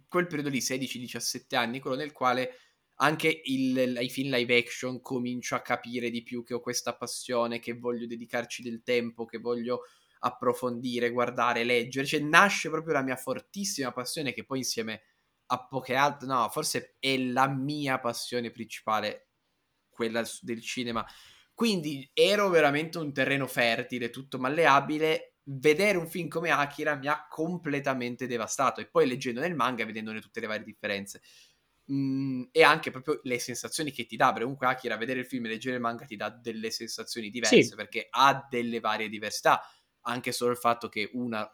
Quel 0.07 0.25
periodo 0.25 0.49
lì, 0.49 0.61
16-17 0.61 1.55
anni, 1.55 1.79
quello 1.79 1.95
nel 1.95 2.11
quale 2.11 2.57
anche 2.95 3.41
il, 3.45 3.97
i 4.01 4.09
film 4.09 4.33
live 4.33 4.57
action 4.57 4.99
comincio 4.99 5.53
a 5.53 5.61
capire 5.61 6.09
di 6.09 6.23
più 6.23 6.43
che 6.43 6.55
ho 6.55 6.59
questa 6.59 6.95
passione, 6.95 7.59
che 7.59 7.73
voglio 7.73 8.07
dedicarci 8.07 8.63
del 8.63 8.81
tempo, 8.81 9.25
che 9.25 9.37
voglio 9.37 9.83
approfondire, 10.21 11.11
guardare, 11.11 11.63
leggere. 11.63 12.07
Cioè 12.07 12.19
nasce 12.19 12.71
proprio 12.71 12.93
la 12.93 13.03
mia 13.03 13.15
fortissima 13.15 13.91
passione 13.91 14.33
che 14.33 14.43
poi 14.43 14.57
insieme 14.59 15.03
a 15.51 15.67
poche 15.67 15.95
altre, 15.95 16.27
no, 16.27 16.47
forse 16.49 16.95
è 16.99 17.17
la 17.17 17.47
mia 17.47 17.99
passione 17.99 18.51
principale, 18.51 19.31
quella 19.89 20.23
del 20.41 20.61
cinema. 20.61 21.05
Quindi 21.53 22.09
ero 22.13 22.49
veramente 22.49 22.97
un 22.97 23.11
terreno 23.11 23.47
fertile, 23.47 24.09
tutto 24.09 24.39
malleabile. 24.39 25.35
Vedere 25.43 25.97
un 25.97 26.07
film 26.07 26.29
come 26.29 26.51
Akira 26.51 26.95
mi 26.95 27.07
ha 27.07 27.27
completamente 27.27 28.27
devastato. 28.27 28.79
E 28.79 28.87
poi 28.89 29.07
leggendo 29.07 29.41
nel 29.41 29.53
manga, 29.53 29.85
vedendone 29.85 30.21
tutte 30.21 30.39
le 30.39 30.47
varie 30.47 30.63
differenze. 30.63 31.21
Mm, 31.91 32.43
e 32.51 32.63
anche 32.63 32.89
proprio 32.89 33.19
le 33.23 33.37
sensazioni 33.37 33.91
che 33.91 34.05
ti 34.05 34.15
dà. 34.15 34.27
Perché 34.27 34.43
comunque 34.43 34.67
Akira, 34.67 34.95
vedere 34.95 35.19
il 35.19 35.25
film 35.25 35.45
e 35.45 35.49
leggere 35.49 35.75
il 35.75 35.81
manga 35.81 36.05
ti 36.05 36.15
dà 36.15 36.29
delle 36.29 36.71
sensazioni 36.71 37.29
diverse. 37.29 37.61
Sì. 37.61 37.75
Perché 37.75 38.07
ha 38.09 38.47
delle 38.49 38.79
varie 38.79 39.09
diversità. 39.09 39.61
Anche 40.03 40.31
solo 40.31 40.51
il 40.51 40.57
fatto 40.57 40.87
che 40.87 41.09
una, 41.13 41.47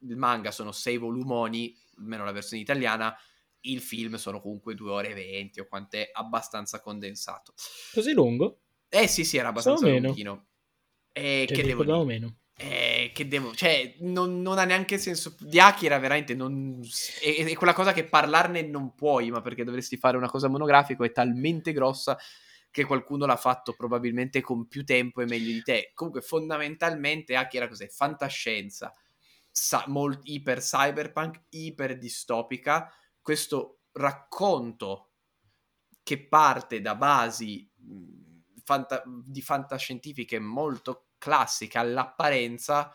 il 0.00 0.16
manga 0.16 0.50
sono 0.50 0.72
sei 0.72 0.98
volumoni, 0.98 1.74
almeno 1.96 2.24
la 2.24 2.32
versione 2.32 2.62
italiana, 2.62 3.16
il 3.62 3.80
film 3.80 4.14
sono 4.14 4.40
comunque 4.40 4.74
due 4.74 4.90
ore 4.90 5.10
e 5.10 5.14
venti 5.14 5.60
o 5.60 5.66
quant'è 5.66 6.10
abbastanza 6.12 6.80
condensato. 6.80 7.54
Così 7.92 8.12
lungo? 8.12 8.60
Eh 8.88 9.06
sì, 9.06 9.24
sì, 9.24 9.36
era 9.36 9.48
abbastanza 9.48 9.86
lunghino. 9.88 10.46
E 11.12 11.44
cioè, 11.46 11.56
che 11.56 11.62
devo 11.64 11.84
dire? 11.84 12.04
meno. 12.04 12.34
Eh, 12.56 13.10
che 13.14 13.26
devo, 13.26 13.54
cioè, 13.54 13.94
non, 14.00 14.42
non, 14.42 14.58
ha 14.58 14.64
neanche 14.64 14.98
senso. 14.98 15.34
Di 15.38 15.58
Akira 15.58 15.98
veramente 15.98 16.34
non. 16.34 16.80
È, 17.20 17.44
è, 17.44 17.54
quella 17.54 17.72
cosa 17.72 17.92
che 17.92 18.04
parlarne 18.04 18.62
non 18.62 18.94
puoi, 18.94 19.30
ma 19.30 19.40
perché 19.40 19.64
dovresti 19.64 19.96
fare 19.96 20.16
una 20.16 20.28
cosa 20.28 20.48
monografica, 20.48 21.04
è 21.04 21.12
talmente 21.12 21.72
grossa 21.72 22.18
che 22.70 22.84
qualcuno 22.84 23.26
l'ha 23.26 23.36
fatto 23.36 23.72
probabilmente 23.72 24.40
con 24.40 24.68
più 24.68 24.84
tempo 24.84 25.20
e 25.20 25.26
meglio 25.26 25.52
di 25.52 25.62
te. 25.62 25.90
Comunque, 25.94 26.20
fondamentalmente, 26.20 27.34
Akira 27.34 27.66
cos'è? 27.66 27.88
Fantascienza, 27.88 28.92
sa- 29.50 29.84
molt- 29.86 30.20
iper 30.24 30.60
cyberpunk, 30.60 31.42
iper 31.50 31.96
distopica 31.96 32.92
questo 33.20 33.82
racconto 33.92 35.12
che 36.02 36.26
parte 36.26 36.80
da 36.80 36.94
basi 36.94 37.70
fanta- 38.62 39.02
di 39.06 39.42
fantascientifiche 39.42 40.38
molto 40.38 41.10
classiche 41.18 41.78
all'apparenza, 41.78 42.94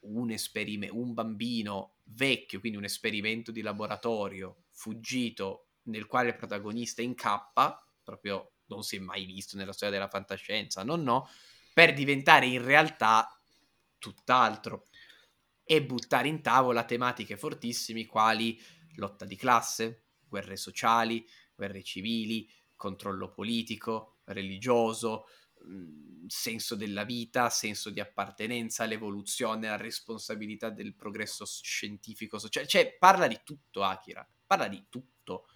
un, 0.00 0.30
esperime- 0.30 0.88
un 0.88 1.14
bambino 1.14 1.96
vecchio, 2.04 2.60
quindi 2.60 2.78
un 2.78 2.84
esperimento 2.84 3.50
di 3.50 3.60
laboratorio 3.60 4.64
fuggito 4.70 5.68
nel 5.84 6.06
quale 6.06 6.30
il 6.30 6.36
protagonista 6.36 7.02
incappa, 7.02 7.84
proprio 8.02 8.52
non 8.66 8.82
si 8.82 8.96
è 8.96 8.98
mai 8.98 9.24
visto 9.24 9.56
nella 9.56 9.72
storia 9.72 9.94
della 9.98 10.08
fantascienza, 10.10 10.82
non 10.82 11.02
no, 11.02 11.28
per 11.72 11.92
diventare 11.92 12.46
in 12.46 12.64
realtà 12.64 13.28
tutt'altro 13.98 14.86
e 15.64 15.84
buttare 15.84 16.28
in 16.28 16.42
tavola 16.42 16.84
tematiche 16.84 17.36
fortissime 17.36 18.06
quali 18.06 18.60
lotta 18.96 19.24
di 19.24 19.36
classe, 19.36 20.04
guerre 20.28 20.56
sociali, 20.56 21.26
guerre 21.54 21.82
civili, 21.82 22.48
controllo 22.74 23.30
politico, 23.32 24.18
religioso, 24.24 25.26
mm, 25.66 26.26
senso 26.26 26.74
della 26.74 27.04
vita, 27.04 27.48
senso 27.50 27.90
di 27.90 28.00
appartenenza, 28.00 28.84
l'evoluzione, 28.84 29.68
la 29.68 29.76
responsabilità 29.76 30.70
del 30.70 30.94
progresso 30.94 31.46
scientifico, 31.46 32.38
sociale, 32.38 32.66
cioè 32.66 32.96
parla 32.98 33.26
di 33.26 33.40
tutto 33.44 33.82
Akira, 33.82 34.26
parla 34.46 34.68
di 34.68 34.84
tutto. 34.88 35.46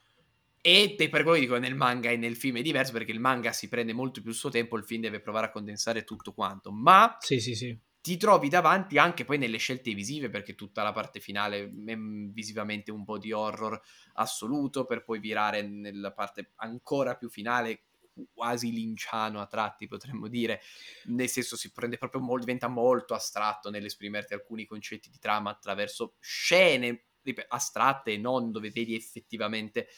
E 0.62 0.94
per 0.96 1.22
quello 1.22 1.38
dico 1.38 1.56
nel 1.56 1.74
manga 1.74 2.10
e 2.10 2.16
nel 2.16 2.36
film 2.36 2.58
è 2.58 2.62
diverso 2.62 2.92
perché 2.92 3.12
il 3.12 3.20
manga 3.20 3.50
si 3.52 3.68
prende 3.68 3.94
molto 3.94 4.20
più 4.20 4.30
il 4.30 4.36
suo 4.36 4.50
tempo, 4.50 4.76
il 4.76 4.84
film 4.84 5.00
deve 5.00 5.20
provare 5.20 5.46
a 5.46 5.50
condensare 5.50 6.04
tutto 6.04 6.34
quanto, 6.34 6.70
ma 6.70 7.16
sì, 7.18 7.40
sì, 7.40 7.54
sì 7.54 7.78
ti 8.00 8.16
trovi 8.16 8.48
davanti 8.48 8.98
anche 8.98 9.24
poi 9.24 9.38
nelle 9.38 9.58
scelte 9.58 9.92
visive, 9.94 10.30
perché 10.30 10.54
tutta 10.54 10.82
la 10.82 10.92
parte 10.92 11.20
finale 11.20 11.64
è 11.86 11.96
visivamente 11.96 12.90
un 12.90 13.04
po' 13.04 13.18
di 13.18 13.32
horror 13.32 13.80
assoluto, 14.14 14.84
per 14.86 15.04
poi 15.04 15.18
virare 15.20 15.62
nella 15.62 16.12
parte 16.12 16.52
ancora 16.56 17.16
più 17.16 17.28
finale, 17.28 17.84
quasi 18.32 18.72
linciano 18.72 19.40
a 19.40 19.46
tratti, 19.46 19.86
potremmo 19.86 20.28
dire, 20.28 20.60
nel 21.06 21.28
senso 21.28 21.56
si 21.56 21.72
prende 21.72 21.98
proprio 21.98 22.20
molto, 22.20 22.44
diventa 22.44 22.68
molto 22.68 23.14
astratto 23.14 23.70
nell'esprimerti 23.70 24.34
alcuni 24.34 24.66
concetti 24.66 25.10
di 25.10 25.18
trama 25.18 25.50
attraverso 25.50 26.16
scene 26.20 27.04
astratte 27.48 28.12
e 28.12 28.18
non 28.18 28.50
dove 28.50 28.70
vedi 28.70 28.94
effettivamente 28.94 29.88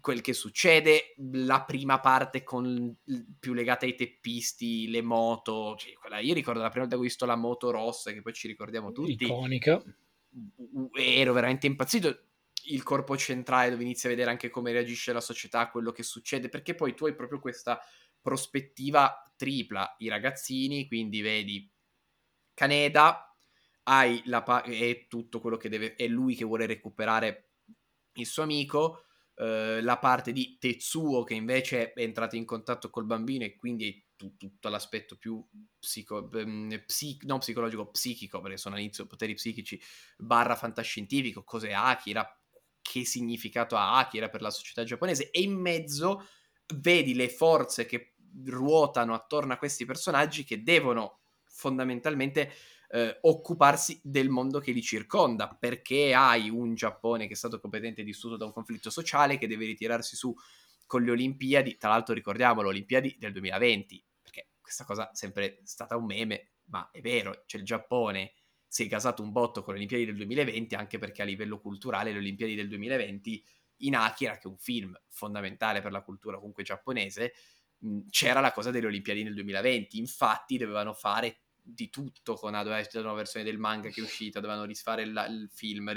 quel 0.00 0.20
che 0.20 0.32
succede, 0.32 1.14
la 1.32 1.64
prima 1.64 2.00
parte 2.00 2.42
con 2.42 2.96
più 3.38 3.52
legata 3.52 3.84
ai 3.84 3.94
teppisti, 3.94 4.88
le 4.88 5.02
moto, 5.02 5.76
cioè, 5.76 5.92
quella, 5.94 6.18
io 6.18 6.34
ricordo 6.34 6.60
la 6.60 6.68
prima 6.68 6.84
volta 6.84 6.98
che 6.98 7.02
ho 7.02 7.08
visto 7.08 7.26
la 7.26 7.36
moto 7.36 7.70
rossa, 7.70 8.12
che 8.12 8.22
poi 8.22 8.32
ci 8.32 8.46
ricordiamo 8.46 8.92
tutti. 8.92 9.24
Iconica. 9.24 9.82
Ero 10.94 11.32
veramente 11.32 11.66
impazzito. 11.66 12.26
Il 12.66 12.82
corpo 12.84 13.16
centrale 13.16 13.70
dove 13.70 13.82
inizi 13.82 14.06
a 14.06 14.10
vedere 14.10 14.30
anche 14.30 14.48
come 14.48 14.72
reagisce 14.72 15.12
la 15.12 15.20
società, 15.20 15.68
quello 15.68 15.90
che 15.90 16.02
succede, 16.04 16.48
perché 16.48 16.74
poi 16.74 16.94
tu 16.94 17.06
hai 17.06 17.14
proprio 17.14 17.40
questa 17.40 17.80
prospettiva 18.20 19.30
tripla, 19.36 19.96
i 19.98 20.08
ragazzini, 20.08 20.86
quindi 20.86 21.20
vedi 21.20 21.70
Caneda, 22.54 23.36
hai 23.84 24.22
la 24.26 24.42
pa- 24.42 24.62
è 24.62 25.06
tutto 25.08 25.40
quello 25.40 25.56
che 25.56 25.68
deve, 25.68 25.96
è 25.96 26.06
lui 26.06 26.36
che 26.36 26.44
vuole 26.44 26.66
recuperare 26.66 27.50
il 28.14 28.26
suo 28.26 28.44
amico, 28.44 29.06
eh, 29.42 29.80
la 29.82 29.98
parte 29.98 30.30
di 30.30 30.56
Tetsuo 30.60 31.24
che 31.24 31.34
invece 31.34 31.92
è 31.92 32.02
entrato 32.02 32.36
in 32.36 32.44
contatto 32.44 32.90
col 32.90 33.06
bambino 33.06 33.42
e 33.44 33.56
quindi 33.56 34.06
tu, 34.14 34.36
tutto 34.36 34.68
l'aspetto 34.68 35.16
più 35.16 35.44
psico, 35.80 36.30
ehm, 36.30 36.84
psic, 36.86 37.24
non 37.24 37.40
psicologico, 37.40 37.90
psichico, 37.90 38.40
perché 38.40 38.56
sono 38.56 38.76
all'inizio 38.76 39.06
poteri 39.06 39.34
psichici, 39.34 39.80
barra 40.16 40.54
fantascientifico, 40.54 41.42
cos'è 41.42 41.72
Akira, 41.72 42.24
che 42.80 43.04
significato 43.04 43.74
ha 43.76 43.98
Akira 43.98 44.28
per 44.28 44.42
la 44.42 44.50
società 44.50 44.84
giapponese 44.84 45.30
e 45.30 45.42
in 45.42 45.54
mezzo 45.54 46.24
vedi 46.76 47.14
le 47.14 47.28
forze 47.28 47.84
che 47.84 48.14
ruotano 48.44 49.12
attorno 49.12 49.54
a 49.54 49.58
questi 49.58 49.84
personaggi 49.84 50.44
che 50.44 50.62
devono 50.62 51.22
fondamentalmente 51.44 52.52
eh, 52.94 53.18
occuparsi 53.22 53.98
del 54.02 54.28
mondo 54.28 54.60
che 54.60 54.72
li 54.72 54.82
circonda, 54.82 55.56
perché 55.58 56.12
hai 56.12 56.50
un 56.50 56.74
Giappone 56.74 57.26
che 57.26 57.32
è 57.32 57.36
stato 57.36 57.58
completamente 57.58 58.02
distrutto 58.02 58.36
da 58.36 58.44
un 58.44 58.52
conflitto 58.52 58.90
sociale, 58.90 59.38
che 59.38 59.46
deve 59.46 59.64
ritirarsi 59.64 60.14
su 60.14 60.34
con 60.86 61.02
le 61.02 61.10
Olimpiadi, 61.10 61.78
tra 61.78 61.88
l'altro 61.88 62.12
ricordiamo 62.12 62.60
le 62.60 62.68
Olimpiadi 62.68 63.16
del 63.18 63.32
2020, 63.32 64.04
perché 64.20 64.48
questa 64.60 64.84
cosa 64.84 65.10
è 65.10 65.14
sempre 65.14 65.60
stata 65.64 65.96
un 65.96 66.04
meme, 66.04 66.50
ma 66.64 66.90
è 66.90 67.00
vero, 67.00 67.44
c'è 67.46 67.56
il 67.56 67.64
Giappone 67.64 68.34
si 68.68 68.84
è 68.84 68.86
gasato 68.86 69.22
un 69.22 69.32
botto 69.32 69.62
con 69.62 69.72
le 69.72 69.78
Olimpiadi 69.78 70.04
del 70.04 70.16
2020, 70.16 70.74
anche 70.74 70.98
perché 70.98 71.22
a 71.22 71.26
livello 71.26 71.60
culturale 71.60 72.12
le 72.12 72.18
Olimpiadi 72.18 72.54
del 72.54 72.68
2020 72.68 73.44
in 73.78 73.96
Akira, 73.96 74.36
che 74.36 74.48
è 74.48 74.50
un 74.50 74.58
film 74.58 74.98
fondamentale 75.08 75.80
per 75.80 75.92
la 75.92 76.02
cultura 76.02 76.36
comunque 76.36 76.62
giapponese, 76.62 77.32
c'era 78.10 78.40
la 78.40 78.52
cosa 78.52 78.70
delle 78.70 78.86
Olimpiadi 78.86 79.22
nel 79.22 79.34
2020, 79.34 79.98
infatti 79.98 80.56
dovevano 80.56 80.92
fare 80.92 81.40
di 81.62 81.88
tutto 81.90 82.34
con 82.34 82.52
doveva 82.52 82.78
essere 82.78 82.98
una 82.98 83.08
nuova 83.08 83.22
versione 83.22 83.44
del 83.44 83.58
manga 83.58 83.88
che 83.88 84.00
è 84.00 84.04
uscita, 84.04 84.40
dovevano 84.40 84.66
risfare 84.66 85.02
il, 85.02 85.26
il 85.30 85.48
film 85.52 85.92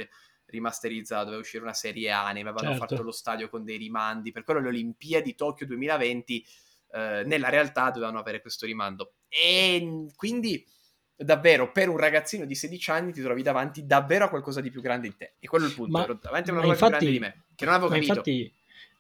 rimasterizzato, 0.46 1.24
doveva 1.24 1.42
uscire 1.42 1.64
una 1.64 1.74
serie 1.74 2.12
anime, 2.12 2.50
avevano 2.50 2.78
certo. 2.78 2.96
fatto 2.96 3.04
lo 3.04 3.12
stadio 3.12 3.50
con 3.50 3.64
dei 3.64 3.78
rimandi, 3.78 4.32
per 4.32 4.44
quello 4.44 4.60
le 4.60 4.68
Olimpiadi 4.68 5.36
Tokyo 5.36 5.66
2020 5.66 6.46
eh, 6.92 7.24
nella 7.26 7.50
realtà 7.50 7.90
dovevano 7.90 8.20
avere 8.20 8.42
questo 8.42 8.66
rimando. 8.66 9.16
E 9.28 10.06
quindi 10.16 10.66
davvero 11.18 11.72
per 11.72 11.90
un 11.90 11.98
ragazzino 11.98 12.46
di 12.46 12.56
16 12.56 12.92
anni 12.92 13.14
ti 13.14 13.22
trovi 13.22 13.42
davanti 13.42 13.86
davvero 13.86 14.26
a 14.26 14.30
qualcosa 14.30 14.62
di 14.62 14.70
più 14.70 14.82
grande 14.82 15.10
di 15.10 15.16
te. 15.16 15.36
E 15.40 15.48
quello 15.48 15.66
è 15.66 15.70
il 15.70 15.76
punto, 15.76 15.98
ma, 15.98 16.06
davanti 16.06 16.50
a 16.50 16.54
una 16.54 16.62
roba 16.62 16.74
infatti, 16.74 16.98
più 16.98 17.08
grande 17.08 17.12
di 17.12 17.20
me, 17.20 17.46
che 17.56 17.66
non 17.66 17.74
avevo 17.74 17.90
capito. 17.90 18.12
Infatti, 18.12 18.54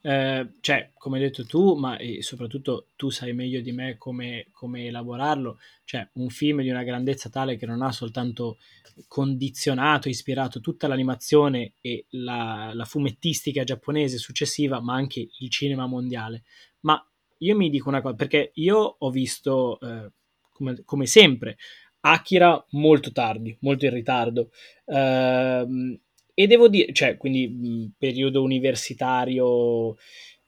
eh, 0.07 0.47
cioè, 0.61 0.91
come 0.93 1.17
hai 1.17 1.23
detto 1.23 1.47
tu, 1.47 1.73
ma 1.73 1.97
soprattutto 2.19 2.89
tu 2.95 3.09
sai 3.09 3.33
meglio 3.33 3.59
di 3.59 3.71
me 3.71 3.97
come, 3.97 4.49
come, 4.51 4.85
elaborarlo, 4.85 5.57
cioè 5.83 6.07
un 6.13 6.29
film 6.29 6.61
di 6.61 6.69
una 6.69 6.83
grandezza 6.83 7.27
tale 7.29 7.57
che 7.57 7.65
non 7.65 7.81
ha 7.81 7.91
soltanto 7.91 8.59
condizionato, 9.07 10.07
ispirato 10.07 10.59
tutta 10.59 10.87
l'animazione 10.87 11.73
e 11.81 12.05
la, 12.09 12.69
la 12.75 12.85
fumettistica 12.85 13.63
giapponese 13.63 14.19
successiva, 14.19 14.79
ma 14.79 14.93
anche 14.93 15.27
il 15.39 15.49
cinema 15.49 15.87
mondiale. 15.87 16.43
Ma 16.81 17.03
io 17.39 17.55
mi 17.55 17.71
dico 17.71 17.89
una 17.89 18.03
cosa, 18.03 18.13
perché 18.13 18.51
io 18.53 18.77
ho 18.99 19.09
visto, 19.09 19.79
eh, 19.79 20.11
come, 20.51 20.83
come 20.85 21.07
sempre, 21.07 21.57
Akira 22.01 22.63
molto 22.73 23.11
tardi, 23.11 23.57
molto 23.61 23.85
in 23.85 23.91
ritardo. 23.91 24.51
Uh, 24.85 25.99
e 26.36 26.47
devo 26.47 26.67
dire, 26.67 26.91
cioè, 26.93 27.17
quindi 27.17 27.47
mh, 27.47 27.93
periodo 27.97 28.43
universitario, 28.43 29.95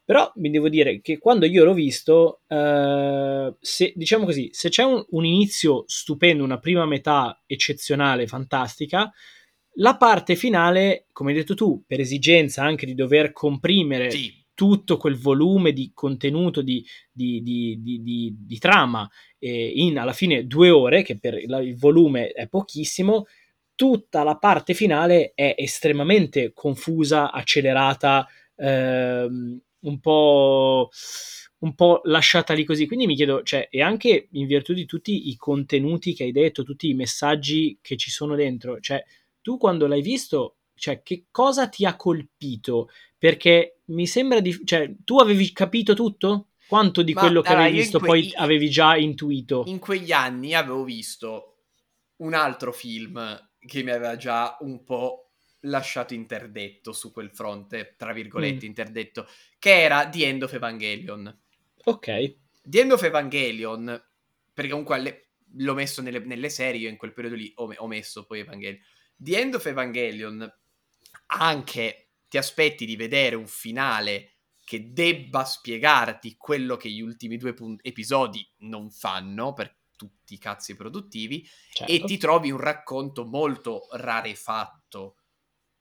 però 0.03 0.31
mi 0.35 0.49
devo 0.49 0.67
dire 0.67 0.99
che 1.01 1.17
quando 1.17 1.45
io 1.45 1.63
l'ho 1.63 1.73
visto, 1.73 2.41
uh, 2.47 3.55
se, 3.59 3.93
diciamo 3.95 4.25
così, 4.25 4.49
se 4.51 4.69
c'è 4.69 4.83
un, 4.83 5.03
un, 5.09 5.25
inizio 5.25 5.85
stupendo, 5.87 6.43
una 6.43 6.59
prima 6.59 6.85
metà 6.85 7.41
eccezionale, 7.45 8.27
fantastica, 8.27 9.11
la 9.75 9.95
parte 9.95 10.35
finale, 10.35 11.07
come 11.13 11.31
hai 11.31 11.37
detto 11.37 11.55
tu, 11.55 11.83
per 11.87 12.01
esigenza 12.01 12.63
anche 12.63 12.85
di 12.85 12.93
dover 12.95 13.31
comprimere 13.31 14.11
sì. 14.11 14.33
tutto 14.53 14.97
quel 14.97 15.17
volume 15.17 15.71
di 15.71 15.91
contenuto, 15.93 16.61
di, 16.61 16.85
di, 17.11 17.41
di, 17.43 18.35
di 18.37 18.57
trama, 18.59 19.09
eh, 19.39 19.71
in 19.75 19.97
alla 19.99 20.13
fine 20.13 20.47
due 20.47 20.69
ore, 20.69 21.01
che 21.03 21.17
per 21.17 21.35
il 21.35 21.77
volume 21.77 22.29
è 22.31 22.47
pochissimo, 22.47 23.25
tutta 23.77 24.23
la 24.23 24.37
parte 24.37 24.73
finale 24.73 25.33
è 25.35 25.53
estremamente 25.55 26.51
confusa, 26.51 27.31
accelerata, 27.31 28.27
ehm, 28.55 29.61
un 29.81 29.99
po' 29.99 30.89
un 31.59 31.73
po' 31.75 32.01
lasciata 32.05 32.53
lì 32.53 32.63
così. 32.63 32.87
Quindi 32.87 33.05
mi 33.05 33.15
chiedo, 33.15 33.43
cioè, 33.43 33.67
e 33.69 33.81
anche 33.81 34.29
in 34.31 34.47
virtù 34.47 34.73
di 34.73 34.85
tutti 34.85 35.29
i 35.29 35.35
contenuti 35.35 36.13
che 36.13 36.23
hai 36.23 36.31
detto, 36.31 36.63
tutti 36.63 36.89
i 36.89 36.95
messaggi 36.95 37.77
che 37.81 37.97
ci 37.97 38.09
sono 38.09 38.35
dentro, 38.35 38.79
cioè, 38.79 39.03
tu 39.41 39.57
quando 39.57 39.85
l'hai 39.85 40.01
visto, 40.01 40.57
cioè, 40.73 41.03
che 41.03 41.25
cosa 41.29 41.69
ti 41.69 41.85
ha 41.85 41.95
colpito? 41.95 42.89
Perché 43.17 43.81
mi 43.85 44.07
sembra 44.07 44.39
di... 44.39 44.59
cioè, 44.65 44.91
tu 45.03 45.17
avevi 45.17 45.51
capito 45.51 45.93
tutto? 45.93 46.47
Quanto 46.67 47.03
di 47.03 47.13
Ma, 47.13 47.21
quello 47.21 47.41
che 47.41 47.53
avevi 47.53 47.77
visto 47.77 47.99
que- 47.99 48.07
poi 48.07 48.31
avevi 48.35 48.69
già 48.69 48.97
intuito? 48.97 49.63
In 49.67 49.79
quegli 49.79 50.11
anni 50.11 50.53
avevo 50.53 50.83
visto 50.83 51.59
un 52.17 52.33
altro 52.33 52.73
film 52.73 53.46
che 53.67 53.83
mi 53.83 53.91
aveva 53.91 54.15
già 54.15 54.57
un 54.61 54.83
po' 54.83 55.27
lasciato 55.61 56.13
interdetto 56.13 56.93
su 56.93 57.11
quel 57.11 57.31
fronte, 57.31 57.95
tra 57.97 58.13
virgolette, 58.13 58.65
mm. 58.65 58.69
interdetto, 58.69 59.27
che 59.59 59.81
era 59.81 60.09
The 60.09 60.25
End 60.25 60.43
of 60.43 60.53
Evangelion. 60.53 61.39
Ok. 61.85 62.35
The 62.63 62.79
End 62.79 62.91
of 62.91 63.03
Evangelion, 63.03 64.03
perché 64.53 64.71
comunque 64.71 64.95
alle, 64.95 65.27
l'ho 65.55 65.73
messo 65.73 66.01
nelle, 66.01 66.19
nelle, 66.19 66.49
serie, 66.49 66.81
io 66.81 66.89
in 66.89 66.97
quel 66.97 67.13
periodo 67.13 67.35
lì 67.35 67.51
ho, 67.55 67.71
ho 67.75 67.87
messo 67.87 68.25
poi 68.25 68.39
Evangelion. 68.39 68.81
The 69.15 69.39
End 69.39 69.53
of 69.55 69.65
Evangelion, 69.65 70.51
anche 71.27 72.09
ti 72.27 72.37
aspetti 72.37 72.85
di 72.85 72.95
vedere 72.95 73.35
un 73.35 73.47
finale 73.47 74.33
che 74.63 74.91
debba 74.91 75.45
spiegarti 75.45 76.35
quello 76.35 76.75
che 76.75 76.89
gli 76.89 76.99
ultimi 76.99 77.37
due 77.37 77.53
pun- 77.53 77.77
episodi 77.81 78.45
non 78.59 78.91
fanno, 78.91 79.53
per 79.53 79.76
tutti 79.97 80.35
i 80.35 80.37
cazzi 80.37 80.77
produttivi 80.77 81.45
certo. 81.73 81.91
e 81.91 81.99
ti 82.05 82.17
trovi 82.17 82.51
un 82.51 82.59
racconto 82.59 83.25
molto 83.25 83.89
rarefatto. 83.91 85.17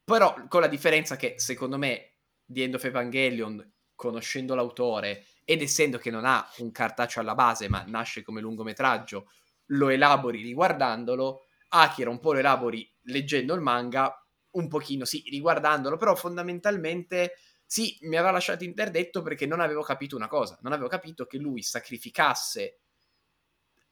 Però 0.02 0.34
con 0.48 0.60
la 0.60 0.66
differenza 0.66 1.14
che 1.14 1.34
secondo 1.36 1.78
me 1.78 2.16
di 2.44 2.62
End 2.62 2.74
of 2.74 2.84
Evangelion, 2.84 3.74
conoscendo 3.94 4.56
l'autore 4.56 5.26
ed 5.44 5.62
essendo 5.62 5.98
che 5.98 6.10
non 6.10 6.24
ha 6.24 6.48
un 6.58 6.72
cartaceo 6.72 7.22
alla 7.22 7.34
base 7.34 7.68
ma 7.68 7.84
nasce 7.86 8.22
come 8.22 8.40
lungometraggio, 8.40 9.30
lo 9.66 9.88
elabori 9.88 10.42
riguardandolo, 10.42 11.42
Akira 11.68 12.10
un 12.10 12.20
po' 12.20 12.32
lo 12.32 12.40
elabori 12.40 12.88
leggendo 13.04 13.54
il 13.54 13.60
manga, 13.60 14.12
un 14.52 14.68
pochino 14.68 15.04
sì, 15.04 15.22
riguardandolo, 15.28 15.96
però 15.96 16.14
fondamentalmente 16.14 17.34
sì, 17.66 17.98
mi 18.02 18.16
aveva 18.16 18.30
lasciato 18.30 18.62
interdetto 18.62 19.22
perché 19.22 19.44
non 19.44 19.60
avevo 19.60 19.82
capito 19.82 20.14
una 20.14 20.28
cosa, 20.28 20.56
non 20.62 20.72
avevo 20.72 20.88
capito 20.88 21.26
che 21.26 21.38
lui 21.38 21.62
sacrificasse 21.62 22.82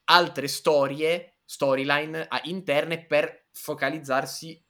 altre 0.05 0.49
storie, 0.49 1.39
storyline 1.45 2.29
interne 2.45 3.05
per 3.07 3.49
focalizzarsi 3.53 4.63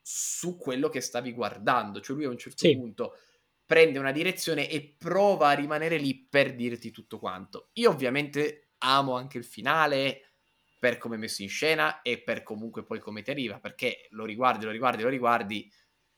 su 0.00 0.56
quello 0.56 0.88
che 0.88 1.00
stavi 1.00 1.32
guardando. 1.32 2.00
Cioè 2.00 2.16
lui 2.16 2.24
a 2.24 2.28
un 2.28 2.38
certo 2.38 2.66
sì. 2.66 2.76
punto 2.76 3.16
prende 3.64 3.98
una 3.98 4.12
direzione 4.12 4.68
e 4.68 4.96
prova 4.98 5.48
a 5.48 5.54
rimanere 5.54 5.96
lì 5.96 6.26
per 6.28 6.54
dirti 6.54 6.90
tutto 6.90 7.18
quanto. 7.18 7.70
Io 7.74 7.90
ovviamente 7.90 8.72
amo 8.78 9.14
anche 9.14 9.38
il 9.38 9.44
finale 9.44 10.32
per 10.78 10.98
come 10.98 11.14
è 11.14 11.18
messo 11.18 11.42
in 11.42 11.48
scena 11.48 12.02
e 12.02 12.20
per 12.22 12.42
comunque 12.42 12.84
poi 12.84 12.98
come 12.98 13.22
ti 13.22 13.30
arriva, 13.30 13.60
perché 13.60 14.08
lo 14.10 14.24
riguardi, 14.24 14.64
lo 14.64 14.72
riguardi, 14.72 15.02
lo 15.04 15.08
riguardi, 15.08 15.70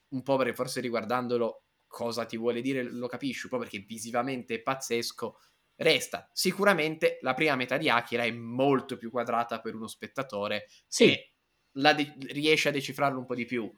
un 0.09 0.23
po' 0.23 0.37
perché 0.37 0.55
forse 0.55 0.81
riguardandolo 0.81 1.65
cosa 1.85 2.25
ti 2.25 2.35
vuole 2.35 2.61
dire 2.61 2.81
lo 2.81 3.07
capisci, 3.07 3.45
un 3.45 3.51
po' 3.51 3.59
perché 3.59 3.77
visivamente 3.79 4.55
è 4.55 4.61
pazzesco, 4.61 5.37
Resta 5.77 6.29
sicuramente 6.31 7.17
la 7.21 7.33
prima 7.33 7.55
metà 7.55 7.77
di 7.77 7.89
Akira 7.89 8.23
è 8.23 8.31
molto 8.31 8.97
più 8.97 9.11
quadrata 9.11 9.59
per 9.59 9.75
uno 9.75 9.87
spettatore 9.87 10.67
sì. 10.87 11.11
e 11.11 11.33
de- 11.71 12.15
riesce 12.31 12.69
a 12.69 12.71
decifrarlo 12.71 13.19
un 13.19 13.25
po' 13.25 13.35
di 13.35 13.45
più. 13.45 13.69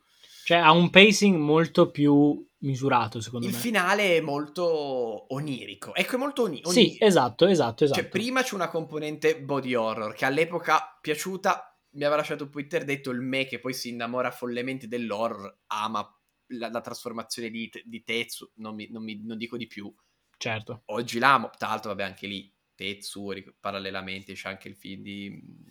Cioè 0.43 0.59
ha 0.59 0.71
un 0.71 0.89
pacing 0.89 1.35
molto 1.37 1.91
più 1.91 2.45
misurato, 2.59 3.19
secondo 3.19 3.47
il 3.47 3.51
me. 3.51 3.57
Il 3.57 3.63
finale 3.63 4.17
è 4.17 4.21
molto 4.21 5.33
onirico. 5.33 5.93
Ecco, 5.93 6.15
è 6.15 6.19
molto 6.19 6.43
oni- 6.43 6.61
onirico. 6.63 6.71
Sì, 6.71 7.03
esatto, 7.03 7.47
esatto, 7.47 7.83
esatto. 7.83 7.99
Cioè, 7.99 8.09
prima 8.09 8.43
c'è 8.43 8.53
una 8.53 8.69
componente 8.69 9.41
body 9.41 9.73
horror 9.73 10.13
che 10.13 10.25
all'epoca 10.25 10.97
piaciuta, 11.01 11.77
mi 11.91 12.03
aveva 12.03 12.17
lasciato 12.17 12.43
un 12.43 12.49
po' 12.49 12.59
interdetto 12.59 13.09
il 13.09 13.21
me 13.21 13.45
che 13.45 13.59
poi 13.59 13.73
si 13.73 13.89
innamora 13.89 14.31
follemente 14.31 14.87
dell'horror, 14.87 15.63
ama 15.67 16.07
la, 16.51 16.69
la 16.69 16.81
trasformazione 16.81 17.49
di, 17.49 17.69
di 17.83 18.03
Tetsu, 18.03 18.51
non, 18.55 18.75
mi, 18.75 18.87
non, 18.89 19.03
mi, 19.03 19.21
non 19.25 19.37
dico 19.37 19.57
di 19.57 19.67
più 19.67 19.93
Certo. 20.37 20.83
Oggi 20.85 21.17
l'amo, 21.19 21.49
tra 21.57 21.69
l'altro 21.69 21.89
vabbè 21.89 22.03
anche 22.03 22.27
lì 22.27 22.53
Tetsu, 22.75 23.33
parallelamente 23.59 24.33
c'è 24.33 24.49
anche 24.49 24.67
il 24.67 24.75
film 24.75 25.01
di 25.01 25.29
mm, 25.31 25.67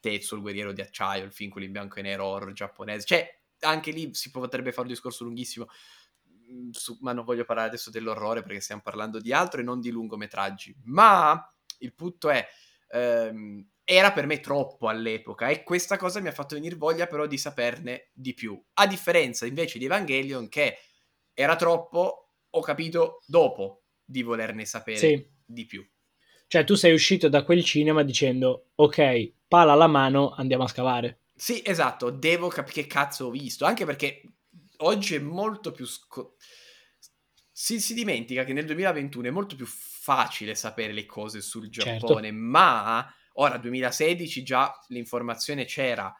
Tetsu, 0.00 0.36
il 0.36 0.40
guerriero 0.42 0.72
di 0.72 0.80
acciaio, 0.80 1.24
il 1.24 1.32
film 1.32 1.50
quello 1.50 1.66
in 1.66 1.72
bianco 1.72 1.98
e 1.98 2.02
nero 2.02 2.24
horror 2.26 2.52
giapponese, 2.52 3.04
cioè 3.04 3.40
anche 3.60 3.90
lì 3.90 4.14
si 4.14 4.30
potrebbe 4.30 4.70
fare 4.70 4.86
un 4.86 4.92
discorso 4.92 5.24
lunghissimo, 5.24 5.66
mm, 6.52 6.70
su, 6.70 6.96
ma 7.00 7.12
non 7.12 7.24
voglio 7.24 7.44
parlare 7.44 7.68
adesso 7.68 7.90
dell'orrore 7.90 8.42
perché 8.42 8.60
stiamo 8.60 8.82
parlando 8.82 9.18
di 9.20 9.32
altro 9.32 9.60
e 9.60 9.64
non 9.64 9.80
di 9.80 9.90
lungometraggi, 9.90 10.74
ma 10.84 11.52
il 11.78 11.94
punto 11.94 12.30
è... 12.30 12.46
Ehm, 12.90 13.68
era 13.88 14.10
per 14.12 14.26
me 14.26 14.40
troppo 14.40 14.88
all'epoca 14.88 15.46
e 15.48 15.62
questa 15.62 15.96
cosa 15.96 16.18
mi 16.18 16.26
ha 16.26 16.32
fatto 16.32 16.56
venire 16.56 16.74
voglia 16.74 17.06
però 17.06 17.26
di 17.26 17.38
saperne 17.38 18.10
di 18.12 18.34
più. 18.34 18.60
A 18.74 18.86
differenza 18.88 19.46
invece 19.46 19.78
di 19.78 19.84
Evangelion 19.84 20.48
che 20.48 20.76
era 21.32 21.54
troppo, 21.54 22.30
ho 22.50 22.60
capito 22.62 23.20
dopo, 23.26 23.85
di 24.06 24.22
volerne 24.22 24.64
sapere 24.64 24.96
sì. 24.96 25.28
di 25.44 25.66
più. 25.66 25.86
Cioè, 26.48 26.64
tu 26.64 26.74
sei 26.74 26.92
uscito 26.92 27.28
da 27.28 27.42
quel 27.42 27.64
cinema 27.64 28.02
dicendo, 28.02 28.70
ok, 28.76 29.32
pala 29.48 29.72
alla 29.72 29.88
mano, 29.88 30.30
andiamo 30.30 30.62
a 30.62 30.68
scavare. 30.68 31.22
Sì, 31.34 31.60
esatto, 31.64 32.10
devo 32.10 32.48
capire 32.48 32.82
che 32.82 32.86
cazzo 32.86 33.26
ho 33.26 33.30
visto, 33.30 33.64
anche 33.64 33.84
perché 33.84 34.22
oggi 34.78 35.16
è 35.16 35.18
molto 35.18 35.72
più... 35.72 35.84
Sco- 35.84 36.36
si, 37.50 37.80
si, 37.80 37.94
dimentica 37.94 38.44
che 38.44 38.52
nel 38.52 38.66
2021 38.66 39.26
è 39.26 39.30
molto 39.30 39.56
più 39.56 39.66
facile 39.66 40.54
sapere 40.54 40.92
le 40.92 41.06
cose 41.06 41.40
sul 41.40 41.70
certo. 41.70 42.06
Giappone, 42.06 42.28
certo. 42.28 42.38
ma 42.38 43.14
ora 43.34 43.56
2016 43.56 44.42
già 44.42 44.78
l'informazione 44.88 45.64
c'era 45.64 46.14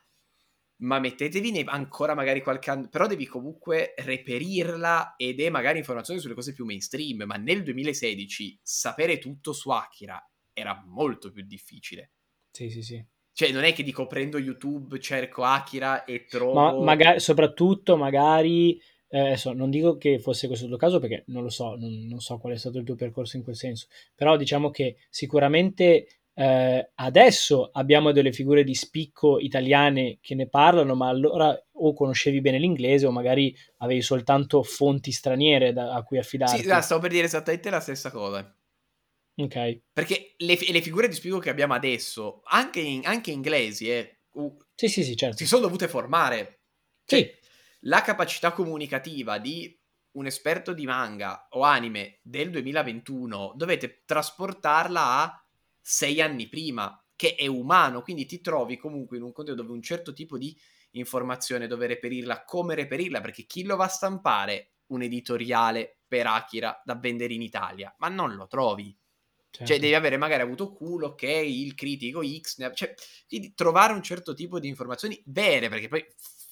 ma 0.78 0.98
mettetevi 0.98 1.64
ancora 1.66 2.14
magari 2.14 2.42
qualche 2.42 2.70
anno, 2.70 2.88
però 2.88 3.06
devi 3.06 3.26
comunque 3.26 3.94
reperirla 3.96 5.14
ed 5.16 5.40
è 5.40 5.48
magari 5.48 5.78
informazione 5.78 6.20
sulle 6.20 6.34
cose 6.34 6.52
più 6.52 6.64
mainstream, 6.64 7.22
ma 7.24 7.36
nel 7.36 7.62
2016 7.62 8.60
sapere 8.62 9.18
tutto 9.18 9.52
su 9.52 9.70
Akira 9.70 10.22
era 10.52 10.82
molto 10.86 11.30
più 11.30 11.44
difficile. 11.44 12.12
Sì, 12.50 12.70
sì, 12.70 12.82
sì. 12.82 13.04
Cioè, 13.32 13.52
non 13.52 13.64
è 13.64 13.72
che 13.72 13.82
dico 13.82 14.06
prendo 14.06 14.38
YouTube, 14.38 14.98
cerco 14.98 15.44
Akira 15.44 16.04
e 16.04 16.24
trovo... 16.24 16.54
Ma 16.54 16.72
magari, 16.82 17.20
soprattutto, 17.20 17.96
magari... 17.96 18.80
Eh, 19.08 19.20
adesso 19.20 19.52
non 19.52 19.70
dico 19.70 19.96
che 19.98 20.18
fosse 20.18 20.48
questo 20.48 20.64
il 20.64 20.70
tuo 20.70 20.80
caso 20.80 20.98
perché 20.98 21.22
non 21.28 21.44
lo 21.44 21.48
so, 21.48 21.76
non, 21.76 22.06
non 22.06 22.18
so 22.18 22.38
qual 22.38 22.54
è 22.54 22.56
stato 22.56 22.78
il 22.78 22.84
tuo 22.84 22.96
percorso 22.96 23.36
in 23.36 23.44
quel 23.44 23.54
senso, 23.54 23.86
però 24.16 24.36
diciamo 24.36 24.70
che 24.70 24.96
sicuramente 25.10 26.22
eh, 26.39 26.91
adesso 26.97 27.70
abbiamo 27.72 28.12
delle 28.12 28.30
figure 28.30 28.62
di 28.62 28.74
spicco 28.74 29.39
italiane 29.39 30.18
che 30.20 30.34
ne 30.34 30.47
parlano, 30.49 30.95
ma 30.95 31.09
allora 31.09 31.59
o 31.78 31.95
conoscevi 31.95 32.43
bene 32.43 32.59
l'inglese 32.59 33.07
o 33.07 33.11
magari 33.11 33.57
avevi 33.78 34.03
soltanto 34.03 34.62
fonti 34.62 35.12
straniere 35.12 35.72
da, 35.72 35.95
a 35.95 36.03
cui 36.03 36.18
affidarti. 36.18 36.62
Sì, 36.62 36.82
stavo 36.82 37.01
per 37.01 37.11
dire 37.11 37.24
esattamente 37.24 37.70
la 37.70 37.80
stessa 37.80 38.11
cosa. 38.11 38.55
Ok. 39.37 39.80
Perché 39.91 40.34
le, 40.37 40.59
le 40.70 40.82
figure 40.82 41.09
di 41.09 41.14
spicco 41.14 41.39
che 41.39 41.49
abbiamo 41.49 41.72
adesso, 41.72 42.43
anche, 42.45 42.80
in, 42.80 43.07
anche 43.07 43.30
inglesi, 43.30 43.91
eh, 43.91 44.20
uh, 44.32 44.59
sì, 44.74 44.89
sì, 44.89 45.05
sì, 45.05 45.16
certo. 45.16 45.39
si 45.39 45.47
sono 45.47 45.62
dovute 45.62 45.89
formare. 45.89 46.61
Cioè, 47.07 47.18
sì. 47.18 47.49
La 47.89 48.03
capacità 48.03 48.53
comunicativa 48.53 49.39
di 49.39 49.74
un 50.16 50.26
esperto 50.26 50.74
di 50.74 50.84
manga 50.84 51.47
o 51.53 51.62
anime 51.62 52.18
del 52.22 52.51
2021 52.51 53.55
dovete 53.57 54.03
trasportarla 54.05 55.22
a 55.22 55.45
sei 55.89 56.20
anni 56.20 56.49
prima, 56.49 57.01
che 57.14 57.37
è 57.37 57.47
umano, 57.47 58.03
quindi 58.03 58.26
ti 58.26 58.41
trovi 58.41 58.76
comunque 58.76 59.18
in 59.18 59.22
un 59.22 59.30
contesto 59.30 59.62
dove 59.62 59.72
un 59.72 59.82
certo 59.82 60.12
tipo 60.12 60.37
di 60.37 60.59
informazione, 60.91 61.68
dove 61.68 61.87
reperirla, 61.87 62.43
come 62.45 62.74
reperirla, 62.74 63.20
perché 63.20 63.45
chi 63.45 63.62
lo 63.62 63.76
va 63.76 63.84
a 63.84 63.89
stampare 63.89 64.72
un 64.87 65.03
editoriale 65.03 66.01
per 66.09 66.26
Akira 66.26 66.82
da 66.84 66.97
vendere 66.97 67.34
in 67.34 67.43
Italia? 67.43 67.95
Ma 67.99 68.09
non 68.09 68.34
lo 68.34 68.49
trovi. 68.49 68.87
Cioè, 68.87 69.64
certo. 69.64 69.72
Cioè, 69.72 69.78
devi 69.80 69.95
avere 69.95 70.16
magari 70.16 70.43
avuto 70.43 70.72
culo 70.72 71.14
che 71.14 71.30
il 71.30 71.76
critico 71.76 72.20
X, 72.20 72.68
cioè, 72.74 72.93
quindi 73.28 73.55
trovare 73.55 73.93
un 73.93 74.03
certo 74.03 74.34
tipo 74.34 74.59
di 74.59 74.66
informazioni 74.66 75.22
vere, 75.26 75.68
perché 75.68 75.87
poi 75.87 76.05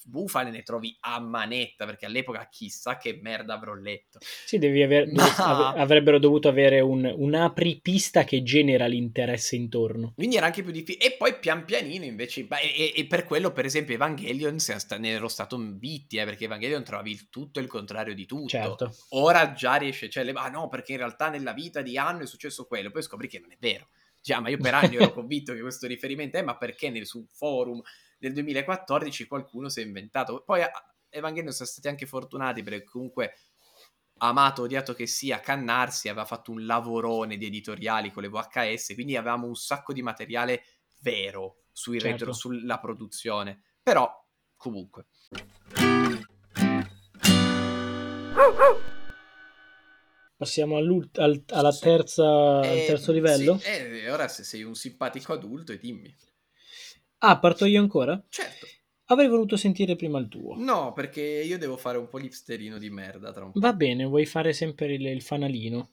bufale 0.05 0.51
ne 0.51 0.61
trovi 0.61 0.95
a 1.01 1.19
manetta, 1.19 1.85
perché 1.85 2.05
all'epoca 2.05 2.47
chissà 2.49 2.97
che 2.97 3.19
merda 3.21 3.55
avrò 3.55 3.73
letto. 3.73 4.19
Sì, 4.21 4.57
devi 4.57 4.83
aver, 4.83 5.11
Ma... 5.11 5.73
avrebbero 5.73 6.19
dovuto 6.19 6.47
avere 6.47 6.79
un, 6.79 7.11
un'apripista 7.15 8.23
che 8.23 8.43
genera 8.43 8.85
l'interesse 8.85 9.55
intorno. 9.55 10.13
Quindi 10.15 10.37
era 10.37 10.45
anche 10.45 10.61
più 10.61 10.71
difficile. 10.71 11.05
E 11.05 11.17
poi 11.17 11.37
pian 11.39 11.65
pianino 11.65 12.05
invece, 12.05 12.47
e, 12.47 12.93
e, 12.95 13.07
per 13.07 13.25
quello 13.25 13.51
per 13.51 13.65
esempio 13.65 13.95
Evangelion 13.95 14.57
ne 14.99 15.09
ero 15.09 15.27
stato 15.27 15.57
vitti, 15.57 16.17
eh, 16.17 16.25
perché 16.25 16.45
Evangelion 16.45 16.83
trovavi 16.83 17.11
il 17.11 17.29
tutto 17.29 17.59
e 17.59 17.63
il 17.63 17.67
contrario 17.67 18.13
di 18.13 18.25
tutto. 18.25 18.47
Certo. 18.47 18.95
Ora 19.09 19.53
già 19.53 19.75
riesce, 19.75 20.09
cioè, 20.09 20.29
ah 20.33 20.49
no, 20.49 20.67
perché 20.67 20.91
in 20.91 20.99
realtà 20.99 21.29
nella 21.29 21.53
vita 21.53 21.81
di 21.81 21.97
Anno 21.97 22.21
è 22.21 22.27
successo 22.27 22.65
quello, 22.65 22.91
poi 22.91 23.01
scopri 23.01 23.27
che 23.27 23.39
non 23.39 23.51
è 23.51 23.57
vero. 23.59 23.89
Già, 24.21 24.39
ma 24.39 24.49
io 24.49 24.57
per 24.57 24.73
anni 24.73 24.95
ero 24.95 25.11
convinto 25.13 25.53
che 25.53 25.61
questo 25.61 25.85
riferimento 25.85 26.37
è, 26.37 26.41
ma 26.41 26.57
perché 26.57 26.89
nel, 26.89 27.05
su 27.05 27.27
forum 27.31 27.79
del 28.25 28.33
2014 28.33 29.27
qualcuno 29.27 29.69
si 29.69 29.81
è 29.81 29.83
inventato. 29.83 30.41
Poi 30.43 30.61
Evangelion 31.09 31.53
sono 31.53 31.69
stati 31.69 31.87
anche 31.87 32.07
fortunati 32.07 32.63
perché 32.63 32.83
comunque 32.83 33.35
amato 34.17 34.63
odiato 34.63 34.95
che 34.95 35.05
sia, 35.05 35.39
Cannarsi 35.39 36.09
aveva 36.09 36.25
fatto 36.25 36.51
un 36.51 36.65
lavorone 36.65 37.37
di 37.37 37.45
editoriali 37.45 38.11
con 38.11 38.23
le 38.23 38.29
VHS, 38.29 38.93
quindi 38.95 39.15
avevamo 39.15 39.45
un 39.45 39.55
sacco 39.55 39.93
di 39.93 40.01
materiale 40.01 40.63
vero 41.01 41.65
sui 41.71 41.99
certo. 41.99 42.17
retro, 42.17 42.33
sulla 42.33 42.79
produzione. 42.79 43.61
Però, 43.83 44.09
comunque. 44.55 45.05
Passiamo 50.35 50.77
al, 50.77 51.43
alla 51.49 51.77
terza, 51.77 52.61
eh, 52.63 52.79
al 52.81 52.85
terzo 52.87 53.11
livello? 53.11 53.59
Sì, 53.59 53.67
eh, 53.67 54.09
ora 54.09 54.27
se 54.27 54.43
sei 54.43 54.63
un 54.63 54.73
simpatico 54.73 55.33
adulto 55.33 55.71
e 55.71 55.77
dimmi. 55.77 56.13
Ah, 57.19 57.39
parto 57.39 57.65
io 57.65 57.79
ancora? 57.79 58.23
Certo. 58.29 58.67
Avrei 59.05 59.27
voluto 59.27 59.55
sentire 59.55 59.95
prima 59.95 60.17
il 60.19 60.27
tuo. 60.27 60.55
No, 60.57 60.91
perché 60.93 61.21
io 61.21 61.57
devo 61.57 61.77
fare 61.77 61.97
un 61.97 62.07
po' 62.07 62.17
l'ipsterino 62.17 62.77
di 62.79 62.89
merda 62.89 63.31
tra 63.31 63.45
un 63.45 63.51
po'. 63.51 63.59
Va 63.59 63.73
bene, 63.73 64.05
vuoi 64.05 64.25
fare 64.25 64.51
sempre 64.51 64.93
il, 64.93 65.05
il 65.05 65.21
fanalino. 65.21 65.91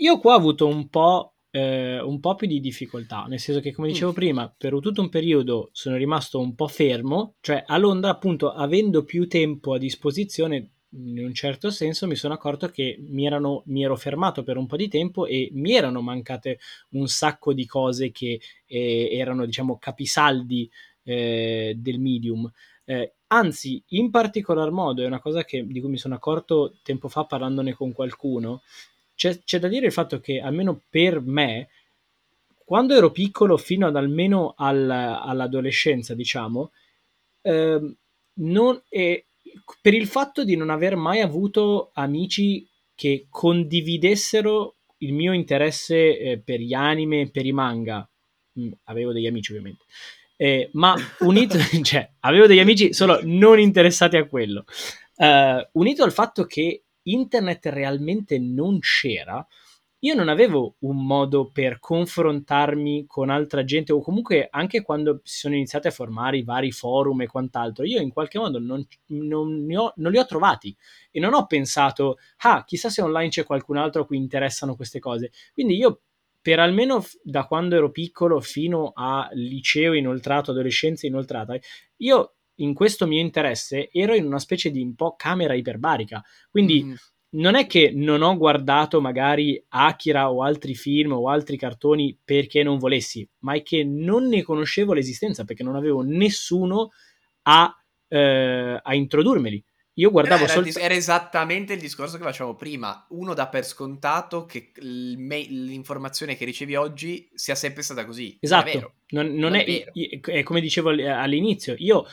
Io 0.00 0.18
qua 0.18 0.34
ho 0.34 0.36
avuto 0.36 0.66
un 0.66 0.88
po', 0.88 1.36
eh, 1.50 2.00
un 2.00 2.20
po' 2.20 2.34
più 2.34 2.46
di 2.46 2.60
difficoltà, 2.60 3.24
nel 3.24 3.40
senso 3.40 3.60
che, 3.60 3.72
come 3.72 3.88
dicevo 3.88 4.10
mm. 4.10 4.14
prima, 4.14 4.54
per 4.56 4.78
tutto 4.80 5.00
un 5.00 5.08
periodo 5.08 5.70
sono 5.72 5.96
rimasto 5.96 6.40
un 6.40 6.54
po' 6.54 6.68
fermo, 6.68 7.36
cioè 7.40 7.62
a 7.66 7.78
Londra, 7.78 8.10
appunto, 8.10 8.52
avendo 8.52 9.04
più 9.04 9.26
tempo 9.26 9.72
a 9.72 9.78
disposizione, 9.78 10.72
in 10.96 11.18
un 11.18 11.34
certo 11.34 11.70
senso 11.70 12.06
mi 12.06 12.14
sono 12.14 12.34
accorto 12.34 12.68
che 12.68 12.96
mi, 13.00 13.26
erano, 13.26 13.62
mi, 13.66 13.82
ero 13.82 13.96
fermato 13.96 14.42
per 14.42 14.56
un 14.56 14.66
po' 14.66 14.76
di 14.76 14.88
tempo 14.88 15.26
e 15.26 15.48
mi 15.52 15.72
erano 15.72 16.00
mancate 16.00 16.58
un 16.90 17.08
sacco 17.08 17.52
di 17.52 17.66
cose 17.66 18.10
che 18.10 18.40
eh, 18.66 19.08
erano, 19.12 19.44
diciamo, 19.44 19.78
capisaldi 19.78 20.70
eh, 21.02 21.74
del 21.76 21.98
medium. 21.98 22.50
Eh, 22.84 23.14
anzi, 23.28 23.82
in 23.88 24.10
particolar 24.10 24.70
modo, 24.70 25.02
è 25.02 25.06
una 25.06 25.20
cosa 25.20 25.44
che, 25.44 25.66
di 25.66 25.80
cui 25.80 25.90
mi 25.90 25.98
sono 25.98 26.14
accorto 26.14 26.76
tempo 26.82 27.08
fa 27.08 27.24
parlandone 27.24 27.72
con 27.72 27.92
qualcuno, 27.92 28.62
c'è, 29.14 29.38
c'è 29.44 29.58
da 29.58 29.68
dire 29.68 29.86
il 29.86 29.92
fatto 29.92 30.20
che, 30.20 30.40
almeno 30.40 30.80
per 30.88 31.20
me, 31.20 31.68
quando 32.64 32.94
ero 32.94 33.10
piccolo, 33.10 33.56
fino 33.56 33.86
ad 33.86 33.96
almeno 33.96 34.54
al, 34.56 34.90
all'adolescenza, 34.90 36.14
diciamo, 36.14 36.70
eh, 37.42 37.94
non, 38.34 38.82
eh, 38.88 39.26
per 39.80 39.94
il 39.94 40.06
fatto 40.06 40.44
di 40.44 40.56
non 40.56 40.70
aver 40.70 40.96
mai 40.96 41.20
avuto 41.20 41.90
amici 41.94 42.66
che 42.94 43.26
condividessero 43.28 44.76
il 44.98 45.12
mio 45.12 45.32
interesse 45.32 46.18
eh, 46.18 46.38
per 46.38 46.60
gli 46.60 46.72
anime, 46.72 47.30
per 47.30 47.44
i 47.44 47.52
manga, 47.52 48.08
mm, 48.58 48.72
avevo 48.84 49.12
degli 49.12 49.26
amici 49.26 49.50
ovviamente, 49.52 49.84
eh, 50.36 50.70
ma 50.72 50.94
unito, 51.20 51.56
cioè, 51.82 52.08
avevo 52.20 52.46
degli 52.46 52.60
amici 52.60 52.92
solo 52.92 53.20
non 53.22 53.58
interessati 53.58 54.16
a 54.16 54.26
quello, 54.26 54.64
uh, 55.16 55.68
unito 55.72 56.04
al 56.04 56.12
fatto 56.12 56.44
che 56.44 56.84
internet 57.02 57.66
realmente 57.66 58.38
non 58.38 58.78
c'era, 58.78 59.46
io 60.04 60.14
non 60.14 60.28
avevo 60.28 60.76
un 60.80 61.04
modo 61.06 61.50
per 61.50 61.78
confrontarmi 61.78 63.06
con 63.06 63.30
altra 63.30 63.64
gente 63.64 63.90
o 63.90 64.02
comunque 64.02 64.48
anche 64.50 64.82
quando 64.82 65.20
si 65.24 65.38
sono 65.38 65.54
iniziati 65.54 65.86
a 65.86 65.90
formare 65.90 66.36
i 66.36 66.44
vari 66.44 66.72
forum 66.72 67.22
e 67.22 67.26
quant'altro, 67.26 67.86
io 67.86 68.00
in 68.00 68.12
qualche 68.12 68.38
modo 68.38 68.58
non, 68.58 68.86
non, 69.06 69.66
ho, 69.74 69.92
non 69.96 70.12
li 70.12 70.18
ho 70.18 70.26
trovati 70.26 70.76
e 71.10 71.20
non 71.20 71.32
ho 71.32 71.46
pensato, 71.46 72.18
ah, 72.38 72.64
chissà 72.64 72.90
se 72.90 73.00
online 73.00 73.30
c'è 73.30 73.44
qualcun 73.44 73.78
altro 73.78 74.02
a 74.02 74.06
cui 74.06 74.18
interessano 74.18 74.76
queste 74.76 74.98
cose. 74.98 75.30
Quindi 75.54 75.76
io 75.76 76.02
per 76.42 76.58
almeno 76.58 77.02
da 77.22 77.46
quando 77.46 77.74
ero 77.74 77.90
piccolo 77.90 78.40
fino 78.40 78.92
a 78.94 79.26
liceo 79.32 79.94
inoltrato, 79.94 80.50
adolescenza 80.50 81.06
inoltrata, 81.06 81.58
io 81.96 82.34
in 82.56 82.74
questo 82.74 83.06
mio 83.06 83.20
interesse 83.20 83.88
ero 83.90 84.14
in 84.14 84.26
una 84.26 84.38
specie 84.38 84.70
di 84.70 84.82
un 84.82 84.94
po' 84.94 85.14
camera 85.16 85.54
iperbarica. 85.54 86.22
Quindi 86.50 86.84
mm 86.84 86.94
non 87.34 87.54
è 87.54 87.66
che 87.66 87.92
non 87.94 88.22
ho 88.22 88.36
guardato 88.36 89.00
magari 89.00 89.62
Akira 89.68 90.30
o 90.30 90.42
altri 90.42 90.74
film 90.74 91.12
o 91.12 91.28
altri 91.28 91.56
cartoni 91.56 92.18
perché 92.22 92.62
non 92.62 92.78
volessi, 92.78 93.28
ma 93.40 93.54
è 93.54 93.62
che 93.62 93.84
non 93.84 94.28
ne 94.28 94.42
conoscevo 94.42 94.92
l'esistenza 94.92 95.44
perché 95.44 95.62
non 95.62 95.76
avevo 95.76 96.02
nessuno 96.02 96.90
a, 97.42 97.74
eh, 98.08 98.80
a 98.82 98.94
introdurmeli. 98.94 99.64
Io 99.96 100.10
guardavo 100.10 100.46
soltanto. 100.48 100.80
Era 100.80 100.94
esattamente 100.94 101.74
il 101.74 101.80
discorso 101.80 102.16
che 102.16 102.24
facevamo 102.24 102.56
prima. 102.56 103.06
Uno 103.10 103.32
dà 103.32 103.46
per 103.46 103.64
scontato 103.64 104.44
che 104.44 104.72
l'informazione 104.76 106.36
che 106.36 106.44
ricevi 106.44 106.74
oggi 106.74 107.28
sia 107.32 107.54
sempre 107.54 107.82
stata 107.82 108.04
così. 108.04 108.36
Esatto. 108.40 108.94
Non, 109.10 109.26
non, 109.26 109.36
non 109.36 109.54
è, 109.54 109.64
è, 109.64 110.20
è, 110.20 110.42
come 110.42 110.60
dicevo 110.60 110.88
all'inizio. 110.90 111.76
Io 111.78 112.06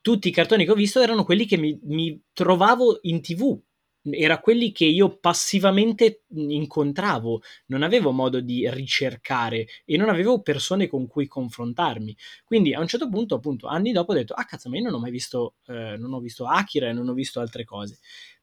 tutti 0.00 0.28
i 0.28 0.32
cartoni 0.32 0.64
che 0.64 0.70
ho 0.70 0.74
visto 0.74 1.02
erano 1.02 1.24
quelli 1.24 1.44
che 1.44 1.58
mi, 1.58 1.78
mi 1.82 2.18
trovavo 2.32 2.98
in 3.02 3.20
tv 3.20 3.60
era 4.02 4.38
quelli 4.40 4.72
che 4.72 4.84
io 4.84 5.18
passivamente 5.18 6.22
incontravo, 6.28 7.42
non 7.66 7.82
avevo 7.82 8.12
modo 8.12 8.40
di 8.40 8.68
ricercare 8.70 9.66
e 9.84 9.96
non 9.96 10.08
avevo 10.08 10.40
persone 10.40 10.86
con 10.86 11.06
cui 11.06 11.26
confrontarmi. 11.26 12.16
Quindi 12.44 12.74
a 12.74 12.80
un 12.80 12.86
certo 12.86 13.08
punto, 13.08 13.34
appunto, 13.34 13.66
anni 13.66 13.92
dopo 13.92 14.12
ho 14.12 14.14
detto, 14.14 14.34
ah 14.34 14.44
cazzo, 14.44 14.68
ma 14.68 14.76
io 14.76 14.84
non 14.84 14.94
ho 14.94 14.98
mai 14.98 15.10
visto, 15.10 15.56
eh, 15.66 15.96
non 15.98 16.12
ho 16.12 16.20
visto 16.20 16.46
Akira 16.46 16.88
e 16.88 16.92
non 16.92 17.08
ho 17.08 17.14
visto 17.14 17.40
altre 17.40 17.64
cose. 17.64 17.98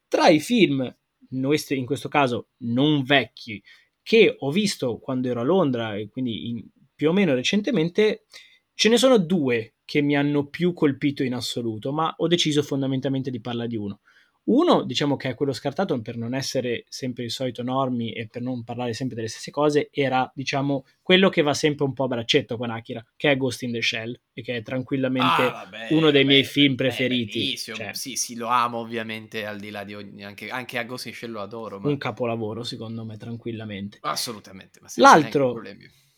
Tra 0.08 0.28
i 0.28 0.40
film, 0.40 0.94
in 1.30 1.86
questo 1.86 2.10
caso 2.10 2.50
non 2.58 3.04
vecchi, 3.04 3.62
che 4.02 4.36
ho 4.38 4.52
visto 4.52 5.00
quando 5.00 5.30
ero 5.30 5.42
a 5.42 5.44
Londra 5.44 5.96
e 5.96 6.10
quindi 6.10 6.50
in, 6.50 6.64
più 6.94 7.10
o 7.10 7.14
meno 7.14 7.34
recentemente, 7.34 8.26
ce 8.74 8.90
ne 8.90 8.98
sono 8.98 9.18
due 9.18 9.76
che 9.84 10.02
mi 10.02 10.16
hanno 10.16 10.48
più 10.48 10.74
colpito 10.74 11.24
in 11.24 11.34
assoluto, 11.34 11.92
ma 11.92 12.14
ho 12.18 12.28
deciso 12.28 12.62
fondamentalmente 12.62 13.32
di 13.32 13.40
parlare 13.40 13.68
di 13.68 13.76
uno 13.76 14.02
Uno, 14.46 14.84
diciamo 14.84 15.16
che 15.16 15.30
è 15.30 15.34
quello 15.34 15.54
scartato 15.54 16.00
per 16.02 16.18
non 16.18 16.36
essere 16.36 16.86
sempre 16.88 17.24
il 17.24 17.32
solito 17.32 17.64
normi 17.64 18.12
e 18.12 18.28
per 18.28 18.44
non 18.44 18.64
parlare 18.64 18.94
sempre 18.94 19.16
delle 19.16 19.28
stesse 19.28 19.50
cose, 19.50 19.90
era, 19.92 20.30
diciamo, 20.36 20.86
quello 21.02 21.30
che 21.30 21.42
va 21.42 21.54
sempre 21.54 21.86
un 21.86 21.94
po' 21.94 22.04
a 22.04 22.08
braccetto 22.08 22.56
con 22.56 22.70
Akira, 22.70 23.04
che 23.16 23.32
è 23.32 23.38
Ghost 23.38 23.64
in 23.64 23.72
the 23.72 23.82
Shell, 23.82 24.20
e 24.34 24.44
che 24.44 24.58
è 24.58 24.62
tranquillamente 24.62 25.42
ah, 25.42 25.50
vabbè, 25.50 25.88
uno 25.92 26.12
dei 26.12 26.22
vabbè, 26.22 26.34
miei 26.34 26.44
film 26.44 26.76
preferiti. 26.76 27.58
Cioè, 27.58 27.94
sì, 27.94 28.16
sì, 28.16 28.36
lo 28.36 28.48
amo 28.48 28.78
ovviamente, 28.78 29.46
al 29.46 29.60
di 29.60 29.72
là 29.72 29.84
di 29.84 29.96
ogni... 29.96 30.24
Anche, 30.24 30.50
anche 30.50 30.78
a 30.78 30.84
Ghost 30.84 31.08
in 31.08 31.12
the 31.12 31.18
Shell 31.18 31.32
lo 31.32 31.42
adoro. 31.42 31.80
Ma... 31.80 31.90
Un 31.90 31.98
capolavoro, 31.98 32.64
secondo 32.64 33.04
me, 33.04 33.18
tranquillamente. 33.18 33.98
Assolutamente. 34.02 34.80
l'altro, 34.98 35.60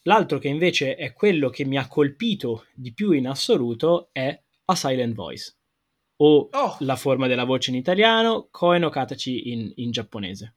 l'altro 0.01 0.37
che 0.37 0.49
invece 0.49 0.95
è 0.95 1.13
quello 1.13 1.49
che 1.49 1.63
mi 1.63 1.77
ha 1.77 1.87
colpito 1.87 2.65
di 2.73 2.93
più 2.93 3.11
in 3.11 3.27
assoluto 3.27 4.09
è 4.11 4.37
A 4.65 4.75
Silent 4.75 5.13
Voice 5.13 5.56
o 6.17 6.49
oh. 6.51 6.77
la 6.79 6.95
forma 6.95 7.27
della 7.27 7.43
voce 7.43 7.69
in 7.69 7.77
italiano, 7.77 8.47
Koe 8.49 8.79
no 8.79 8.89
Katachi 8.89 9.51
in, 9.51 9.71
in 9.75 9.91
giapponese. 9.91 10.55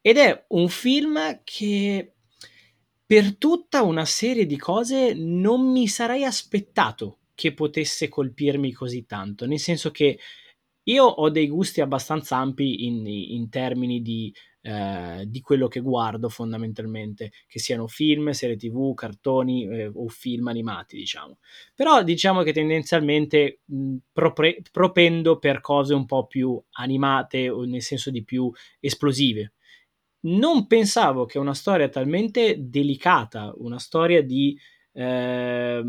Ed 0.00 0.16
è 0.16 0.44
un 0.48 0.68
film 0.68 1.40
che 1.44 2.14
per 3.04 3.36
tutta 3.36 3.82
una 3.82 4.04
serie 4.04 4.46
di 4.46 4.56
cose 4.56 5.14
non 5.14 5.70
mi 5.70 5.88
sarei 5.88 6.24
aspettato 6.24 7.18
che 7.34 7.52
potesse 7.52 8.08
colpirmi 8.08 8.72
così 8.72 9.04
tanto, 9.04 9.46
nel 9.46 9.58
senso 9.58 9.90
che 9.90 10.18
io 10.84 11.04
ho 11.04 11.28
dei 11.30 11.48
gusti 11.48 11.80
abbastanza 11.80 12.36
ampi 12.36 12.86
in, 12.86 13.06
in 13.06 13.48
termini 13.48 14.00
di 14.00 14.32
eh, 14.62 15.24
di 15.26 15.40
quello 15.40 15.68
che 15.68 15.80
guardo 15.80 16.28
fondamentalmente, 16.28 17.32
che 17.46 17.58
siano 17.58 17.86
film, 17.86 18.30
serie 18.30 18.56
tv, 18.56 18.92
cartoni 18.94 19.66
eh, 19.66 19.90
o 19.92 20.08
film 20.08 20.48
animati, 20.48 20.96
diciamo. 20.96 21.38
Però 21.74 22.02
diciamo 22.02 22.42
che 22.42 22.52
tendenzialmente 22.52 23.60
mh, 23.64 23.96
propre- 24.12 24.62
propendo 24.70 25.38
per 25.38 25.60
cose 25.60 25.94
un 25.94 26.04
po' 26.04 26.26
più 26.26 26.62
animate 26.72 27.48
o 27.48 27.64
nel 27.64 27.82
senso 27.82 28.10
di 28.10 28.22
più 28.22 28.50
esplosive. 28.80 29.54
Non 30.22 30.66
pensavo 30.66 31.24
che 31.24 31.38
una 31.38 31.54
storia 31.54 31.88
talmente 31.88 32.56
delicata, 32.58 33.52
una 33.56 33.78
storia 33.78 34.22
di... 34.22 34.58
Eh, 34.92 35.82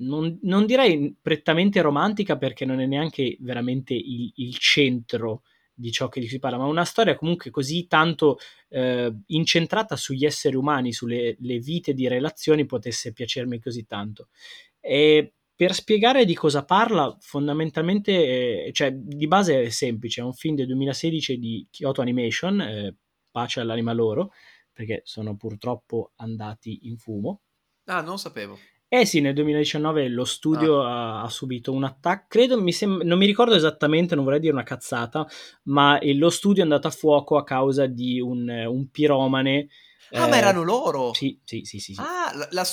non, 0.00 0.38
non, 0.42 0.64
direi 0.64 1.14
prettamente 1.20 1.82
romantica 1.82 2.38
perché 2.38 2.64
non 2.64 2.80
è 2.80 2.86
neanche 2.86 3.36
veramente 3.40 3.92
il, 3.92 4.32
il 4.36 4.56
centro 4.56 5.42
di 5.80 5.90
ciò 5.90 6.08
che 6.08 6.26
si 6.28 6.38
parla, 6.38 6.58
ma 6.58 6.66
una 6.66 6.84
storia 6.84 7.16
comunque 7.16 7.50
così 7.50 7.86
tanto 7.86 8.38
eh, 8.68 9.12
incentrata 9.26 9.96
sugli 9.96 10.24
esseri 10.24 10.56
umani, 10.56 10.92
sulle 10.92 11.36
vite 11.38 11.94
di 11.94 12.06
relazioni, 12.06 12.66
potesse 12.66 13.12
piacermi 13.12 13.58
così 13.58 13.86
tanto. 13.86 14.28
E 14.78 15.34
per 15.54 15.74
spiegare 15.74 16.24
di 16.24 16.34
cosa 16.34 16.64
parla, 16.64 17.14
fondamentalmente, 17.20 18.66
eh, 18.66 18.72
cioè 18.72 18.92
di 18.92 19.26
base 19.26 19.62
è 19.62 19.68
semplice, 19.70 20.20
è 20.20 20.24
un 20.24 20.32
film 20.32 20.54
del 20.54 20.66
2016 20.66 21.38
di 21.38 21.66
Kyoto 21.70 22.00
Animation, 22.00 22.60
eh, 22.60 22.96
pace 23.30 23.60
all'anima 23.60 23.92
loro, 23.92 24.32
perché 24.72 25.02
sono 25.04 25.36
purtroppo 25.36 26.12
andati 26.16 26.88
in 26.88 26.96
fumo. 26.96 27.42
Ah, 27.84 28.00
non 28.00 28.18
sapevo. 28.18 28.58
Eh 28.92 29.06
sì, 29.06 29.20
nel 29.20 29.34
2019 29.34 30.08
lo 30.08 30.24
studio 30.24 30.82
ah. 30.82 31.20
ha, 31.20 31.22
ha, 31.22 31.28
subito 31.28 31.70
un 31.70 31.84
attacco, 31.84 32.26
credo, 32.26 32.60
mi 32.60 32.72
sem- 32.72 33.02
non 33.04 33.18
mi 33.18 33.26
ricordo 33.26 33.54
esattamente, 33.54 34.16
non 34.16 34.24
vorrei 34.24 34.40
dire 34.40 34.52
una 34.52 34.64
cazzata, 34.64 35.24
ma 35.66 35.96
lo 36.14 36.28
studio 36.28 36.62
è 36.62 36.64
andato 36.64 36.88
a 36.88 36.90
fuoco 36.90 37.36
a 37.36 37.44
causa 37.44 37.86
di 37.86 38.20
un, 38.20 38.48
un 38.48 38.90
piromane. 38.90 39.68
Ah, 40.10 40.26
eh, 40.26 40.28
ma 40.28 40.36
erano 40.36 40.64
loro? 40.64 41.12
Sì, 41.14 41.38
sì, 41.44 41.60
sì. 41.62 41.78
sì, 41.78 41.94
sì. 41.94 42.00
Ah, 42.00 42.32
la, 42.34 42.48
la, 42.50 42.66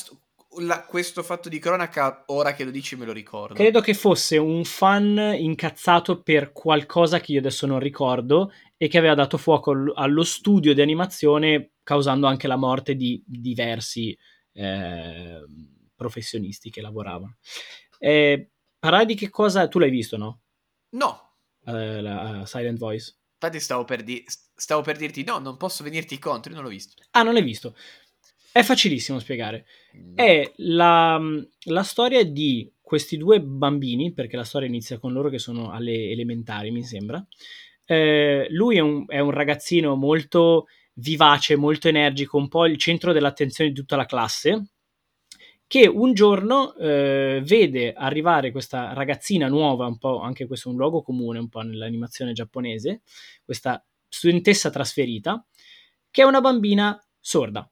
la, 0.61 0.85
questo 0.85 1.21
fatto 1.21 1.49
di 1.49 1.59
cronaca, 1.59 2.23
ora 2.29 2.53
che 2.55 2.63
lo 2.63 2.71
dici 2.71 2.95
me 2.95 3.05
lo 3.05 3.13
ricordo. 3.13 3.53
Credo 3.53 3.79
che 3.79 3.93
fosse 3.93 4.37
un 4.37 4.63
fan 4.63 5.35
incazzato 5.37 6.23
per 6.23 6.51
qualcosa 6.51 7.19
che 7.19 7.33
io 7.33 7.39
adesso 7.39 7.67
non 7.67 7.77
ricordo 7.77 8.51
e 8.75 8.87
che 8.87 8.97
aveva 8.97 9.13
dato 9.13 9.37
fuoco 9.37 9.93
allo 9.93 10.23
studio 10.23 10.73
di 10.73 10.81
animazione 10.81 11.73
causando 11.83 12.25
anche 12.25 12.47
la 12.47 12.57
morte 12.57 12.95
di 12.95 13.23
diversi... 13.23 14.17
Eh, 14.51 15.41
professionisti 15.97 16.69
che 16.69 16.79
lavoravano. 16.79 17.37
Eh, 17.99 18.51
parlare 18.79 19.05
di 19.05 19.15
che 19.15 19.29
cosa... 19.29 19.67
Tu 19.67 19.79
l'hai 19.79 19.89
visto, 19.89 20.15
no? 20.15 20.41
No. 20.91 21.33
Uh, 21.65 21.99
la, 21.99 22.39
uh, 22.41 22.45
Silent 22.45 22.77
Voice. 22.77 23.17
Infatti 23.33 23.59
stavo 23.59 23.83
per, 23.83 24.03
di- 24.03 24.23
stavo 24.55 24.81
per 24.81 24.97
dirti 24.97 25.23
no, 25.23 25.37
non 25.39 25.57
posso 25.57 25.83
venirti 25.83 26.17
contro, 26.17 26.49
io 26.51 26.55
non 26.55 26.65
l'ho 26.65 26.71
visto. 26.71 26.93
Ah, 27.11 27.23
non 27.23 27.33
l'hai 27.33 27.43
visto. 27.43 27.75
È 28.51 28.63
facilissimo 28.63 29.19
spiegare. 29.19 29.65
No. 29.93 30.13
È 30.15 30.53
la, 30.57 31.21
la, 31.65 31.83
storia 31.83 32.23
di 32.23 32.71
questi 32.81 33.17
due 33.17 33.41
bambini, 33.41 34.13
perché 34.13 34.35
la 34.35 34.43
storia 34.43 34.67
inizia 34.67 34.97
con 34.97 35.13
loro 35.13 35.29
che 35.29 35.37
sono 35.37 35.71
alle 35.71 36.09
elementari, 36.09 36.71
mi 36.71 36.83
sembra. 36.83 37.23
Eh, 37.85 38.47
lui 38.49 38.77
è 38.77 38.79
un, 38.79 39.03
è 39.07 39.19
un, 39.19 39.31
ragazzino 39.31 39.95
molto 39.95 40.65
vivace, 40.93 41.55
molto 41.55 41.87
energico, 41.87 42.37
un 42.37 42.47
po' 42.47 42.65
il 42.65 42.77
centro 42.77 43.13
dell'attenzione 43.13 43.69
di 43.69 43.75
tutta 43.75 43.95
la 43.95 44.05
classe, 44.05 44.69
che 45.67 45.85
un 45.85 46.13
giorno 46.13 46.73
eh, 46.75 47.41
vede 47.43 47.93
arrivare 47.93 48.51
questa 48.51 48.93
ragazzina 48.93 49.47
nuova, 49.47 49.85
un 49.85 49.97
po' 49.97 50.21
anche 50.21 50.47
questo 50.47 50.69
è 50.69 50.71
un 50.71 50.77
luogo 50.77 51.01
comune 51.01 51.39
un 51.39 51.49
po' 51.49 51.59
nell'animazione 51.59 52.31
giapponese, 52.31 53.01
questa 53.43 53.85
studentessa 54.07 54.69
trasferita, 54.69 55.45
che 56.09 56.21
è 56.21 56.25
una 56.25 56.39
bambina 56.39 56.97
sorda. 57.19 57.69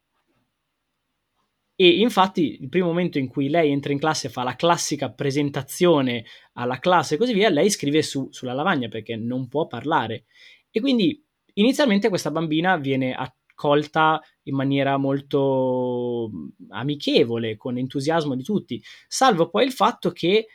E 1.78 1.88
infatti 2.00 2.62
il 2.62 2.70
primo 2.70 2.88
momento 2.88 3.18
in 3.18 3.28
cui 3.28 3.50
lei 3.50 3.72
entra 3.72 3.92
in 3.92 4.00
classe 4.00 4.30
fa 4.30 4.44
la 4.44 4.56
classica 4.56 5.12
presentazione 5.12 6.26
alla 6.54 6.80
classe 6.80 7.16
e 7.16 7.18
così 7.18 7.34
via, 7.34 7.50
lei 7.50 7.70
scrive 7.70 8.02
su, 8.02 8.28
sulla 8.32 8.54
lavagna 8.54 8.88
perché 8.88 9.16
non 9.16 9.48
può 9.48 9.68
parlare. 9.68 10.26
E 10.70 10.80
quindi 10.82 11.22
inizialmente 11.54 12.10
questa 12.10 12.32
bambina 12.32 12.78
viene 12.78 13.14
accolta 13.56 14.22
in 14.44 14.56
maniera 14.56 14.98
molto 14.98 16.30
amichevole, 16.70 17.56
con 17.56 17.78
entusiasmo 17.78 18.36
di 18.36 18.44
tutti, 18.44 18.84
salvo 19.08 19.50
poi 19.50 19.66
il 19.66 19.72
fatto 19.72 20.12
che 20.12 20.48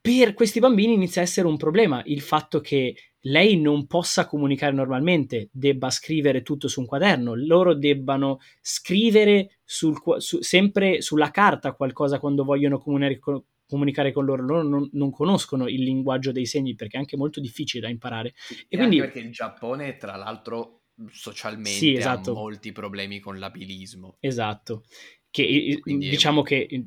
per 0.00 0.32
questi 0.32 0.60
bambini 0.60 0.94
inizia 0.94 1.20
a 1.20 1.24
essere 1.24 1.46
un 1.46 1.58
problema 1.58 2.00
il 2.06 2.22
fatto 2.22 2.60
che 2.60 2.94
lei 3.24 3.60
non 3.60 3.86
possa 3.86 4.26
comunicare 4.26 4.72
normalmente, 4.72 5.50
debba 5.52 5.90
scrivere 5.90 6.40
tutto 6.40 6.68
su 6.68 6.80
un 6.80 6.86
quaderno, 6.86 7.34
loro 7.34 7.74
debbano 7.74 8.38
scrivere 8.62 9.58
sul, 9.62 9.94
su, 10.16 10.40
sempre 10.40 11.02
sulla 11.02 11.30
carta 11.30 11.74
qualcosa 11.74 12.18
quando 12.18 12.44
vogliono 12.44 12.78
comunicare 12.78 13.18
con, 13.18 13.44
comunicare 13.68 14.10
con 14.10 14.24
loro, 14.24 14.42
loro 14.42 14.62
non, 14.62 14.88
non, 14.92 15.10
conoscono 15.10 15.68
il 15.68 15.82
linguaggio 15.82 16.32
dei 16.32 16.46
segni 16.46 16.74
perché 16.74 16.96
è 16.96 17.00
anche 17.00 17.18
molto 17.18 17.40
difficile 17.40 17.82
da 17.82 17.88
imparare. 17.88 18.32
E, 18.48 18.66
e 18.68 18.76
quindi, 18.78 18.98
perché 18.98 19.18
il 19.18 19.30
Giappone, 19.30 19.96
tra 19.96 20.16
l'altro, 20.16 20.79
socialmente 21.10 21.70
sì, 21.70 21.94
esatto. 21.94 22.30
ha 22.30 22.34
molti 22.34 22.72
problemi 22.72 23.20
con 23.20 23.38
l'abilismo. 23.38 24.16
Esatto. 24.20 24.84
Che 25.30 25.78
Quindi 25.80 26.08
diciamo 26.08 26.42
è... 26.42 26.44
che 26.44 26.86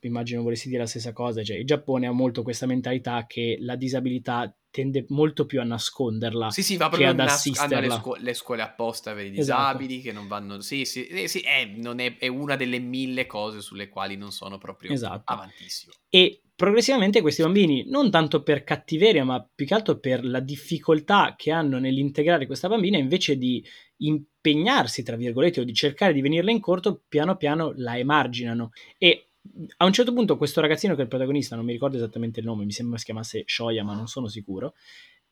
immagino 0.00 0.42
volessi 0.42 0.68
dire 0.68 0.80
la 0.80 0.86
stessa 0.88 1.12
cosa, 1.12 1.44
cioè 1.44 1.58
il 1.58 1.64
Giappone 1.64 2.08
ha 2.08 2.12
molto 2.12 2.42
questa 2.42 2.66
mentalità 2.66 3.24
che 3.26 3.56
la 3.60 3.76
disabilità 3.76 4.52
tende 4.68 5.06
molto 5.08 5.46
più 5.46 5.60
a 5.60 5.64
nasconderla 5.64 6.50
sì, 6.50 6.62
sì, 6.62 6.76
va 6.76 6.88
proprio 6.88 7.10
ad 7.10 7.20
assisterla. 7.20 7.78
Hanno 7.78 7.86
le, 7.86 7.94
scu- 7.94 8.18
le, 8.18 8.34
scuole 8.34 8.62
apposta 8.62 9.14
per 9.14 9.26
i 9.26 9.38
esatto. 9.38 9.62
disabili 9.62 9.94
esatto. 9.94 10.08
che 10.08 10.12
non 10.12 10.26
vanno... 10.26 10.60
Sì, 10.60 10.84
sì, 10.84 11.06
eh, 11.06 11.28
sì 11.28 11.38
è, 11.38 11.72
è, 11.72 12.16
è, 12.18 12.26
una 12.26 12.56
delle 12.56 12.80
mille 12.80 13.26
cose 13.26 13.60
sulle 13.60 13.88
quali 13.88 14.16
non 14.16 14.32
sono 14.32 14.58
proprio 14.58 14.90
esatto. 14.90 15.32
avantissimo. 15.32 15.92
E 16.08 16.42
progressivamente 16.58 17.20
questi 17.20 17.42
bambini, 17.42 17.84
non 17.86 18.10
tanto 18.10 18.42
per 18.42 18.64
cattiveria, 18.64 19.22
ma 19.22 19.48
più 19.54 19.64
che 19.64 19.74
altro 19.74 20.00
per 20.00 20.24
la 20.24 20.40
difficoltà 20.40 21.36
che 21.38 21.52
hanno 21.52 21.78
nell'integrare 21.78 22.46
questa 22.46 22.66
bambina, 22.66 22.98
invece 22.98 23.38
di 23.38 23.64
impegnarsi, 23.98 25.04
tra 25.04 25.14
virgolette, 25.14 25.60
o 25.60 25.64
di 25.64 25.72
cercare 25.72 26.12
di 26.12 26.20
venirle 26.20 26.50
incontro, 26.50 27.02
piano 27.06 27.36
piano 27.36 27.72
la 27.76 27.96
emarginano. 27.96 28.70
E 28.98 29.28
a 29.76 29.84
un 29.84 29.92
certo 29.92 30.12
punto 30.12 30.36
questo 30.36 30.60
ragazzino 30.60 30.94
che 30.94 30.98
è 30.98 31.04
il 31.04 31.08
protagonista, 31.08 31.54
non 31.54 31.64
mi 31.64 31.70
ricordo 31.70 31.96
esattamente 31.96 32.40
il 32.40 32.46
nome, 32.46 32.64
mi 32.64 32.72
sembra 32.72 32.98
si 32.98 33.04
chiamasse 33.04 33.44
Shoya, 33.46 33.84
ma 33.84 33.94
non 33.94 34.08
sono 34.08 34.26
sicuro, 34.26 34.74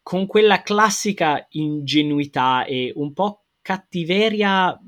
con 0.03 0.27
quella 0.27 0.62
classica 0.62 1.45
ingenuità 1.51 2.64
e 2.64 2.93
un 2.95 3.12
po' 3.12 3.47
cattiveria 3.62 4.81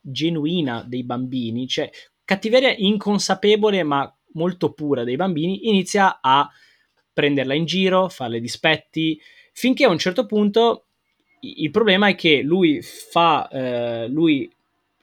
genuina 0.00 0.84
dei 0.86 1.02
bambini, 1.02 1.66
cioè 1.66 1.90
cattiveria 2.24 2.72
inconsapevole 2.72 3.82
ma 3.82 4.15
molto 4.36 4.72
pura 4.72 5.02
dei 5.02 5.16
bambini, 5.16 5.68
inizia 5.68 6.20
a 6.20 6.48
prenderla 7.12 7.54
in 7.54 7.64
giro, 7.64 8.08
farle 8.08 8.40
dispetti, 8.40 9.20
finché 9.52 9.84
a 9.84 9.90
un 9.90 9.98
certo 9.98 10.26
punto 10.26 10.84
il 11.40 11.70
problema 11.70 12.08
è 12.08 12.14
che 12.14 12.42
lui 12.42 12.80
fa, 12.82 13.48
eh, 13.48 14.08
lui 14.08 14.50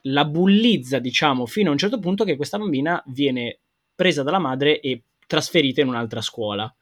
la 0.02 0.24
bullizza, 0.24 0.98
diciamo, 0.98 1.46
fino 1.46 1.68
a 1.68 1.72
un 1.72 1.78
certo 1.78 1.98
punto 1.98 2.24
che 2.24 2.36
questa 2.36 2.58
bambina 2.58 3.02
viene 3.06 3.58
presa 3.94 4.22
dalla 4.22 4.38
madre 4.38 4.80
e 4.80 5.02
trasferita 5.26 5.80
in 5.80 5.88
un'altra 5.88 6.20
scuola. 6.20 6.72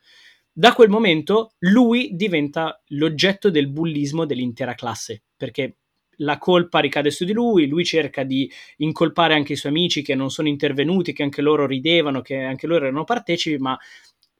Da 0.52 0.74
quel 0.74 0.90
momento 0.90 1.52
lui 1.60 2.10
diventa 2.12 2.82
l'oggetto 2.88 3.50
del 3.50 3.68
bullismo 3.68 4.26
dell'intera 4.26 4.74
classe, 4.74 5.22
perché 5.36 5.76
la 6.16 6.38
colpa 6.38 6.80
ricade 6.80 7.10
su 7.10 7.24
di 7.24 7.32
lui, 7.32 7.66
lui 7.66 7.84
cerca 7.84 8.22
di 8.22 8.50
incolpare 8.78 9.34
anche 9.34 9.54
i 9.54 9.56
suoi 9.56 9.72
amici 9.72 10.02
che 10.02 10.14
non 10.14 10.30
sono 10.30 10.48
intervenuti, 10.48 11.12
che 11.12 11.22
anche 11.22 11.42
loro 11.42 11.66
ridevano, 11.66 12.20
che 12.20 12.36
anche 12.36 12.66
loro 12.66 12.84
erano 12.84 13.04
partecipi, 13.04 13.58
ma 13.58 13.78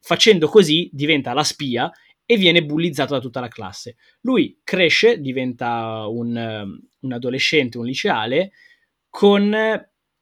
facendo 0.00 0.48
così 0.48 0.90
diventa 0.92 1.32
la 1.32 1.44
spia 1.44 1.90
e 2.24 2.36
viene 2.36 2.64
bullizzato 2.64 3.14
da 3.14 3.20
tutta 3.20 3.40
la 3.40 3.48
classe. 3.48 3.96
Lui 4.20 4.60
cresce, 4.64 5.20
diventa 5.20 6.06
un, 6.06 6.78
un 7.00 7.12
adolescente, 7.12 7.78
un 7.78 7.84
liceale, 7.84 8.52
con 9.08 9.54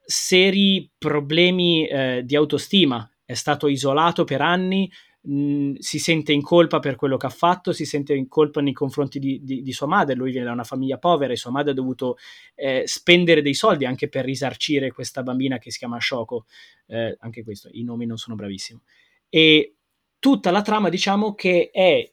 seri 0.05 0.91
problemi 0.99 1.87
eh, 1.87 2.23
di 2.25 2.37
autostima. 2.37 3.09
È 3.25 3.35
stato 3.35 3.69
isolato 3.69 4.25
per 4.25 4.41
anni, 4.41 4.91
mh, 5.23 5.75
si 5.79 5.99
sente 5.99 6.33
in 6.33 6.43
colpa 6.43 6.79
per 6.79 6.97
quello 6.97 7.17
che 7.17 7.27
ha 7.27 7.31
fatto, 7.31 7.73
si 7.73 7.85
sente 7.85 8.15
in 8.15 8.29
colpa 8.29 8.61
nei 8.61 8.73
confronti 8.73 9.19
di, 9.19 9.41
di, 9.43 9.63
di 9.63 9.73
sua 9.73 9.87
madre. 9.87 10.15
Lui 10.15 10.31
viene 10.31 10.47
da 10.47 10.53
una 10.53 10.65
famiglia 10.65 10.99
povera 10.99 11.33
e 11.33 11.37
sua 11.37 11.51
madre 11.51 11.73
ha 11.73 11.75
dovuto 11.75 12.17
eh, 12.55 12.83
spendere 12.87 13.43
dei 13.43 13.55
soldi 13.55 13.85
anche 13.85 14.09
per 14.09 14.25
risarcire 14.25 14.91
questa 14.93 15.23
bambina 15.23 15.59
che 15.59 15.71
si 15.71 15.79
chiama 15.79 16.01
Shoko. 16.01 16.47
Eh, 16.87 17.17
anche 17.21 17.43
questo, 17.43 17.69
i 17.73 17.85
nomi 17.85 18.07
non 18.07 18.17
sono 18.17 18.37
bravissimo. 18.37 18.83
E 19.29 19.77
tutta 20.19 20.51
la 20.51 20.63
trama, 20.63 20.89
diciamo, 20.89 21.35
che 21.35 21.71
è 21.73 22.13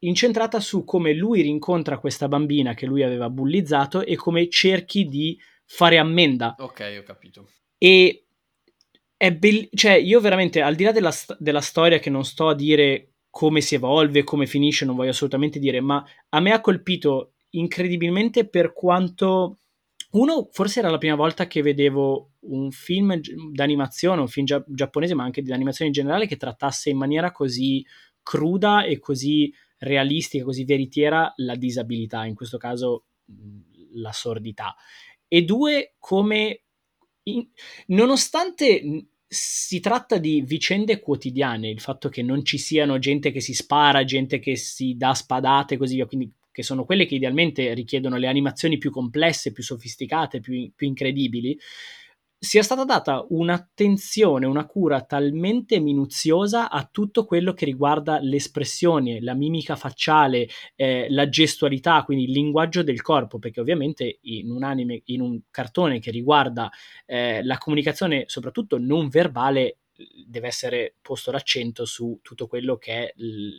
incentrata 0.00 0.60
su 0.60 0.84
come 0.84 1.14
lui 1.14 1.40
rincontra 1.40 1.98
questa 1.98 2.28
bambina 2.28 2.74
che 2.74 2.86
lui 2.86 3.02
aveva 3.02 3.30
bullizzato 3.30 4.04
e 4.04 4.14
come 4.16 4.48
cerchi 4.48 5.06
di 5.06 5.38
fare 5.64 5.98
ammenda. 5.98 6.54
Ok, 6.58 6.98
ho 7.00 7.02
capito. 7.02 7.48
E 7.78 8.25
è 9.16 9.32
bellissimo, 9.32 9.70
cioè 9.72 9.92
io 9.92 10.20
veramente, 10.20 10.60
al 10.60 10.74
di 10.74 10.84
là 10.84 10.92
della, 10.92 11.12
della 11.38 11.60
storia 11.60 11.98
che 11.98 12.10
non 12.10 12.24
sto 12.24 12.48
a 12.48 12.54
dire 12.54 13.12
come 13.30 13.60
si 13.60 13.74
evolve, 13.74 14.24
come 14.24 14.46
finisce, 14.46 14.84
non 14.84 14.96
voglio 14.96 15.10
assolutamente 15.10 15.58
dire, 15.58 15.80
ma 15.80 16.04
a 16.30 16.40
me 16.40 16.52
ha 16.52 16.60
colpito 16.60 17.34
incredibilmente 17.50 18.48
per 18.48 18.72
quanto... 18.72 19.58
Uno, 20.12 20.48
forse 20.52 20.78
era 20.78 20.88
la 20.88 20.98
prima 20.98 21.16
volta 21.16 21.46
che 21.46 21.60
vedevo 21.60 22.30
un 22.40 22.70
film 22.70 23.20
d'animazione, 23.52 24.20
un 24.20 24.28
film 24.28 24.46
gia- 24.46 24.64
giapponese, 24.66 25.14
ma 25.14 25.24
anche 25.24 25.42
di 25.42 25.52
animazione 25.52 25.90
in 25.90 25.96
generale, 25.96 26.26
che 26.26 26.36
trattasse 26.36 26.88
in 26.88 26.96
maniera 26.96 27.32
così 27.32 27.84
cruda 28.22 28.84
e 28.84 28.98
così 28.98 29.52
realistica, 29.78 30.44
così 30.44 30.64
veritiera 30.64 31.30
la 31.36 31.56
disabilità, 31.56 32.24
in 32.24 32.34
questo 32.34 32.56
caso 32.56 33.04
la 33.94 34.12
sordità. 34.12 34.74
E 35.28 35.42
due, 35.42 35.96
come 35.98 36.62
in, 37.28 37.46
nonostante 37.86 39.06
si 39.28 39.80
tratta 39.80 40.18
di 40.18 40.42
vicende 40.42 41.00
quotidiane, 41.00 41.68
il 41.68 41.80
fatto 41.80 42.08
che 42.08 42.22
non 42.22 42.44
ci 42.44 42.58
siano 42.58 42.98
gente 42.98 43.32
che 43.32 43.40
si 43.40 43.54
spara, 43.54 44.04
gente 44.04 44.38
che 44.38 44.56
si 44.56 44.96
dà 44.96 45.14
spadate 45.14 45.74
e 45.74 45.76
così 45.78 45.96
via, 45.96 46.06
quindi 46.06 46.32
che 46.52 46.62
sono 46.62 46.84
quelle 46.84 47.06
che 47.06 47.16
idealmente 47.16 47.74
richiedono 47.74 48.16
le 48.16 48.28
animazioni 48.28 48.78
più 48.78 48.90
complesse, 48.90 49.52
più 49.52 49.62
sofisticate, 49.62 50.40
più, 50.40 50.70
più 50.74 50.86
incredibili, 50.86 51.58
sia 52.38 52.62
stata 52.62 52.84
data 52.84 53.24
un'attenzione, 53.30 54.46
una 54.46 54.66
cura 54.66 55.00
talmente 55.02 55.80
minuziosa 55.80 56.70
a 56.70 56.86
tutto 56.90 57.24
quello 57.24 57.54
che 57.54 57.64
riguarda 57.64 58.18
l'espressione, 58.20 59.20
la 59.20 59.34
mimica 59.34 59.74
facciale, 59.74 60.48
eh, 60.74 61.06
la 61.10 61.28
gestualità, 61.28 62.02
quindi 62.04 62.24
il 62.24 62.32
linguaggio 62.32 62.82
del 62.82 63.00
corpo, 63.00 63.38
perché 63.38 63.60
ovviamente 63.60 64.18
in 64.22 64.50
un 64.50 64.62
anime, 64.64 65.00
in 65.06 65.22
un 65.22 65.40
cartone 65.50 65.98
che 65.98 66.10
riguarda 66.10 66.70
eh, 67.06 67.42
la 67.42 67.58
comunicazione 67.58 68.24
soprattutto 68.26 68.78
non 68.78 69.08
verbale, 69.08 69.78
deve 70.26 70.48
essere 70.48 70.94
posto 71.00 71.30
l'accento 71.30 71.84
su 71.84 72.18
tutto 72.22 72.46
quello 72.46 72.76
che 72.76 72.92
è 72.92 73.14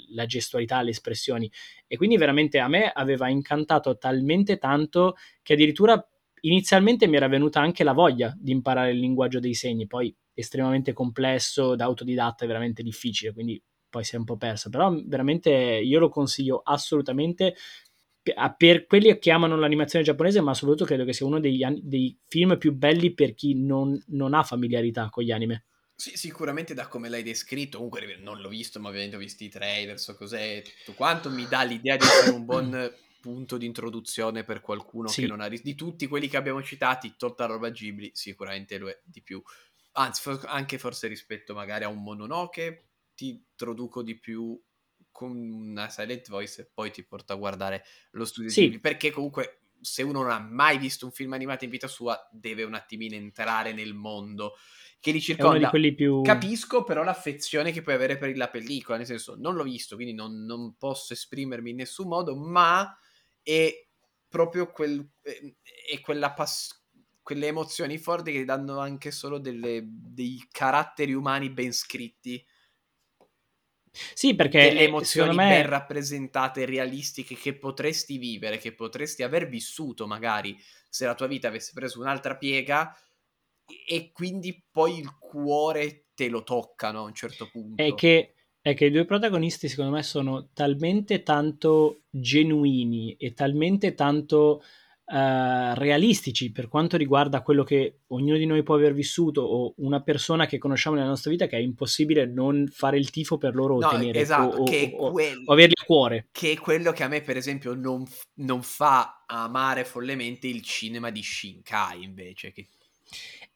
la 0.09 0.25
gestualità, 0.25 0.81
le 0.81 0.91
espressioni. 0.91 1.51
E 1.87 1.97
quindi 1.97 2.17
veramente 2.17 2.59
a 2.59 2.67
me 2.67 2.91
aveva 2.91 3.27
incantato 3.27 3.97
talmente 3.97 4.57
tanto 4.57 5.15
che 5.41 5.53
addirittura 5.53 6.07
inizialmente 6.47 7.07
mi 7.07 7.15
era 7.15 7.27
venuta 7.27 7.59
anche 7.59 7.83
la 7.83 7.93
voglia 7.93 8.35
di 8.37 8.51
imparare 8.51 8.91
il 8.91 8.99
linguaggio 8.99 9.39
dei 9.39 9.53
segni, 9.53 9.87
poi 9.87 10.15
estremamente 10.33 10.93
complesso, 10.93 11.75
da 11.75 11.85
autodidatta 11.85 12.45
è 12.45 12.47
veramente 12.47 12.83
difficile, 12.83 13.33
quindi 13.33 13.61
poi 13.89 14.03
si 14.03 14.15
è 14.15 14.17
un 14.17 14.25
po' 14.25 14.37
persa, 14.37 14.69
però 14.69 14.93
veramente 15.05 15.51
io 15.51 15.99
lo 15.99 16.09
consiglio 16.09 16.61
assolutamente 16.63 17.55
per 18.57 18.85
quelli 18.85 19.17
che 19.19 19.31
amano 19.31 19.55
l'animazione 19.55 20.03
giapponese, 20.03 20.41
ma 20.41 20.53
soprattutto 20.53 20.85
credo 20.85 21.05
che 21.05 21.13
sia 21.13 21.25
uno 21.25 21.39
dei, 21.39 21.63
dei 21.81 22.17
film 22.27 22.57
più 22.57 22.73
belli 22.73 23.13
per 23.13 23.33
chi 23.33 23.55
non, 23.55 23.97
non, 24.07 24.33
ha 24.33 24.43
familiarità 24.43 25.09
con 25.09 25.23
gli 25.23 25.31
anime. 25.31 25.65
Sì, 25.95 26.15
sicuramente 26.17 26.73
da 26.73 26.87
come 26.87 27.09
l'hai 27.09 27.23
descritto, 27.23 27.77
comunque 27.77 28.17
non 28.21 28.41
l'ho 28.41 28.49
visto, 28.49 28.79
ma 28.79 28.89
ovviamente 28.89 29.15
ho 29.15 29.19
visto 29.19 29.43
i 29.43 29.49
trailer, 29.49 29.97
so 29.97 30.15
cos'è, 30.15 30.61
tutto 30.61 30.95
quanto, 30.95 31.29
mi 31.29 31.47
dà 31.47 31.63
l'idea 31.63 31.95
di 31.95 32.03
essere 32.03 32.35
un 32.35 32.45
buon 32.45 32.91
punto 33.27 33.57
di 33.57 33.65
introduzione 33.65 34.45
per 34.45 34.61
qualcuno 34.61 35.09
sì. 35.09 35.21
che 35.21 35.27
non 35.27 35.41
ha 35.41 35.49
di 35.49 35.75
tutti 35.75 36.07
quelli 36.07 36.29
che 36.29 36.37
abbiamo 36.37 36.63
citati, 36.63 37.15
tolta 37.17 37.45
roba 37.45 37.69
Ghibli, 37.69 38.11
sicuramente 38.13 38.77
lo 38.77 38.87
è 38.87 38.97
di 39.03 39.21
più. 39.21 39.43
Anzi, 39.93 40.21
for- 40.21 40.45
anche 40.45 40.77
forse 40.77 41.07
rispetto 41.07 41.53
magari 41.53 41.83
a 41.83 41.89
un 41.89 42.01
Mononoke, 42.01 42.91
ti 43.13 43.29
introduco 43.29 44.01
di 44.01 44.17
più 44.17 44.57
con 45.11 45.35
una 45.35 45.89
silent 45.89 46.29
voice 46.29 46.61
e 46.61 46.69
poi 46.73 46.89
ti 46.89 47.03
porto 47.03 47.33
a 47.33 47.35
guardare 47.35 47.83
lo 48.11 48.23
studio 48.23 48.49
sì. 48.49 48.61
Ghibli, 48.61 48.79
perché 48.79 49.11
comunque 49.11 49.63
se 49.81 50.03
uno 50.03 50.21
non 50.21 50.31
ha 50.31 50.39
mai 50.39 50.77
visto 50.77 51.05
un 51.05 51.11
film 51.11 51.33
animato 51.33 51.65
in 51.65 51.69
vita 51.69 51.89
sua, 51.89 52.17
deve 52.31 52.63
un 52.63 52.75
attimino 52.75 53.15
entrare 53.15 53.73
nel 53.73 53.93
mondo 53.93 54.53
che 55.01 55.11
li 55.11 55.19
circonda. 55.19 55.69
Più... 55.69 56.21
Capisco 56.21 56.83
però 56.83 57.03
l'affezione 57.03 57.73
che 57.73 57.81
puoi 57.81 57.95
avere 57.95 58.17
per 58.17 58.37
la 58.37 58.47
pellicola, 58.47 58.97
nel 58.97 59.05
senso 59.05 59.35
non 59.37 59.55
l'ho 59.55 59.63
visto, 59.63 59.95
quindi 59.95 60.13
non, 60.13 60.45
non 60.45 60.77
posso 60.77 61.11
esprimermi 61.11 61.71
in 61.71 61.75
nessun 61.75 62.07
modo, 62.07 62.37
ma 62.37 62.97
e 63.47 63.87
proprio 64.27 64.69
quel, 64.71 65.09
e 65.21 66.01
quella 66.01 66.33
pass- 66.33 66.83
quelle 67.21 67.47
emozioni 67.47 67.97
forti 67.97 68.33
che 68.33 68.43
danno 68.43 68.79
anche 68.79 69.09
solo 69.11 69.37
delle, 69.37 69.83
dei 69.85 70.45
caratteri 70.51 71.13
umani 71.13 71.49
ben 71.49 71.71
scritti. 71.71 72.45
Sì, 74.13 74.35
perché 74.35 74.59
delle 74.59 74.83
emozioni 74.83 75.33
me... 75.33 75.47
ben 75.47 75.69
rappresentate, 75.69 76.65
realistiche, 76.65 77.35
che 77.35 77.57
potresti 77.57 78.17
vivere, 78.17 78.57
che 78.57 78.73
potresti 78.73 79.23
aver 79.23 79.47
vissuto 79.47 80.07
magari 80.07 80.57
se 80.89 81.05
la 81.05 81.15
tua 81.15 81.27
vita 81.27 81.47
avesse 81.47 81.71
preso 81.73 82.01
un'altra 82.01 82.35
piega 82.35 82.93
e 83.87 84.11
quindi 84.11 84.61
poi 84.69 84.99
il 84.99 85.17
cuore 85.17 86.07
te 86.13 86.27
lo 86.27 86.43
toccano 86.43 86.99
a 86.99 87.03
un 87.03 87.13
certo 87.13 87.49
punto. 87.49 87.81
È 87.81 87.93
che 87.93 88.36
è 88.69 88.75
che 88.75 88.85
i 88.85 88.91
due 88.91 89.05
protagonisti 89.05 89.67
secondo 89.67 89.91
me 89.91 90.03
sono 90.03 90.49
talmente 90.53 91.23
tanto 91.23 92.01
genuini 92.09 93.15
e 93.17 93.33
talmente 93.33 93.93
tanto 93.93 94.61
uh, 95.05 95.73
realistici 95.73 96.51
per 96.51 96.67
quanto 96.67 96.97
riguarda 96.97 97.41
quello 97.41 97.63
che 97.63 97.99
ognuno 98.07 98.37
di 98.37 98.45
noi 98.45 98.63
può 98.63 98.75
aver 98.75 98.93
vissuto 98.93 99.41
o 99.41 99.73
una 99.77 100.01
persona 100.01 100.45
che 100.45 100.57
conosciamo 100.57 100.95
nella 100.95 101.07
nostra 101.07 101.31
vita 101.31 101.47
che 101.47 101.57
è 101.57 101.61
impossibile 101.61 102.25
non 102.25 102.67
fare 102.71 102.97
il 102.97 103.09
tifo 103.09 103.37
per 103.37 103.55
loro 103.55 103.79
no, 103.79 103.87
o 103.87 103.89
tenere 103.89 104.19
esatto, 104.19 104.57
o, 104.57 104.63
che 104.63 104.93
o, 104.95 105.11
quel, 105.11 105.43
o, 105.45 105.53
averli 105.53 105.73
a 105.79 105.85
cuore. 105.85 106.27
Che 106.31 106.51
è 106.51 106.57
quello 106.57 106.91
che 106.91 107.03
a 107.03 107.07
me 107.07 107.21
per 107.21 107.37
esempio 107.37 107.73
non, 107.73 108.05
non 108.35 108.61
fa 108.61 109.23
amare 109.25 109.85
follemente 109.85 110.47
il 110.47 110.61
cinema 110.61 111.09
di 111.09 111.23
Shinkai 111.23 112.03
invece 112.03 112.51
che 112.51 112.67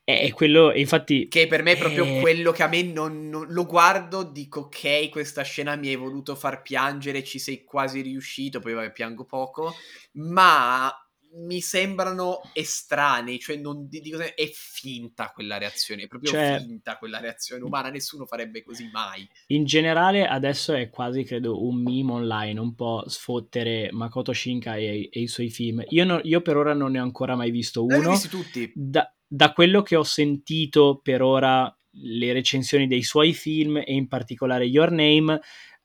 è 0.04 0.32
quello, 0.32 0.74
infatti... 0.74 1.28
Che 1.28 1.48
per 1.48 1.64
me 1.64 1.74
è 1.74 1.78
proprio 1.78 2.06
è... 2.06 2.20
quello 2.20 2.52
che 2.52 2.64
a 2.64 2.68
me 2.68 2.84
non, 2.84 3.30
non, 3.30 3.48
Lo 3.50 3.66
guardo, 3.66 4.24
dico 4.24 4.62
ok, 4.62 5.10
questa 5.10 5.44
scena 5.44 5.76
mi 5.76 5.90
hai 5.90 5.96
voluto 5.96 6.36
far 6.36 6.62
piangere, 6.62 7.24
ci 7.24 7.40
sei 7.40 7.64
quasi 7.64 8.02
riuscito, 8.02 8.60
poi 8.60 8.74
vabbè 8.74 8.92
piango 8.92 9.26
poco, 9.26 9.74
ma 10.14 10.92
mi 11.34 11.62
sembrano 11.62 12.42
estranei, 12.54 13.40
cioè 13.40 13.56
non 13.56 13.88
dico 13.88 14.20
è 14.20 14.50
finta 14.54 15.32
quella 15.34 15.58
reazione, 15.58 16.04
è 16.04 16.08
proprio 16.08 16.32
cioè, 16.32 16.60
finta 16.60 16.98
quella 16.98 17.20
reazione 17.20 17.64
umana, 17.64 17.90
nessuno 17.90 18.26
farebbe 18.26 18.64
così 18.64 18.90
mai. 18.92 19.28
In 19.48 19.66
generale 19.66 20.28
adesso 20.28 20.74
è 20.74 20.90
quasi 20.90 21.24
credo 21.24 21.64
un 21.64 21.82
meme 21.82 22.12
online, 22.12 22.60
un 22.60 22.76
po' 22.76 23.04
sfottere 23.08 23.90
Makoto 23.92 24.34
Shinkai 24.34 24.86
e, 24.86 25.10
e 25.12 25.22
i 25.22 25.28
suoi 25.28 25.50
film. 25.50 25.84
Io, 25.90 26.04
no, 26.04 26.20
io, 26.24 26.42
per 26.42 26.58
ora 26.58 26.74
non 26.74 26.92
ne 26.92 27.00
ho 27.00 27.04
ancora 27.04 27.36
mai 27.36 27.52
visto 27.52 27.86
uno. 27.86 28.00
Li 28.00 28.06
ho 28.06 28.12
visti 28.12 28.28
tutti. 28.28 28.72
Da, 28.76 29.14
da 29.34 29.54
quello 29.54 29.82
che 29.82 29.96
ho 29.96 30.04
sentito 30.04 31.00
per 31.02 31.22
ora 31.22 31.74
le 31.92 32.34
recensioni 32.34 32.86
dei 32.86 33.02
suoi 33.02 33.34
film 33.34 33.78
e 33.78 33.94
in 33.94 34.10
particolare 34.10 34.66
Your 34.66 34.92
Name, 34.92 35.40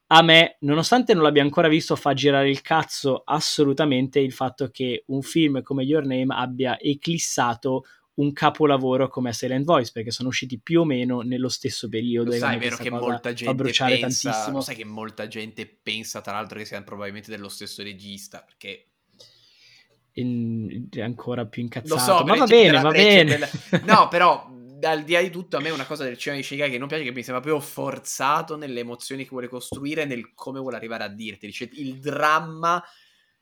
a 0.09 0.23
me, 0.23 0.57
nonostante 0.61 1.15
non 1.15 1.23
l'abbia 1.23 1.43
ancora 1.43 1.69
visto, 1.69 1.95
fa 1.95 2.13
girare 2.13 2.51
il 2.51 2.61
cazzo 2.61 3.23
assolutamente 3.25 4.19
il 4.19 4.33
fatto 4.33 4.69
che 4.71 5.05
un 5.07 5.23
film 5.23 5.63
come 5.63 5.85
Your 5.85 6.05
Name 6.05 6.35
abbia 6.35 6.77
eclissato 6.81 7.85
un 8.15 8.33
capolavoro 8.33 9.09
come 9.09 9.33
Silent 9.33 9.65
Voice 9.65 9.93
perché 9.93 10.11
sono 10.11 10.31
usciti 10.31 10.59
più 10.59 10.81
o 10.81 10.85
meno 10.85 11.21
nello 11.21 11.49
stesso 11.49 11.89
periodo. 11.89 12.31
Lo 12.31 12.39
sai, 12.39 12.57
è 12.57 12.59
vero 12.59 12.77
che 12.79 12.91
molta 12.91 13.33
gente 13.33 13.63
pensa, 13.63 14.31
tantissimo. 14.31 14.61
sai 14.61 14.75
che 14.75 14.85
molta 14.85 15.29
gente 15.29 15.67
pensa 15.67 16.21
tra 16.21 16.33
l'altro 16.33 16.59
che 16.59 16.65
siano 16.65 16.85
probabilmente 16.85 17.31
dello 17.31 17.49
stesso 17.49 17.85
regista 17.85 18.43
perché 18.43 18.89
in, 20.19 20.89
ancora 21.01 21.47
più 21.47 21.63
incazzato. 21.63 21.95
Lo 21.95 22.01
so, 22.01 22.25
ma 22.25 22.37
va 22.37 22.47
bene, 22.47 22.81
va 22.81 22.91
bene. 22.91 23.31
Della... 23.31 23.49
No, 23.85 24.09
però 24.11 24.55
al 24.83 25.05
di 25.05 25.13
là 25.13 25.21
di 25.21 25.31
tutto, 25.31 25.57
a 25.57 25.61
me 25.61 25.71
una 25.71 25.87
cosa 25.87 26.05
del 26.05 26.19
cinema 26.19 26.41
di 26.41 26.47
Shigai 26.47 26.71
che 26.71 26.79
non 26.79 26.89
piace, 26.89 27.05
che 27.05 27.13
mi 27.13 27.23
sembra 27.23 27.43
proprio 27.43 27.63
forzato 27.63 28.57
nelle 28.57 28.81
emozioni 28.81 29.25
che 29.25 29.31
vuole 29.31 29.49
costruire, 29.49 30.05
nel 30.05 30.35
come 30.35 30.61
vuole 30.61 30.77
arrivare 30.77 31.05
a 31.05 31.09
dirti. 31.09 31.51
Cioè, 31.53 31.69
il 31.73 31.99
dramma 31.99 32.83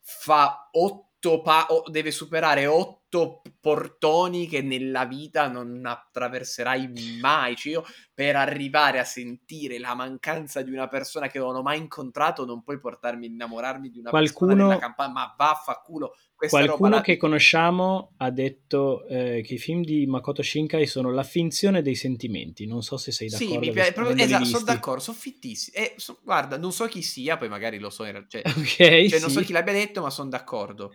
fa 0.00 0.68
otto 0.72 1.40
pa- 1.42 1.66
deve 1.90 2.10
superare 2.10 2.66
otto 2.66 3.03
tutto 3.14 3.42
portoni 3.60 4.48
che 4.48 4.60
nella 4.60 5.06
vita 5.06 5.48
non 5.48 5.86
attraverserai 5.86 7.18
mai. 7.20 7.54
Cioè 7.54 7.72
io 7.72 7.84
per 8.12 8.34
arrivare 8.34 8.98
a 8.98 9.04
sentire 9.04 9.78
la 9.78 9.94
mancanza 9.94 10.62
di 10.62 10.72
una 10.72 10.88
persona 10.88 11.28
che 11.28 11.38
non 11.38 11.54
ho 11.54 11.62
mai 11.62 11.78
incontrato 11.78 12.44
non 12.44 12.62
puoi 12.62 12.80
portarmi 12.80 13.26
a 13.26 13.28
innamorarmi 13.28 13.88
di 13.88 14.00
una 14.00 14.10
Qualcuno... 14.10 14.50
persona 14.50 14.68
della 14.68 14.80
campagna, 14.80 15.12
ma 15.12 15.34
vaffanculo. 15.36 16.14
Qualcuno 16.36 17.00
che 17.00 17.16
conosciamo 17.16 18.14
ha 18.18 18.30
detto 18.30 19.06
eh, 19.06 19.40
che 19.46 19.54
i 19.54 19.58
film 19.58 19.82
di 19.82 20.04
Makoto 20.06 20.42
Shinkai 20.42 20.86
sono 20.86 21.10
la 21.10 21.22
finzione 21.22 21.80
dei 21.80 21.94
sentimenti. 21.94 22.66
Non 22.66 22.82
so 22.82 22.98
se 22.98 23.12
sei 23.12 23.28
d'accordo. 23.28 23.52
Sì, 23.52 23.58
mi 23.60 23.70
piace. 23.70 23.92
Proprio, 23.92 24.16
esatto, 24.16 24.44
sono 24.44 24.64
d'accordo, 24.64 25.00
sono 25.00 25.16
fittissimi. 25.16 25.76
Eh, 25.76 25.94
so, 25.96 26.18
guarda, 26.22 26.58
non 26.58 26.72
so 26.72 26.84
chi 26.86 27.00
sia, 27.00 27.38
poi 27.38 27.48
magari 27.48 27.78
lo 27.78 27.88
so. 27.88 28.04
Cioè, 28.04 28.42
okay, 28.58 29.08
cioè 29.08 29.18
sì. 29.18 29.20
non 29.20 29.30
so 29.30 29.40
chi 29.40 29.52
l'abbia 29.52 29.72
detto, 29.72 30.02
ma 30.02 30.10
sono 30.10 30.28
d'accordo. 30.28 30.92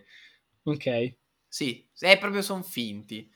Ok. 0.64 1.18
Sì, 1.50 1.84
è 1.98 2.16
proprio 2.16 2.42
sono 2.42 2.62
finti. 2.62 3.28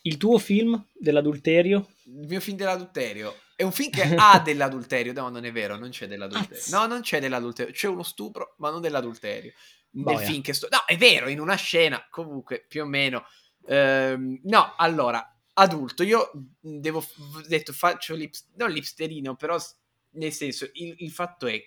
Il 0.00 0.16
tuo 0.16 0.38
film 0.38 0.82
dell'adulterio? 0.94 1.86
Il 2.04 2.26
mio 2.26 2.40
film 2.40 2.56
dell'adulterio. 2.56 3.36
È 3.54 3.62
un 3.62 3.72
film 3.72 3.90
che 3.90 4.02
ha 4.16 4.40
dell'adulterio. 4.40 5.12
No, 5.12 5.28
non 5.28 5.44
è 5.44 5.52
vero, 5.52 5.76
non 5.76 5.90
c'è 5.90 6.06
dell'adulterio. 6.06 6.56
Azz. 6.56 6.72
No, 6.72 6.86
non 6.86 7.02
c'è 7.02 7.20
dell'adulterio. 7.20 7.74
C'è 7.74 7.88
uno 7.88 8.02
stupro, 8.02 8.54
ma 8.56 8.70
non 8.70 8.80
dell'adulterio. 8.80 9.52
Nel 9.90 10.04
Boia. 10.04 10.18
film 10.26 10.40
che 10.40 10.54
sto... 10.54 10.66
No, 10.70 10.78
è 10.86 10.96
vero, 10.96 11.28
in 11.28 11.40
una 11.40 11.56
scena, 11.56 12.06
comunque, 12.08 12.64
più 12.66 12.80
o 12.80 12.86
meno. 12.86 13.26
Ehm, 13.66 14.40
no, 14.44 14.74
allora, 14.78 15.38
adulto, 15.52 16.02
io 16.02 16.30
devo... 16.58 17.00
Ho 17.00 17.42
detto, 17.46 17.74
faccio 17.74 18.14
l'ips... 18.14 18.46
non 18.56 18.70
l'ipsterino, 18.70 19.36
però 19.36 19.58
nel 20.12 20.32
senso, 20.32 20.70
il, 20.72 20.94
il 21.00 21.10
fatto 21.10 21.46
è, 21.46 21.62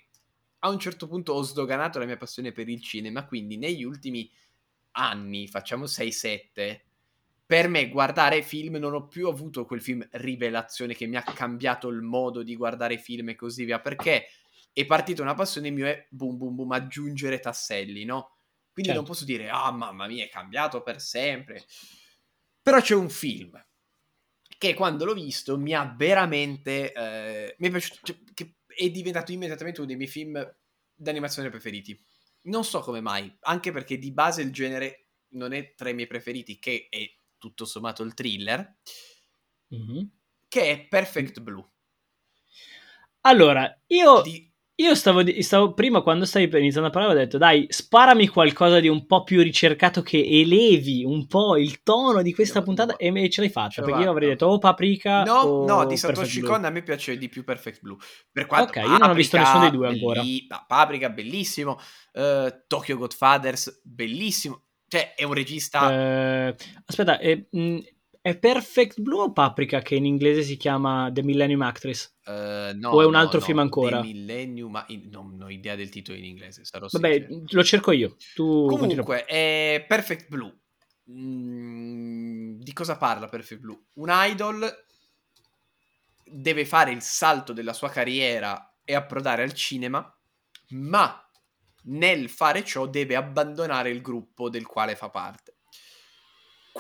a 0.60 0.70
un 0.70 0.80
certo 0.80 1.08
punto 1.08 1.34
ho 1.34 1.44
sdoganato 1.44 2.00
la 2.00 2.06
mia 2.06 2.18
passione 2.18 2.52
per 2.52 2.68
il 2.70 2.82
cinema, 2.82 3.28
quindi 3.28 3.58
negli 3.58 3.84
ultimi 3.84 4.28
anni, 4.92 5.48
facciamo 5.48 5.86
6-7, 5.86 6.82
per 7.46 7.68
me 7.68 7.90
guardare 7.90 8.44
film 8.44 8.76
non 8.76 8.94
ho 8.94 9.08
più 9.08 9.28
avuto 9.28 9.66
quel 9.66 9.82
film 9.82 10.08
rivelazione 10.12 10.94
che 10.94 11.06
mi 11.06 11.18
ha 11.18 11.22
cambiato 11.22 11.90
il 11.90 12.02
modo 12.02 12.44
di 12.44 12.56
guardare 12.56 12.98
film 12.98 13.30
e 13.30 13.36
così 13.36 13.66
via, 13.66 13.82
perché 13.82 14.28
è 14.72 14.86
partita 14.86 15.22
una 15.22 15.34
passione 15.34 15.70
mia 15.70 15.88
è 15.88 16.08
boom 16.10 16.38
boom 16.38 16.56
boom 16.56 16.72
aggiungere 16.72 17.40
tasselli, 17.40 18.06
no? 18.06 18.38
Quindi 18.72 18.92
Certo. 18.92 19.06
non 19.06 19.06
posso 19.06 19.26
dire 19.26 19.50
ah 19.50 19.70
mamma 19.72 20.08
mia 20.08 20.24
è 20.24 20.30
cambiato 20.30 20.82
per 20.82 21.02
sempre. 21.02 21.66
Però 22.62 22.80
c'è 22.80 22.96
un 22.96 23.10
film 23.10 23.62
che 24.58 24.74
quando 24.74 25.04
l'ho 25.04 25.14
visto 25.14 25.58
mi 25.58 25.74
ha 25.74 25.94
veramente 25.98 26.94
eh, 26.94 27.56
mi 27.58 27.68
è 27.68 27.70
piaciuto 27.72 28.00
cioè, 28.04 28.18
che 28.34 28.56
è 28.68 28.90
diventato 28.90 29.32
immediatamente 29.34 29.80
uno 29.80 29.90
dei 29.90 29.98
miei 29.98 30.10
film 30.10 30.56
d'animazione 30.94 31.50
preferiti. 31.50 32.00
Non 32.44 32.64
so 32.64 32.80
come 32.82 33.02
mai, 33.02 33.36
anche 33.42 33.72
perché 33.72 33.98
di 33.98 34.12
base 34.12 34.42
il 34.42 34.52
genere 34.52 35.10
non 35.34 35.54
è 35.54 35.74
tra 35.76 35.90
i 35.90 35.94
miei 35.94 36.08
preferiti, 36.08 36.58
che 36.60 36.88
è 36.90 37.08
tutto 37.38 37.66
sommato 37.66 38.04
il 38.04 38.14
thriller, 38.14 38.78
Mhm. 39.72 40.12
che 40.48 40.70
è 40.70 40.88
Perfect 40.88 41.40
Blue. 41.42 41.68
Allora, 43.22 43.80
io, 43.88 44.22
Di... 44.22 44.51
io 44.82 44.96
stavo, 44.96 45.22
stavo 45.42 45.74
prima 45.74 46.02
quando 46.02 46.26
stavi 46.26 46.46
iniziando 46.58 46.90
a 46.90 46.92
parlare, 46.92 47.14
ho 47.14 47.18
detto 47.18 47.38
dai, 47.38 47.66
sparami 47.70 48.28
qualcosa 48.28 48.80
di 48.80 48.88
un 48.88 49.06
po' 49.06 49.24
più 49.24 49.42
ricercato 49.42 50.02
che 50.02 50.18
elevi 50.18 51.04
un 51.04 51.28
po' 51.28 51.58
il 51.58 51.82
tono 51.84 52.22
di 52.22 52.34
questa 52.34 52.60
No, 52.60 52.66
puntata 52.66 52.92
no. 52.94 52.98
e 52.98 53.12
me 53.12 53.30
ce 53.30 53.42
l'hai 53.42 53.50
fatta, 53.50 53.70
Ce 53.70 53.82
perché 53.82 54.02
io 54.02 54.10
avrei 54.10 54.30
fatta. 54.30 54.46
detto 54.46 54.54
o 54.54 54.58
Paprika 54.58 55.24
No, 55.24 55.34
o 55.40 55.66
no, 55.66 55.86
di 55.86 55.98
Satoshi. 55.98 56.42
Kon 56.42 56.66
a 56.66 56.70
me 56.70 56.84
piace 56.84 57.18
di 57.18 57.30
più 57.30 57.44
Perfect 57.44 57.82
Blue. 57.82 57.98
Per 58.32 58.46
quanto 58.46 58.70
Ok, 58.80 58.86
io 58.86 58.98
non 58.98 59.10
ho 59.10 59.14
visto 59.14 59.38
Paprika, 59.38 59.40
nessuno 59.40 59.60
dei 59.62 59.72
due 59.72 59.88
ancora. 59.88 60.22
belli- 60.22 60.48
no, 60.50 60.64
Paprika, 60.68 61.10
bellissimo. 61.10 61.80
eh, 62.14 62.64
Tokyo 62.68 62.98
Godfathers, 62.98 63.82
bellissimo. 63.84 64.64
Cioè, 64.88 65.14
è 65.16 65.24
un 65.24 65.34
regista... 65.34 65.92
Eh, 66.50 66.56
aspetta, 66.86 67.18
è, 67.20 67.42
mh, 67.50 67.78
è 68.22 68.38
Perfect 68.38 69.02
Blue 69.02 69.22
o 69.22 69.32
Paprika 69.32 69.82
che 69.82 69.96
in 69.96 70.06
inglese 70.06 70.44
si 70.44 70.56
chiama 70.56 71.10
The 71.12 71.24
Millennium 71.24 71.62
Actress? 71.64 72.16
eh, 72.26 72.72
no, 72.76 72.90
o 72.90 73.02
è 73.02 73.06
un 73.06 73.12
no, 73.12 73.18
altro 73.18 73.40
no, 73.40 73.46
film 73.46 73.60
ancora? 73.60 74.00
The 74.00 74.08
Millennium, 74.08 74.72
ma 74.72 74.86
non, 75.10 75.36
non 75.36 75.42
ho 75.48 75.50
idea 75.50 75.76
del 75.76 75.90
titolo 75.90 76.18
in 76.18 76.26
inglese, 76.26 76.64
sarò 76.64 76.88
Vabbè, 76.90 77.14
sincero. 77.14 77.44
lo 77.50 77.64
cerco 77.64 77.92
io. 77.92 78.16
Tu. 78.36 78.68
Comunque, 78.68 79.26
è 79.26 79.84
Perfect 79.88 80.30
Blue. 80.30 80.56
Mm, 81.10 82.60
di 82.60 82.74
cosa 82.74 82.96
parla 82.98 83.28
Perfect 83.28 83.62
Blue? 83.62 83.86
Un 83.96 84.10
idol 84.12 84.86
deve 86.24 86.66
fare 86.66 86.92
il 86.92 87.02
salto 87.02 87.54
della 87.54 87.74
sua 87.74 87.90
carriera 87.90 88.78
e 88.86 88.94
approdare 88.94 89.42
al 89.42 89.54
cinema, 89.54 90.16
ma 90.70 91.28
nel 91.86 92.30
fare 92.30 92.64
ciò 92.64 92.86
deve 92.86 93.16
abbandonare 93.16 93.90
il 93.90 94.02
gruppo 94.02 94.50
del 94.50 94.68
quale 94.68 94.96
fa 94.96 95.10
parte. 95.10 95.51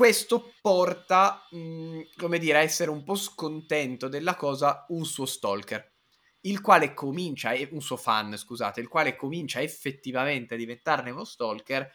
Questo 0.01 0.55
porta, 0.63 1.47
mm, 1.55 2.01
come 2.17 2.39
dire, 2.39 2.57
a 2.57 2.61
essere 2.61 2.89
un 2.89 3.03
po' 3.03 3.13
scontento 3.13 4.07
della 4.07 4.33
cosa 4.33 4.83
un 4.89 5.05
suo 5.05 5.27
stalker, 5.27 5.93
il 6.41 6.59
quale 6.59 6.95
comincia, 6.95 7.51
un 7.69 7.81
suo 7.81 7.97
fan, 7.97 8.35
scusate, 8.35 8.81
il 8.81 8.87
quale 8.87 9.15
comincia 9.15 9.61
effettivamente 9.61 10.55
a 10.55 10.57
diventarne 10.57 11.11
uno 11.11 11.23
stalker, 11.23 11.87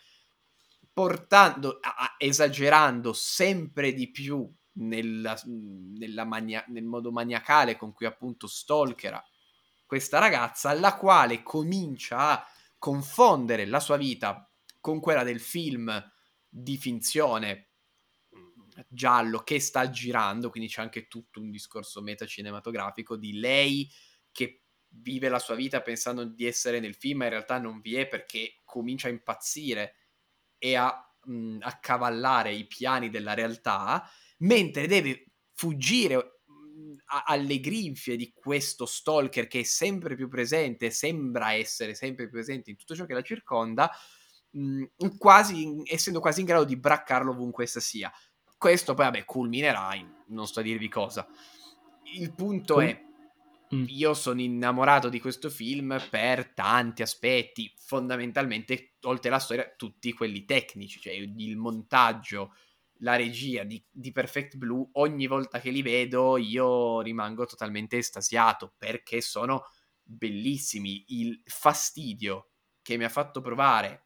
portando, 0.93 1.79
a- 1.81 1.95
a- 1.99 2.15
esagerando 2.17 3.13
sempre 3.13 3.93
di 3.93 4.09
più 4.13 4.49
nella- 4.75 5.41
nella 5.45 6.25
mania- 6.25 6.65
nel 6.69 6.85
modo 6.85 7.11
maniacale 7.11 7.75
con 7.77 7.93
cui 7.93 8.07
appunto 8.07 8.47
stalkera 8.47 9.21
questa 9.85 10.21
ragazza, 10.21 10.73
la 10.75 10.95
quale 10.95 11.43
comincia 11.43 12.19
a 12.19 12.47
confondere 12.79 13.67
la 13.67 13.81
sua 13.81 13.97
vita 13.97 14.49
con 14.81 15.01
quella 15.01 15.25
del 15.25 15.41
film 15.41 15.91
di 16.49 16.77
finzione 16.77 17.66
giallo 18.89 19.41
che 19.41 19.61
sta 19.61 19.89
girando, 19.91 20.51
quindi 20.51 20.69
c'è 20.69 20.83
anche 20.83 21.07
tutto 21.09 21.41
un 21.41 21.51
discorso 21.51 22.01
metacinematografico 22.03 23.17
di 23.17 23.39
lei 23.39 23.91
che 24.33 24.63
vive 24.89 25.29
la 25.29 25.39
sua 25.39 25.55
vita 25.55 25.83
pensando 25.83 26.25
di 26.25 26.47
essere 26.47 26.81
nel 26.81 26.95
film, 26.95 27.19
ma 27.19 27.25
in 27.25 27.31
realtà 27.31 27.59
non 27.59 27.81
vi 27.81 27.97
è 27.97 28.07
perché 28.09 28.61
comincia 28.65 29.09
a 29.09 29.11
impazzire 29.11 29.95
e 30.59 30.77
a 30.77 30.95
mh, 31.25 31.59
accavallare 31.61 32.53
i 32.53 32.67
piani 32.67 33.11
della 33.11 33.35
realtà, 33.35 34.09
mentre 34.39 34.87
deve 34.87 35.33
fuggire 35.55 36.41
alle 37.27 37.61
grinfie 37.61 38.17
di 38.17 38.33
questo 38.35 38.85
stalker 38.87 39.47
che 39.47 39.61
è 39.61 39.63
sempre 39.63 40.17
più 40.17 40.29
presente, 40.29 40.91
sembra 40.91 41.53
essere 41.53 41.95
sempre 41.95 42.25
più 42.25 42.33
presente 42.35 42.71
in 42.71 42.77
tutto 42.77 42.95
ciò 42.95 43.07
che 43.07 43.15
la 43.15 43.23
circonda, 43.23 43.91
mh, 44.51 44.85
quasi, 45.19 45.83
essendo 45.85 46.21
quasi 46.21 46.41
in 46.41 46.47
grado 46.47 46.65
di 46.65 46.77
braccarlo 46.77 47.31
ovunque 47.31 47.65
essa 47.65 47.81
sia. 47.81 48.13
Questo 48.67 48.95
poi, 48.95 49.05
vabbè, 49.05 49.25
culminerà 49.25 49.95
in 49.95 50.13
non 50.31 50.49
sto 50.49 50.59
a 50.59 50.63
dirvi 50.65 50.89
cosa. 50.89 51.25
Il 52.17 52.35
punto 52.35 52.81
è, 52.81 53.01
Mm. 53.75 53.85
io 53.89 54.13
sono 54.15 54.41
innamorato 54.41 55.09
di 55.09 55.21
questo 55.21 55.51
film 55.51 56.01
per 56.11 56.53
tanti 56.53 57.03
aspetti, 57.03 57.73
fondamentalmente, 57.79 58.95
oltre 59.03 59.29
alla 59.29 59.39
storia, 59.39 59.73
tutti 59.77 60.13
quelli 60.13 60.45
tecnici, 60.45 61.01
cioè 61.01 61.13
il 61.13 61.57
montaggio, 61.57 62.55
la 63.01 63.15
regia 63.15 63.63
di, 63.63 63.85
di 63.89 64.11
Perfect 64.11 64.57
Blue, 64.57 64.89
ogni 64.95 65.29
volta 65.29 65.61
che 65.61 65.71
li 65.71 65.83
vedo 65.83 66.37
io 66.37 67.01
rimango 67.03 67.45
totalmente 67.47 67.99
estasiato 67.99 68.75
perché 68.77 69.21
sono 69.21 69.65
bellissimi. 70.03 71.05
Il 71.09 71.41
fastidio 71.45 72.51
che 72.83 72.97
mi 72.97 73.05
ha 73.05 73.09
fatto 73.09 73.41
provare 73.41 74.06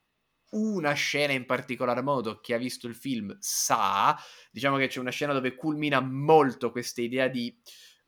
una 0.50 0.92
scena 0.92 1.32
in 1.32 1.46
particolar 1.46 2.02
modo, 2.02 2.40
chi 2.40 2.52
ha 2.52 2.58
visto 2.58 2.86
il 2.86 2.94
film 2.94 3.36
sa, 3.38 4.16
diciamo 4.50 4.76
che 4.76 4.88
c'è 4.88 4.98
una 4.98 5.10
scena 5.10 5.32
dove 5.32 5.54
culmina 5.54 6.00
molto 6.00 6.70
questa 6.70 7.00
idea 7.02 7.28
di 7.28 7.56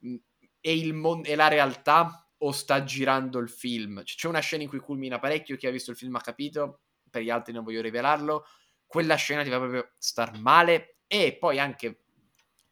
mh, 0.01 0.17
è, 0.61 0.69
il 0.71 0.95
mon- 0.95 1.25
è 1.25 1.35
la 1.35 1.49
realtà 1.49 2.27
o 2.39 2.53
sta 2.53 2.83
girando 2.85 3.39
il 3.39 3.49
film? 3.49 4.03
C'è 4.03 4.29
una 4.29 4.41
scena 4.41 4.63
in 4.65 4.69
cui 4.69 4.79
culmina 4.81 5.19
parecchio, 5.19 5.57
chi 5.57 5.67
ha 5.67 5.71
visto 5.71 5.91
il 5.93 5.97
film 5.97 6.15
ha 6.17 6.21
capito, 6.21 6.83
per 7.11 7.23
gli 7.23 7.31
altri 7.31 7.53
non 7.53 7.65
voglio 7.65 7.81
rivelarlo, 7.81 8.45
quella 8.87 9.15
scena 9.15 9.43
ti 9.43 9.51
fa 9.51 9.59
proprio 9.59 9.93
star 9.99 10.39
male 10.41 10.99
e 11.07 11.37
poi 11.39 11.59
anche 11.59 12.05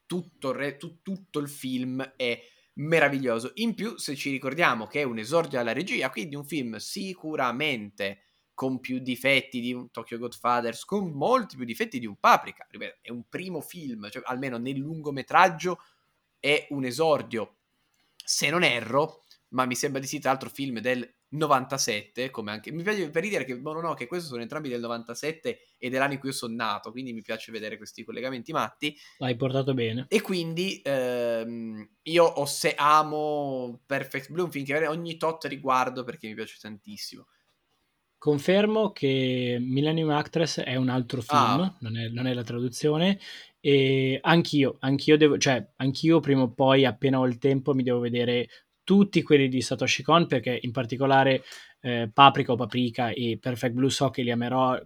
tutto 0.06 0.52
re- 0.52 0.76
tu- 0.76 1.00
tutto 1.02 1.38
il 1.38 1.48
film 1.48 2.02
è 2.16 2.40
meraviglioso. 2.74 3.52
In 3.54 3.74
più, 3.74 3.96
se 3.96 4.16
ci 4.16 4.30
ricordiamo 4.30 4.86
che 4.86 5.00
è 5.00 5.04
un 5.04 5.18
esordio 5.18 5.60
alla 5.60 5.72
regia, 5.72 6.10
quindi 6.10 6.34
un 6.36 6.44
film 6.44 6.76
sicuramente 6.76 8.22
con 8.61 8.78
più 8.78 8.98
difetti 8.98 9.58
di 9.58 9.72
un 9.72 9.90
Tokyo 9.90 10.18
Godfathers, 10.18 10.84
con 10.84 11.12
molti 11.12 11.56
più 11.56 11.64
difetti 11.64 11.98
di 11.98 12.04
un 12.04 12.16
Paprika. 12.20 12.66
Ripeto, 12.68 12.98
è 13.00 13.11
un 13.11 13.26
primo 13.26 13.62
film, 13.62 14.11
cioè 14.11 14.22
almeno 14.26 14.58
nel 14.58 14.76
lungometraggio 14.76 15.80
è 16.38 16.66
un 16.68 16.84
esordio, 16.84 17.56
se 18.22 18.50
non 18.50 18.62
erro, 18.62 19.24
ma 19.52 19.64
mi 19.64 19.74
sembra 19.74 19.98
di 19.98 20.06
sì, 20.06 20.18
tra 20.18 20.32
l'altro 20.32 20.50
film 20.50 20.80
del 20.80 21.11
97, 21.28 22.28
come 22.28 22.50
anche... 22.50 22.70
Mi 22.70 22.82
piace 22.82 23.08
per 23.08 23.22
ridere 23.22 23.46
che, 23.46 23.54
no, 23.54 23.72
no, 23.72 23.80
no, 23.80 23.94
che 23.94 24.06
questi 24.06 24.28
sono 24.28 24.42
entrambi 24.42 24.68
del 24.68 24.80
97 24.80 25.61
e 25.78 25.88
dell'anno 25.88 26.12
in 26.12 26.18
cui 26.18 26.28
io 26.28 26.34
sono 26.34 26.54
nato, 26.54 26.90
quindi 26.90 27.14
mi 27.14 27.22
piace 27.22 27.50
vedere 27.52 27.78
questi 27.78 28.04
collegamenti 28.04 28.52
matti. 28.52 28.94
L'hai 29.20 29.36
portato 29.36 29.72
bene. 29.72 30.04
E 30.11 30.20
quindi 30.20 30.82
ehm, 30.84 31.92
io 32.02 32.24
ho 32.24 32.44
se 32.44 32.74
amo 32.74 33.80
Perfect 33.86 34.30
Blue, 34.30 34.44
un 34.44 34.50
film 34.50 34.66
che 34.66 34.86
ogni 34.86 35.16
tot 35.16 35.46
riguardo 35.46 36.04
perché 36.04 36.28
mi 36.28 36.34
piace 36.34 36.58
tantissimo. 36.61 37.26
Confermo 38.20 38.90
che 38.92 39.56
Millennium 39.58 40.10
Actress 40.10 40.60
è 40.60 40.76
un 40.76 40.90
altro 40.90 41.22
film, 41.22 41.38
Ah. 41.40 41.74
non, 41.80 41.96
è, 41.96 42.08
non 42.08 42.26
è 42.26 42.34
la 42.34 42.42
traduzione. 42.42 43.18
E 43.60 44.18
anch'io, 44.20 44.76
anch'io 44.80 45.16
devo, 45.16 45.38
cioè, 45.38 45.66
anch'io 45.76 46.20
prima 46.20 46.42
o 46.42 46.50
poi, 46.52 46.84
appena 46.84 47.18
ho 47.18 47.26
il 47.26 47.38
tempo, 47.38 47.72
mi 47.72 47.82
devo 47.82 47.98
vedere 47.98 48.46
tutti 48.84 49.22
quelli 49.22 49.48
di 49.48 49.62
Satoshi 49.62 50.02
Kon, 50.02 50.26
perché 50.26 50.58
in 50.60 50.70
particolare 50.70 51.42
eh, 51.80 52.10
Paprika 52.12 52.52
o 52.52 52.56
Paprika 52.56 53.08
e 53.08 53.38
Perfect 53.40 53.72
Blue 53.74 53.88
so 53.90 54.10
che 54.10 54.20
li 54.22 54.30
amerò. 54.30 54.78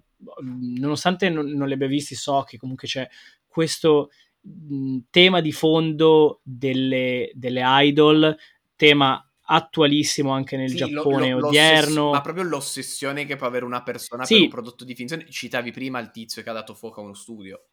Nonostante 0.42 1.28
non, 1.28 1.46
non 1.50 1.66
li 1.66 1.74
abbia 1.74 1.88
visti, 1.88 2.14
so 2.14 2.44
che 2.46 2.56
comunque 2.56 2.86
c'è 2.86 3.08
questo 3.48 4.10
mh, 4.42 4.98
tema 5.10 5.40
di 5.40 5.50
fondo 5.50 6.38
delle, 6.44 7.32
delle 7.34 7.62
idol, 7.64 8.36
tema 8.76 9.28
attualissimo 9.46 10.30
anche 10.32 10.56
nel 10.56 10.70
Sì, 10.70 10.76
Giappone 10.76 11.30
lo- 11.30 11.38
lo- 11.40 11.46
odierno. 11.48 12.10
ma 12.10 12.20
proprio 12.20 12.44
l'ossessione 12.44 13.26
che 13.26 13.36
può 13.36 13.46
avere 13.46 13.64
una 13.64 13.82
persona 13.82 14.24
Sì. 14.24 14.34
per 14.34 14.42
un 14.44 14.48
prodotto 14.50 14.84
di 14.84 14.94
finzione. 14.94 15.26
Citavi 15.28 15.70
prima 15.70 15.98
il 16.00 16.10
tizio 16.10 16.42
che 16.42 16.50
ha 16.50 16.54
dato 16.54 16.74
fuoco 16.74 17.00
a 17.00 17.04
uno 17.04 17.14
studio. 17.14 17.66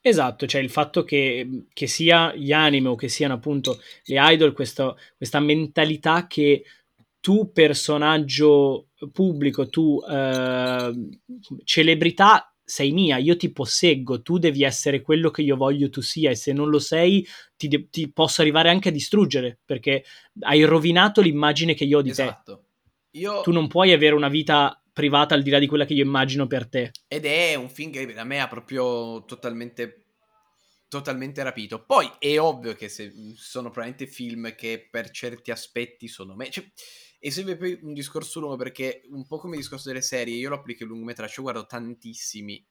Esatto, 0.00 0.46
cioè 0.46 0.60
il 0.62 0.70
fatto 0.70 1.02
che, 1.02 1.64
che 1.72 1.86
sia 1.88 2.32
gli 2.34 2.52
anime 2.52 2.88
o 2.88 2.94
che 2.94 3.08
siano 3.08 3.34
appunto 3.34 3.78
le 4.04 4.16
idol, 4.32 4.52
questo- 4.52 4.96
questa 5.16 5.40
mentalità 5.40 6.26
che 6.26 6.62
tu 7.20 7.50
personaggio 7.52 8.90
pubblico, 9.12 9.68
tu 9.68 10.00
eh, 10.08 10.92
celebrità, 11.64 12.54
sei 12.68 12.92
mia, 12.92 13.16
io 13.16 13.34
ti 13.38 13.50
posseggo, 13.50 14.20
tu 14.20 14.36
devi 14.36 14.62
essere 14.62 15.00
quello 15.00 15.30
che 15.30 15.40
io 15.40 15.56
voglio 15.56 15.88
tu 15.88 16.02
sia 16.02 16.30
e 16.30 16.34
se 16.34 16.52
non 16.52 16.68
lo 16.68 16.78
sei 16.78 17.26
ti, 17.56 17.66
de- 17.66 17.88
ti 17.88 18.12
posso 18.12 18.42
arrivare 18.42 18.68
anche 18.68 18.90
a 18.90 18.92
distruggere 18.92 19.58
perché 19.64 20.04
hai 20.40 20.62
rovinato 20.64 21.22
l'immagine 21.22 21.72
che 21.72 21.84
io 21.84 21.98
ho 21.98 22.02
di 22.02 22.10
Esatto. 22.10 22.64
Io... 23.12 23.36
te. 23.36 23.42
Tu 23.44 23.52
non 23.52 23.68
puoi 23.68 23.92
avere 23.92 24.14
una 24.14 24.28
vita 24.28 24.82
privata 24.92 25.34
al 25.34 25.42
di 25.42 25.48
là 25.48 25.58
di 25.58 25.66
quella 25.66 25.86
che 25.86 25.94
io 25.94 26.04
immagino 26.04 26.46
per 26.46 26.68
te. 26.68 26.90
Ed 27.08 27.24
è 27.24 27.54
un 27.54 27.70
film 27.70 27.90
che 27.90 28.14
a 28.14 28.24
me 28.24 28.40
ha 28.40 28.48
proprio 28.48 29.24
totalmente, 29.24 30.04
totalmente 30.88 31.42
rapito. 31.42 31.86
Poi 31.86 32.10
è 32.18 32.38
ovvio 32.38 32.74
che 32.74 32.90
se, 32.90 33.10
sono 33.34 33.70
probabilmente 33.70 34.12
film 34.12 34.54
che 34.54 34.86
per 34.90 35.10
certi 35.10 35.50
aspetti 35.50 36.06
sono 36.06 36.34
me. 36.34 36.50
Cioè, 36.50 36.70
e 37.18 37.30
serve 37.30 37.56
poi 37.56 37.78
un 37.82 37.92
discorso 37.94 38.40
lungo 38.40 38.56
perché 38.56 39.02
un 39.10 39.26
po' 39.26 39.38
come 39.38 39.54
il 39.56 39.60
discorso 39.60 39.88
delle 39.88 40.02
serie, 40.02 40.36
io 40.36 40.48
lo 40.48 40.56
applico 40.56 40.84
il 40.84 40.90
lungometraggio, 40.90 41.42
guardo 41.42 41.66
tantissimi 41.66 42.64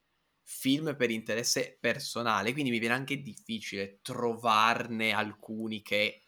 film 0.44 0.96
per 0.96 1.12
interesse 1.12 1.78
personale, 1.80 2.54
quindi 2.54 2.72
mi 2.72 2.80
viene 2.80 2.96
anche 2.96 3.22
difficile 3.22 4.00
trovarne 4.02 5.12
alcuni 5.12 5.82
che 5.82 6.24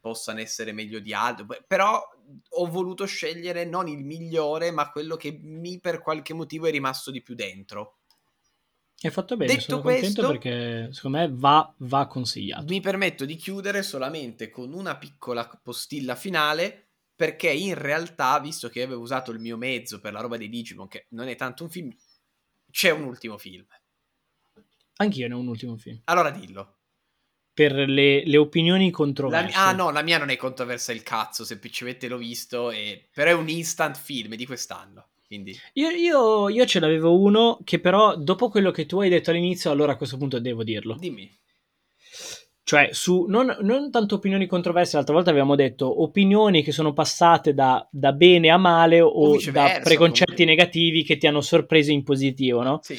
possano 0.00 0.40
essere 0.40 0.72
meglio 0.72 0.98
di 0.98 1.14
altri, 1.14 1.46
però 1.66 2.02
ho 2.48 2.66
voluto 2.66 3.06
scegliere 3.06 3.64
non 3.64 3.88
il 3.88 4.04
migliore, 4.04 4.70
ma 4.70 4.90
quello 4.90 5.16
che 5.16 5.38
mi 5.40 5.80
per 5.80 6.00
qualche 6.02 6.34
motivo 6.34 6.66
è 6.66 6.70
rimasto 6.70 7.10
di 7.10 7.22
più 7.22 7.34
dentro. 7.34 7.98
Hai 9.02 9.10
fatto 9.10 9.36
bene, 9.36 9.52
Detto 9.52 9.64
sono 9.64 9.82
contento 9.82 10.22
questo- 10.22 10.40
perché 10.40 10.92
secondo 10.94 11.18
me 11.18 11.30
va, 11.30 11.74
va 11.78 12.06
consigliato. 12.06 12.64
Mi 12.64 12.80
permetto 12.80 13.26
di 13.26 13.36
chiudere 13.36 13.82
solamente 13.82 14.48
con 14.48 14.72
una 14.72 14.96
piccola 14.96 15.46
postilla 15.62 16.14
finale, 16.16 16.83
perché 17.14 17.50
in 17.50 17.74
realtà, 17.74 18.38
visto 18.40 18.68
che 18.68 18.82
avevo 18.82 19.00
usato 19.02 19.30
il 19.30 19.38
mio 19.40 19.56
mezzo 19.56 20.00
per 20.00 20.12
la 20.12 20.20
roba 20.20 20.36
di 20.36 20.48
Digimon, 20.48 20.88
che 20.88 21.06
non 21.10 21.28
è 21.28 21.36
tanto 21.36 21.64
un 21.64 21.70
film, 21.70 21.94
c'è 22.70 22.90
un 22.90 23.04
ultimo 23.04 23.38
film. 23.38 23.66
Anch'io 24.96 25.28
ne 25.28 25.34
ho 25.34 25.38
un 25.38 25.46
ultimo 25.48 25.76
film. 25.76 26.00
Allora 26.04 26.30
dillo. 26.30 26.78
Per 27.52 27.72
le, 27.72 28.24
le 28.26 28.36
opinioni 28.36 28.86
La 28.86 28.92
controverse. 28.92 29.46
mia- 29.46 29.64
ah 29.64 29.72
no, 29.72 29.90
la 29.90 30.02
mia 30.02 30.18
non 30.18 30.28
è 30.30 30.36
controversa 30.36 30.92
il 30.92 31.02
cazzo, 31.02 31.44
semplicemente 31.44 32.08
l'ho 32.08 32.16
visto, 32.16 32.70
e... 32.70 33.08
però 33.12 33.30
è 33.30 33.34
un 33.34 33.48
instant 33.48 33.96
film 33.96 34.34
di 34.34 34.46
quest'anno. 34.46 35.08
Quindi 35.26 35.58
Io, 35.74 35.88
io- 35.90 36.48
io 36.48 36.66
ce 36.66 36.80
l'avevo 36.80 37.18
uno 37.18 37.58
che 37.64 37.80
però 37.80 38.16
dopo 38.16 38.48
quello 38.48 38.70
che 38.70 38.86
tu 38.86 39.00
hai 39.00 39.08
detto 39.08 39.30
all'inizio, 39.30 39.70
allora 39.70 39.92
a 39.92 39.96
questo 39.96 40.16
punto 40.16 40.38
devo 40.38 40.62
dirlo. 40.64 40.96
dimmi. 40.98 41.30
Cioè, 42.66 42.88
su 42.92 43.26
non, 43.28 43.54
non 43.60 43.90
tanto 43.90 44.14
opinioni 44.14 44.46
controverse, 44.46 44.96
l'altra 44.96 45.14
volta 45.14 45.28
avevamo 45.28 45.54
detto 45.54 46.02
opinioni 46.02 46.62
che 46.62 46.72
sono 46.72 46.94
passate 46.94 47.52
da, 47.52 47.86
da 47.90 48.12
bene 48.14 48.48
a 48.50 48.56
male 48.56 49.02
o, 49.02 49.08
O 49.10 49.36
da 49.52 49.80
preconcetti 49.82 50.32
comunque. 50.32 50.44
negativi 50.46 51.02
che 51.04 51.18
ti 51.18 51.26
hanno 51.26 51.42
sorpreso 51.42 51.90
in 51.92 52.02
positivo, 52.02 52.62
no? 52.62 52.78
Sì. 52.82 52.98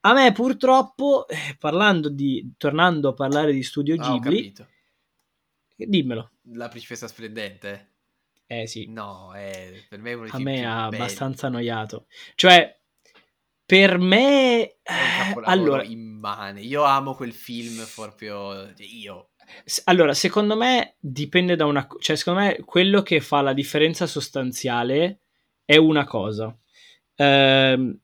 A 0.00 0.12
me 0.14 0.32
purtroppo, 0.32 1.28
eh, 1.28 1.56
parlando 1.58 2.08
di, 2.08 2.54
tornando 2.56 3.10
a 3.10 3.14
parlare 3.14 3.52
di 3.52 3.62
Studio 3.62 3.94
Ah, 4.00 4.08
Ghibli, 4.18 4.36
capito. 4.52 4.66
dimmelo. 5.76 6.30
La 6.54 6.68
principessa 6.68 7.06
splendente? 7.06 7.90
Eh 8.46 8.66
sì, 8.66 8.86
No, 8.88 9.32
è 9.34 9.70
per 9.88 10.00
me 10.00 10.10
è 10.10 10.14
uno 10.14 10.22
dei 10.24 10.30
a 10.32 10.38
me 10.38 10.64
ha 10.66 10.88
belli. 10.88 11.02
abbastanza 11.02 11.46
annoiato. 11.48 12.06
Cioè, 12.34 12.77
per 13.68 13.98
me... 13.98 14.62
Eh, 14.62 15.34
allora, 15.42 15.82
immane. 15.82 16.62
Io 16.62 16.84
amo 16.84 17.14
quel 17.14 17.34
film 17.34 17.86
proprio. 17.94 18.72
Io. 18.78 19.32
S- 19.62 19.82
Allora, 19.84 20.14
secondo 20.14 20.56
me 20.56 20.96
dipende 20.98 21.54
da 21.54 21.66
una... 21.66 21.86
Cioè, 22.00 22.16
secondo 22.16 22.40
me 22.40 22.62
quello 22.64 23.02
che 23.02 23.20
fa 23.20 23.42
la 23.42 23.52
differenza 23.52 24.06
sostanziale 24.06 25.20
è 25.66 25.76
una 25.76 26.06
cosa. 26.06 26.58
Ehm, 27.16 28.00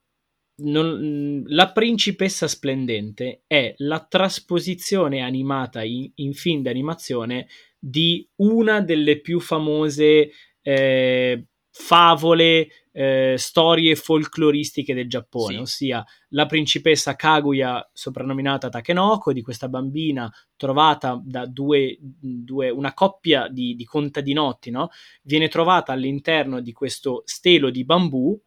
non- 0.57 1.45
la 1.47 1.73
principessa 1.73 2.47
splendente 2.47 3.45
è 3.47 3.73
la 3.79 4.05
trasposizione 4.07 5.23
animata 5.23 5.83
in, 5.83 6.11
in 6.17 6.35
film 6.35 6.61
d'animazione 6.61 7.49
di 7.79 8.29
una 8.43 8.83
delle 8.83 9.19
più 9.19 9.41
famose 9.41 10.31
eh, 10.61 11.47
favole, 11.71 12.69
eh, 12.97 13.34
storie 13.36 13.97
folcloristiche 13.97 14.95
del 14.95 15.09
Giappone, 15.09 15.55
Sì. 15.57 15.61
ossia 15.61 16.05
la 16.28 16.47
principessa 16.47 17.16
Kaguya, 17.16 17.90
soprannominata 17.92 18.68
Takenoko, 18.68 19.32
di 19.32 19.42
questa 19.42 19.68
bambina 19.68 20.32
trovata 20.57 21.20
da 21.24 21.45
due, 21.45 21.99
due- 22.01 22.70
una 22.70 22.95
coppia 22.95 23.49
di, 23.49 23.74
di 23.74 23.84
contadinotti, 23.84 24.70
no? 24.70 24.90
viene 25.22 25.49
trovata 25.49 25.92
all'interno 25.92 26.61
di 26.61 26.72
questo 26.72 27.22
stelo 27.24 27.70
di 27.70 27.84
bambù 27.84 28.40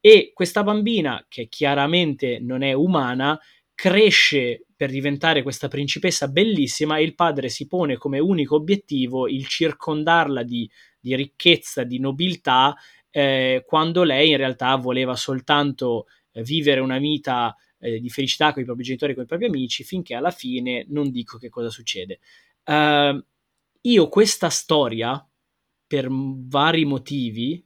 e 0.00 0.30
questa 0.32 0.62
bambina, 0.62 1.24
che 1.28 1.48
chiaramente 1.48 2.38
non 2.40 2.62
è 2.62 2.72
umana, 2.72 3.36
cresce 3.74 4.64
per 4.76 4.90
diventare 4.90 5.42
questa 5.42 5.66
principessa 5.66 6.28
bellissima 6.28 6.98
e 6.98 7.02
il 7.02 7.16
padre 7.16 7.48
si 7.48 7.66
pone 7.66 7.96
come 7.96 8.20
unico 8.20 8.54
obiettivo 8.54 9.26
il 9.26 9.46
circondarla 9.46 10.44
di, 10.44 10.70
di 11.00 11.16
ricchezza, 11.16 11.82
di 11.82 11.98
nobiltà, 11.98 12.76
eh, 13.10 13.64
quando 13.66 14.02
lei 14.02 14.30
in 14.30 14.36
realtà 14.36 14.74
voleva 14.76 15.16
soltanto 15.16 16.06
eh, 16.32 16.42
vivere 16.42 16.80
una 16.80 16.98
vita 16.98 17.54
eh, 17.78 18.00
di 18.00 18.10
felicità 18.10 18.52
con 18.52 18.62
i 18.62 18.64
propri 18.64 18.84
genitori 18.84 19.12
e 19.12 19.14
con 19.14 19.24
i 19.24 19.26
propri 19.26 19.46
amici, 19.46 19.84
finché 19.84 20.14
alla 20.14 20.30
fine 20.30 20.84
non 20.88 21.10
dico 21.10 21.38
che 21.38 21.48
cosa 21.48 21.70
succede. 21.70 22.18
Eh, 22.64 23.24
io 23.80 24.08
questa 24.08 24.50
storia, 24.50 25.26
per 25.86 26.08
vari 26.10 26.84
motivi, 26.84 27.64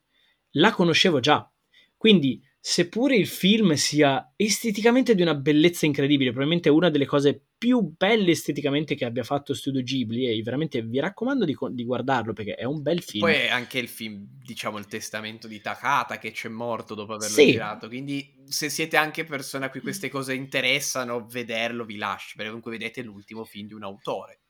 la 0.53 0.73
conoscevo 0.73 1.21
già. 1.21 1.51
Quindi, 1.97 2.43
seppure 2.61 3.17
il 3.17 3.27
film 3.27 3.73
sia 3.75 4.33
esteticamente 4.37 5.15
di 5.15 5.23
una 5.23 5.35
bellezza 5.35 5.87
incredibile, 5.87 6.31
probabilmente 6.31 6.69
una 6.69 6.91
delle 6.91 7.07
cose 7.07 7.47
più 7.63 7.95
belle 7.97 8.33
esteticamente 8.33 8.97
che 8.97 9.05
abbia 9.05 9.23
fatto 9.23 9.55
Studio 9.55 9.85
Ghibli, 9.85 10.27
e 10.27 10.43
veramente 10.43 10.83
vi 10.83 10.99
raccomando 10.99 11.45
di, 11.45 11.57
di 11.71 11.85
guardarlo 11.85 12.33
perché 12.33 12.57
è 12.57 12.65
un 12.65 12.83
bel 12.83 13.01
film. 13.01 13.21
Poi 13.21 13.35
è 13.35 13.51
anche 13.51 13.79
il 13.79 13.87
film, 13.87 14.27
diciamo, 14.43 14.79
il 14.79 14.89
testamento 14.89 15.47
di 15.47 15.61
Takata 15.61 16.19
che 16.19 16.33
c'è 16.33 16.49
morto 16.49 16.97
dopo 16.97 17.13
averlo 17.13 17.37
Sì. 17.37 17.53
girato. 17.53 17.87
Quindi, 17.87 18.35
se 18.47 18.69
siete 18.69 18.97
anche 18.97 19.23
persone 19.23 19.67
a 19.67 19.71
cui 19.71 19.79
queste 19.79 20.09
cose 20.09 20.35
interessano, 20.35 21.25
vederlo 21.25 21.85
vi 21.85 21.99
lascio. 21.99 22.33
Perché 22.35 22.49
comunque 22.49 22.73
vedete 22.73 23.01
l'ultimo 23.03 23.45
film 23.45 23.69
di 23.69 23.75
un 23.75 23.85
autore 23.85 24.41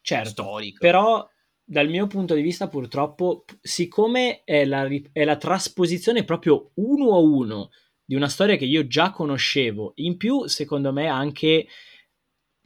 certo. 0.00 0.30
storico. 0.30 0.78
Però, 0.80 1.28
dal 1.62 1.90
mio 1.90 2.06
punto 2.06 2.32
di 2.32 2.40
vista, 2.40 2.68
purtroppo, 2.68 3.44
siccome 3.60 4.44
è 4.44 4.64
la, 4.64 4.88
è 5.12 5.24
la 5.24 5.36
trasposizione 5.36 6.24
proprio 6.24 6.70
uno 6.76 7.14
a 7.16 7.18
uno 7.18 7.68
di 8.02 8.14
una 8.14 8.30
storia 8.30 8.56
che 8.56 8.64
io 8.64 8.86
già 8.86 9.10
conoscevo, 9.10 9.92
in 9.96 10.16
più, 10.16 10.46
secondo 10.46 10.90
me, 10.90 11.06
anche 11.06 11.66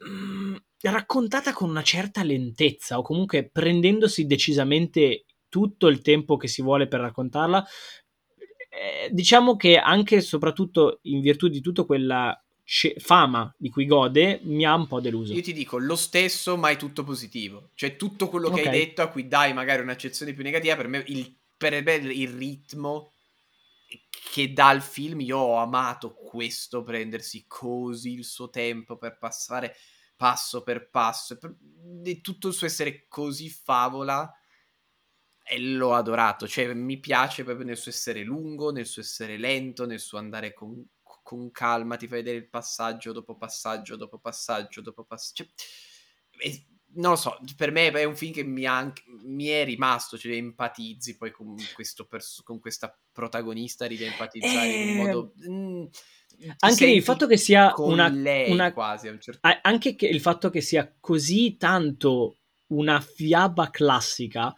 mm, 0.09 0.57
raccontata 0.83 1.53
con 1.53 1.69
una 1.69 1.83
certa 1.83 2.23
lentezza, 2.23 2.99
o 2.99 3.03
comunque 3.03 3.49
prendendosi 3.49 4.27
decisamente 4.27 5.25
tutto 5.49 5.89
il 5.89 6.01
tempo 6.01 6.37
che 6.37 6.49
si 6.49 6.63
vuole 6.63 6.87
per 6.87 7.01
raccontarla, 7.01 7.67
eh, 8.71 9.09
diciamo 9.11 9.57
che 9.57 9.77
anche 9.77 10.17
e 10.17 10.21
soprattutto 10.21 11.01
in 11.03 11.21
virtù 11.21 11.49
di 11.49 11.61
tutta 11.61 11.85
quella 11.85 12.41
ce- 12.65 12.95
fama 12.99 13.53
di 13.59 13.69
cui 13.69 13.85
gode, 13.85 14.41
mi 14.45 14.65
ha 14.65 14.75
un 14.75 14.87
po' 14.87 15.01
deluso. 15.01 15.35
Io 15.35 15.43
ti 15.43 15.53
dico 15.53 15.77
lo 15.79 15.97
stesso, 15.97 16.57
ma 16.57 16.71
è 16.71 16.77
tutto 16.77 17.03
positivo. 17.03 17.71
Cioè, 17.75 17.97
tutto 17.97 18.29
quello 18.29 18.49
che 18.51 18.61
Ok. 18.61 18.67
hai 18.67 18.71
detto, 18.71 19.03
a 19.03 19.09
cui 19.09 19.27
dai 19.27 19.53
magari 19.53 19.83
un'accezione 19.83 20.33
più 20.33 20.45
negativa, 20.45 20.77
per 20.77 20.87
me 20.87 21.03
il, 21.09 21.35
per 21.57 21.83
me 21.83 21.95
il 21.95 22.29
ritmo 22.29 23.11
che 24.11 24.53
dà 24.53 24.71
il 24.73 24.83
film, 24.83 25.21
io 25.21 25.39
ho 25.39 25.57
amato 25.57 26.15
questo, 26.15 26.83
prendersi 26.83 27.45
così 27.47 28.13
il 28.13 28.25
suo 28.25 28.51
tempo 28.51 28.97
per 28.97 29.19
passare 29.19 29.75
passo 30.17 30.63
per 30.63 30.91
passo, 30.91 31.39
e 32.05 32.21
tutto 32.21 32.49
il 32.49 32.55
suo 32.55 32.67
essere 32.67 33.07
così 33.09 33.49
favola. 33.49 34.31
e 35.43 35.59
l'ho 35.61 35.95
adorato, 35.95 36.47
cioè 36.47 36.73
mi 36.75 36.99
piace 37.01 37.43
proprio 37.45 37.67
nel 37.67 37.77
suo 37.77 37.91
essere 37.91 38.23
lungo, 38.23 38.71
nel 38.71 38.87
suo 38.87 39.03
essere 39.03 39.37
lento, 39.37 39.85
nel 39.87 39.99
suo 39.99 40.19
andare 40.19 40.53
con, 40.53 40.87
con 41.03 41.51
calma, 41.51 41.97
ti 41.97 42.07
fai 42.07 42.19
vedere 42.19 42.37
il 42.39 42.49
passaggio 42.49 43.13
dopo 43.13 43.37
passaggio, 43.37 43.97
dopo 43.97 44.19
passaggio, 44.19 44.81
dopo 44.81 45.05
passaggio. 45.05 45.51
Cioè, 46.31 46.67
non 46.95 47.13
lo 47.13 47.17
so, 47.17 47.39
per 47.57 47.71
me 47.71 47.91
è 47.91 48.05
un 48.05 48.17
film 48.17 48.33
che 48.33 48.43
mi, 48.43 48.65
ha, 48.65 48.93
mi 49.25 49.47
è 49.47 49.65
rimasto, 49.65 50.19
cioè 50.19 50.33
empatizzi 50.33 51.17
poi 51.17 51.31
con, 51.31 51.55
pers- 52.09 52.43
con 52.43 52.59
questa 52.59 52.97
protagonista, 53.13 53.85
arrivi 53.85 54.05
a 54.05 54.11
empatizzare 54.11 54.69
eh... 54.69 54.91
in 54.91 54.97
modo... 54.97 55.33
Mm, 55.49 55.85
anche 56.61 56.87
il 56.87 57.03
fatto 57.03 57.27
che 57.27 57.37
sia 57.37 57.75
una, 57.77 58.07
una... 58.09 58.73
quasi 58.73 59.09
a 59.09 59.11
un 59.11 59.21
certo 59.21 59.47
anche 59.61 59.95
che 59.95 60.07
il 60.07 60.21
fatto 60.21 60.49
che 60.49 60.63
sia 60.63 60.91
così 60.99 61.59
tanto 61.59 62.39
una 62.69 62.99
fiaba 63.01 63.69
classica 63.69 64.55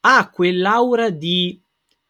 ha 0.00 0.30
quell'aura 0.30 1.10
di 1.10 1.60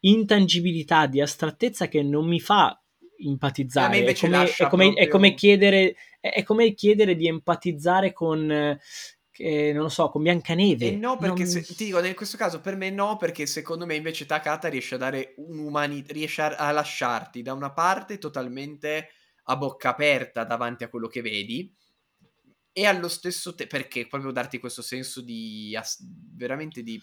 intangibilità, 0.01 1.07
di 1.07 1.21
astrattezza 1.21 1.87
che 1.87 2.03
non 2.03 2.27
mi 2.27 2.39
fa 2.39 2.79
empatizzare. 3.17 4.03
È 4.03 4.15
come, 4.15 4.51
è, 4.53 4.67
come, 4.67 4.83
proprio... 4.85 5.03
è, 5.03 5.07
come 5.07 5.33
chiedere, 5.33 5.95
è, 6.19 6.43
come 6.43 6.73
chiedere, 6.73 7.15
di 7.15 7.27
empatizzare 7.27 8.13
con, 8.13 8.77
eh, 9.37 9.73
non 9.73 9.83
lo 9.83 9.89
so, 9.89 10.09
con 10.09 10.23
Biancaneve. 10.23 10.87
E 10.87 10.95
no, 10.95 11.17
perché 11.17 11.43
non... 11.43 11.51
se, 11.51 11.61
ti 11.61 11.85
dico, 11.85 12.03
in 12.03 12.15
questo 12.15 12.37
caso 12.37 12.61
per 12.61 12.75
me 12.75 12.89
no, 12.89 13.17
perché 13.17 13.45
secondo 13.45 13.85
me 13.85 13.95
invece 13.95 14.25
Takata 14.25 14.67
riesce 14.67 14.95
a 14.95 14.99
dare 14.99 15.33
un'umanità, 15.37 16.13
riesce 16.13 16.41
a, 16.41 16.55
a 16.55 16.71
lasciarti 16.71 17.41
da 17.41 17.53
una 17.53 17.71
parte 17.71 18.17
totalmente 18.17 19.09
a 19.43 19.57
bocca 19.57 19.89
aperta 19.89 20.43
davanti 20.43 20.83
a 20.83 20.89
quello 20.89 21.07
che 21.07 21.21
vedi 21.21 21.73
e 22.71 22.85
allo 22.85 23.07
stesso 23.07 23.55
tempo, 23.55 23.77
perché 23.77 24.07
proprio 24.07 24.31
darti 24.31 24.59
questo 24.59 24.81
senso 24.81 25.21
di 25.21 25.77
veramente 26.33 26.83
di 26.83 27.01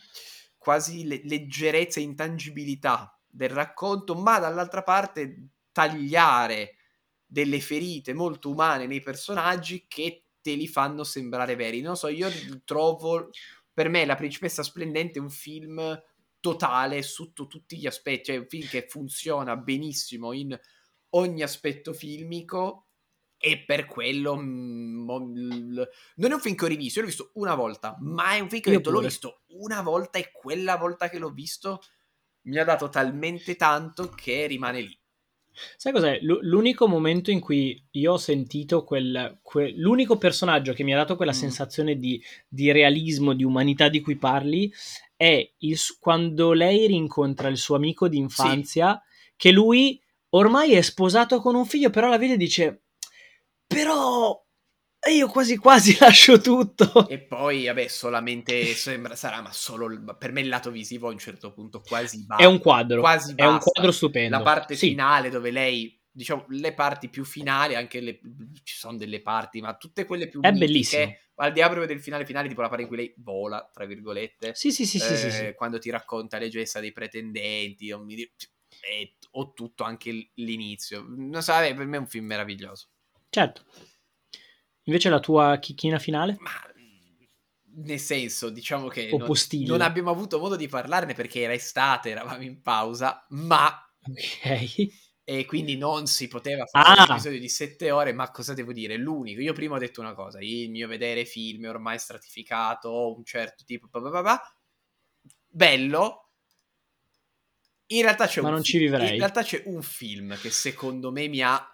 quasi 0.59 1.07
le- 1.07 1.22
leggerezza 1.24 1.99
e 1.99 2.03
intangibilità 2.03 3.18
del 3.26 3.49
racconto, 3.49 4.14
ma 4.14 4.39
dall'altra 4.39 4.83
parte 4.83 5.49
tagliare 5.72 6.76
delle 7.24 7.61
ferite 7.61 8.12
molto 8.12 8.51
umane 8.51 8.87
nei 8.87 9.01
personaggi 9.01 9.87
che 9.89 10.26
te 10.43 10.55
li 10.55 10.68
fanno 10.68 11.05
sembrare 11.05 11.57
veri. 11.57 11.80
Non 11.80 11.97
so, 11.97 12.09
io 12.09 12.28
trovo 12.64 13.30
per 13.72 13.88
me 13.88 14.05
La 14.05 14.16
principessa 14.16 14.62
splendente 14.62 15.18
è 15.18 15.22
un 15.22 15.30
film 15.30 16.01
totale 16.40 17.03
sotto 17.03 17.47
tutti 17.47 17.78
gli 17.78 17.86
aspetti, 17.86 18.24
cioè 18.24 18.36
un 18.36 18.49
film 18.49 18.68
che 18.68 18.86
funziona 18.88 19.57
benissimo 19.57 20.32
in 20.32 20.59
ogni 21.11 21.43
aspetto 21.43 21.93
filmico 21.93 22.88
e 23.38 23.64
per 23.64 23.86
quello 23.86 24.36
mm, 24.36 25.09
non 26.16 26.30
è 26.30 26.34
un 26.34 26.40
film 26.40 26.55
che 26.57 26.64
ho 26.64 26.68
rivisto, 26.68 26.99
io 26.99 27.05
l'ho 27.05 27.11
visto 27.11 27.30
una 27.34 27.55
volta, 27.55 27.97
ma 28.01 28.32
è 28.32 28.40
un 28.40 28.49
film 28.49 28.61
che 28.61 28.70
ho 28.70 28.72
detto 28.76 28.90
l'ho 28.90 29.01
visto 29.01 29.43
una 29.49 29.82
volta 29.82 30.18
e 30.18 30.30
quella 30.32 30.76
volta 30.76 31.09
che 31.09 31.18
l'ho 31.18 31.30
visto 31.30 31.80
mi 32.43 32.59
ha 32.59 32.64
dato 32.64 32.88
talmente 32.88 33.57
tanto 33.57 34.09
che 34.09 34.47
rimane 34.47 34.80
lì. 34.80 35.02
Sai 35.77 35.93
cos'è? 35.93 36.19
L- 36.21 36.41
l'unico 36.43 36.87
momento 36.87 37.31
in 37.31 37.41
cui 37.41 37.83
io 37.93 38.13
ho 38.13 38.17
sentito 38.17 38.85
quel, 38.85 39.39
quel 39.43 39.75
l'unico 39.77 40.17
personaggio 40.17 40.73
che 40.73 40.83
mi 40.83 40.93
ha 40.93 40.97
dato 40.97 41.17
quella 41.17 41.33
mm. 41.33 41.37
sensazione 41.37 41.97
di, 41.97 42.23
di, 42.49 42.73
realismo, 42.73 43.33
di 43.35 43.45
umanità 43.45 43.89
di 43.89 44.01
cui 44.01 44.17
parli, 44.17 44.73
è 45.17 45.53
il, 45.59 45.79
quando 46.01 46.53
lei 46.53 46.87
rincontra 46.87 47.49
il 47.49 47.57
suo 47.57 47.77
amico 47.77 48.09
d'infanzia, 48.09 49.01
sì. 49.05 49.33
che 49.37 49.51
lui 49.53 50.01
ormai 50.31 50.73
è 50.73 50.81
sposato 50.81 51.41
con 51.41 51.55
un 51.55 51.67
figlio, 51.67 51.91
però 51.91 52.09
la 52.09 52.19
vede 52.19 52.35
e 52.35 52.39
dice 52.39 52.83
però 53.67 54.39
io 55.11 55.27
quasi 55.27 55.57
quasi 55.57 55.97
lascio 56.01 56.41
tutto. 56.41 57.09
E 57.09 57.19
poi, 57.19 57.67
vabbè, 57.67 57.89
solamente 57.89 58.65
sembra, 58.75 59.17
sarà, 59.17 59.41
ma 59.41 59.53
solo 59.53 59.89
per 60.17 60.33
me 60.33 60.43
il 60.43 60.49
lato 60.49 60.71
visivo 60.71 61.09
a 61.09 61.11
un 61.11 61.19
certo 61.19 61.53
punto 61.53 61.81
quasi 61.81 62.25
basta. 62.25 62.43
È 62.43 62.47
un 62.47 62.61
quadro. 62.61 63.01
Quasi 63.01 63.35
basta. 63.35 63.43
È 63.43 63.47
un 63.53 63.59
quadro 63.59 63.91
stupendo. 63.91 64.37
La 64.37 64.43
parte 64.43 64.77
sì. 64.77 64.91
finale 64.91 65.29
dove 65.29 65.51
lei, 65.51 66.01
diciamo, 66.11 66.45
le 66.51 66.73
parti 66.73 67.09
più 67.09 67.25
finali, 67.25 67.75
anche 67.75 68.01
le, 68.01 68.21
ci 68.63 68.77
sono 68.77 68.97
delle 68.97 69.21
parti, 69.23 69.61
ma 69.61 69.75
tutte 69.77 70.05
quelle 70.05 70.29
più 70.29 70.41
È 70.41 70.53
bellissimo. 70.53 71.17
Al 71.37 71.53
diavolo 71.53 71.85
del 71.87 72.01
finale 72.01 72.25
finale, 72.25 72.47
tipo 72.47 72.61
la 72.61 72.69
parte 72.69 72.83
in 72.83 72.89
cui 72.89 72.99
lei 72.99 73.15
vola, 73.17 73.69
tra 73.73 73.85
virgolette. 73.85 74.55
Sì, 74.55 74.71
sì, 74.71 74.87
sì, 74.87 74.99
eh, 74.99 75.17
sì, 75.17 75.31
sì, 75.31 75.53
Quando 75.57 75.79
ti 75.81 75.91
racconta 75.91 76.39
le 76.39 76.49
gesta 76.49 76.79
dei 76.79 76.93
pretendenti, 76.93 77.91
o, 77.91 77.99
mi, 77.99 78.15
e, 78.15 79.17
o 79.33 79.53
tutto 79.53 79.83
anche 79.83 80.31
l'inizio. 80.35 81.05
Non 81.09 81.43
so, 81.43 81.53
per 81.55 81.87
me 81.87 81.97
è 81.97 82.01
un 82.01 82.07
film 82.07 82.27
meraviglioso. 82.27 82.89
Certo. 83.29 83.65
Invece 84.85 85.09
la 85.09 85.20
tua 85.20 85.59
chicchina 85.59 85.99
finale? 85.99 86.37
Ma 86.41 86.51
nel 87.74 88.01
senso, 88.01 88.51
diciamo 88.51 88.89
che 88.89 89.09
non, 89.11 89.26
non, 89.66 89.80
abbiamo 89.80 90.11
avuto 90.11 90.39
modo 90.39 90.57
di 90.57 90.68
parlarne 90.68 91.14
perché 91.14 91.41
era 91.41 91.55
estate, 91.55 92.11
eravamo 92.11 92.43
in 92.43 92.61
pausa, 92.61 93.24
ma... 93.30 93.70
Ok. 94.05 95.11
E 95.24 95.45
quindi 95.47 95.76
non 95.76 96.07
si 96.07 96.26
poteva 96.26 96.66
fare 96.66 97.01
ah. 97.01 97.05
un 97.05 97.12
episodio 97.12 97.39
di 97.39 97.49
sette 97.49 97.93
ore, 97.93 98.12
ma 98.12 98.30
cosa 98.30 98.55
devo 98.55 98.72
dire? 98.72 98.97
L'unico, 98.97 99.41
io 99.41 99.53
prima 99.53 99.76
ho 99.76 99.78
detto 99.78 100.01
una 100.01 100.14
cosa, 100.14 100.39
il 100.41 100.68
mio 100.70 100.89
vedere 100.89 101.24
film 101.24 101.64
è 101.64 101.68
ormai 101.68 101.99
stratificato, 101.99 103.14
un 103.16 103.24
certo 103.24 103.62
tipo, 103.64 103.87
blah 103.89 104.01
blah 104.01 104.20
blah, 104.20 104.41
bello, 105.47 106.30
in 107.87 108.03
realtà 108.03 108.26
c'è 108.26 108.41
ma 108.41 108.49
un 108.49 108.55
non 108.55 108.62
ci 108.64 108.78
vivrei. 108.78 109.12
In 109.12 109.18
realtà 109.18 109.43
c'è 109.43 109.62
un 109.66 109.83
film 109.83 110.37
che 110.39 110.51
secondo 110.51 111.12
me 111.12 111.28
mi 111.28 111.41
ha 111.41 111.70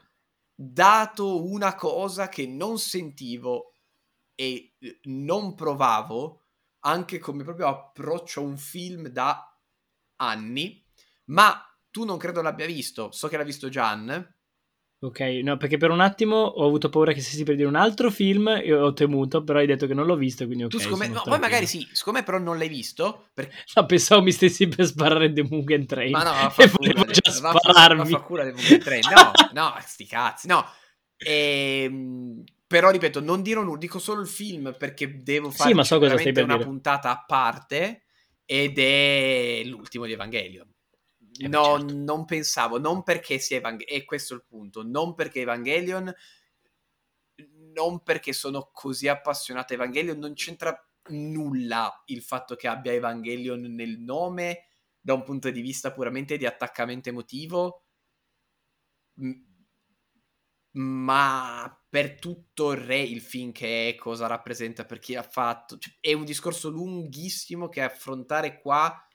dato 0.60 1.44
una 1.48 1.76
cosa 1.76 2.28
che 2.28 2.44
non 2.44 2.80
sentivo 2.80 3.74
e 4.34 4.74
eh, 4.80 4.98
non 5.04 5.54
provavo 5.54 6.46
anche 6.80 7.20
come 7.20 7.44
proprio 7.44 7.68
approccio 7.68 8.40
a 8.40 8.44
un 8.44 8.56
film 8.56 9.06
da 9.06 9.56
anni, 10.16 10.84
ma 11.26 11.62
tu 11.90 12.04
non 12.04 12.18
credo 12.18 12.42
l'abbia 12.42 12.66
visto, 12.66 13.12
so 13.12 13.28
che 13.28 13.36
l'ha 13.36 13.44
visto 13.44 13.68
Gian, 13.68 14.36
Ok, 15.00 15.20
no, 15.44 15.56
perché 15.56 15.76
per 15.76 15.90
un 15.90 16.00
attimo 16.00 16.34
ho 16.34 16.66
avuto 16.66 16.88
paura 16.88 17.12
che 17.12 17.20
stessi 17.20 17.44
per 17.44 17.54
dire 17.54 17.68
un 17.68 17.76
altro 17.76 18.10
film 18.10 18.48
e 18.48 18.74
ho 18.74 18.92
temuto, 18.92 19.44
però 19.44 19.60
hai 19.60 19.66
detto 19.66 19.86
che 19.86 19.94
non 19.94 20.06
l'ho 20.06 20.16
visto, 20.16 20.44
quindi 20.44 20.64
ok. 20.64 20.70
Tu 20.70 20.78
siccome, 20.80 21.06
no, 21.06 21.22
poi 21.24 21.38
magari 21.38 21.66
sì, 21.66 21.86
siccome 21.92 22.24
però 22.24 22.38
non 22.38 22.58
l'hai 22.58 22.68
visto... 22.68 23.28
Perché... 23.32 23.54
No, 23.76 23.86
pensavo 23.86 24.22
mi 24.22 24.32
stessi 24.32 24.66
per 24.66 24.86
sparare 24.86 25.32
The 25.32 25.44
Mugen 25.44 25.86
Train. 25.86 26.10
Ma 26.10 26.24
no, 26.24 26.50
fa 26.50 26.62
e 26.64 26.66
volevo 26.66 27.04
già 27.04 27.30
spararmi. 27.30 28.10
Ma 28.10 28.18
fa 28.18 28.20
cura 28.24 28.44
The 28.44 28.52
Mugen 28.52 28.80
Train. 28.80 29.02
No, 29.14 29.30
no, 29.62 29.74
sti 29.86 30.06
cazzi, 30.06 30.48
no. 30.48 30.66
Ehm, 31.16 32.42
però 32.66 32.90
ripeto, 32.90 33.20
non 33.20 33.42
dirò 33.42 33.62
nulla, 33.62 33.78
dico 33.78 34.00
solo 34.00 34.20
il 34.20 34.28
film 34.28 34.74
perché 34.76 35.22
devo 35.22 35.50
fare 35.52 35.70
sì, 35.70 35.76
ma 35.76 35.84
so 35.84 36.00
cosa 36.00 36.18
stai 36.18 36.32
per 36.32 36.42
una 36.42 36.56
dire. 36.56 36.66
puntata 36.66 37.10
a 37.10 37.24
parte 37.24 38.02
ed 38.44 38.78
è 38.78 39.62
l'ultimo 39.64 40.06
di 40.06 40.12
Evangelion. 40.12 40.66
Eh 41.40 41.48
no, 41.48 41.78
certo. 41.78 41.94
non 41.94 42.24
pensavo, 42.24 42.78
non 42.78 43.02
perché 43.02 43.38
sia 43.38 43.58
Evangelion, 43.58 43.96
e 44.00 44.04
questo 44.04 44.34
è 44.34 44.36
il 44.36 44.44
punto, 44.46 44.82
non 44.82 45.14
perché 45.14 45.40
Evangelion, 45.40 46.12
non 47.74 48.02
perché 48.02 48.32
sono 48.32 48.70
così 48.72 49.08
appassionato 49.08 49.72
a 49.72 49.76
Evangelion, 49.76 50.18
non 50.18 50.34
c'entra 50.34 50.76
nulla 51.10 52.02
il 52.06 52.22
fatto 52.22 52.56
che 52.56 52.68
abbia 52.68 52.92
Evangelion 52.92 53.60
nel 53.60 53.98
nome 53.98 54.66
da 55.00 55.14
un 55.14 55.22
punto 55.22 55.50
di 55.50 55.60
vista 55.60 55.92
puramente 55.92 56.36
di 56.36 56.46
attaccamento 56.46 57.08
emotivo, 57.08 57.84
ma 60.72 61.82
per 61.88 62.18
tutto 62.18 62.72
il 62.72 62.78
re 62.80 63.00
il 63.00 63.20
film 63.20 63.52
che 63.52 63.88
è, 63.90 63.94
cosa 63.94 64.26
rappresenta 64.26 64.84
per 64.84 64.98
chi 64.98 65.14
l'ha 65.14 65.22
fatto, 65.22 65.78
cioè, 65.78 65.94
è 66.00 66.12
un 66.12 66.24
discorso 66.24 66.68
lunghissimo 66.68 67.68
che 67.68 67.80
affrontare 67.80 68.60
qua 68.60 69.07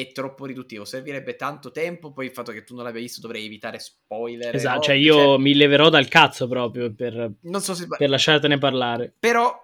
è 0.00 0.12
troppo 0.12 0.44
riduttivo, 0.44 0.84
servirebbe 0.84 1.36
tanto 1.36 1.70
tempo, 1.70 2.12
poi 2.12 2.26
il 2.26 2.32
fatto 2.32 2.52
che 2.52 2.64
tu 2.64 2.74
non 2.74 2.84
l'abbia 2.84 3.00
visto 3.00 3.22
dovrei 3.22 3.46
evitare 3.46 3.78
spoiler. 3.78 4.54
Esatto, 4.54 4.76
no? 4.76 4.82
cioè 4.82 4.94
io 4.94 5.14
cioè, 5.14 5.38
mi 5.38 5.54
leverò 5.54 5.88
dal 5.88 6.08
cazzo 6.08 6.46
proprio 6.46 6.92
per, 6.94 7.32
non 7.40 7.62
so 7.62 7.74
se... 7.74 7.86
per 7.86 8.10
lasciartene 8.10 8.58
parlare. 8.58 9.14
Però 9.18 9.58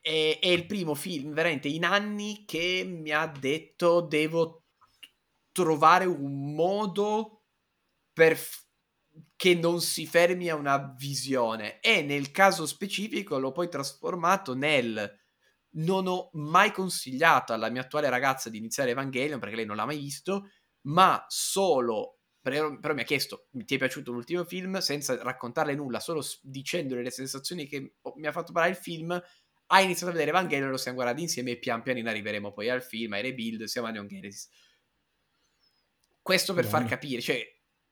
è, 0.00 0.38
è, 0.38 0.48
il 0.48 0.66
primo 0.66 0.94
film 0.94 1.32
veramente 1.32 1.68
in 1.68 1.84
anni 1.84 2.44
che 2.46 2.84
mi 2.86 3.10
ha 3.10 3.26
detto 3.26 4.02
devo 4.02 4.64
trovare 5.50 6.04
un 6.04 6.54
modo 6.54 7.44
per 8.12 8.38
che 9.34 9.54
non 9.54 9.80
si 9.80 10.06
fermi 10.06 10.50
a 10.50 10.56
una 10.56 10.94
visione 10.96 11.80
e 11.80 12.02
nel 12.02 12.30
caso 12.32 12.66
specifico 12.66 13.38
l'ho 13.38 13.52
poi 13.52 13.68
trasformato 13.68 14.54
nel 14.54 15.10
non 15.72 16.06
ho 16.06 16.30
mai 16.32 16.72
consigliato 16.72 17.52
alla 17.52 17.70
mia 17.70 17.82
attuale 17.82 18.08
ragazza 18.08 18.50
di 18.50 18.58
iniziare 18.58 18.90
Evangelion 18.90 19.38
perché 19.38 19.56
lei 19.56 19.66
non 19.66 19.76
l'ha 19.76 19.86
mai 19.86 19.98
visto, 19.98 20.50
ma 20.82 21.24
solo 21.28 22.18
però, 22.40 22.78
però 22.78 22.94
mi 22.94 23.02
ha 23.02 23.04
chiesto 23.04 23.48
ti 23.50 23.74
è 23.74 23.78
piaciuto 23.78 24.12
l'ultimo 24.12 24.44
film 24.44 24.78
senza 24.78 25.20
raccontarle 25.22 25.74
nulla, 25.74 26.00
solo 26.00 26.24
dicendole 26.40 27.02
le 27.02 27.10
sensazioni 27.10 27.66
che 27.66 27.94
mi 28.16 28.26
ha 28.26 28.32
fatto 28.32 28.52
parlare 28.52 28.74
il 28.74 28.80
film. 28.80 29.20
Ha 29.70 29.80
iniziato 29.82 30.08
a 30.08 30.12
vedere 30.12 30.30
Evangelion, 30.30 30.70
lo 30.70 30.78
stiamo 30.78 30.96
guardando 30.96 31.22
insieme 31.22 31.50
e 31.50 31.58
pian 31.58 31.82
pianino 31.82 32.08
arriveremo 32.08 32.52
poi 32.52 32.70
al 32.70 32.82
film, 32.82 33.12
ai 33.12 33.22
rebuild, 33.22 33.64
siamo 33.64 33.88
a 33.88 33.90
Neon 33.90 34.08
Genesis. 34.08 34.48
Questo 36.22 36.54
per 36.54 36.66
Buono. 36.66 36.78
far 36.78 36.88
capire, 36.88 37.20
cioè 37.20 37.42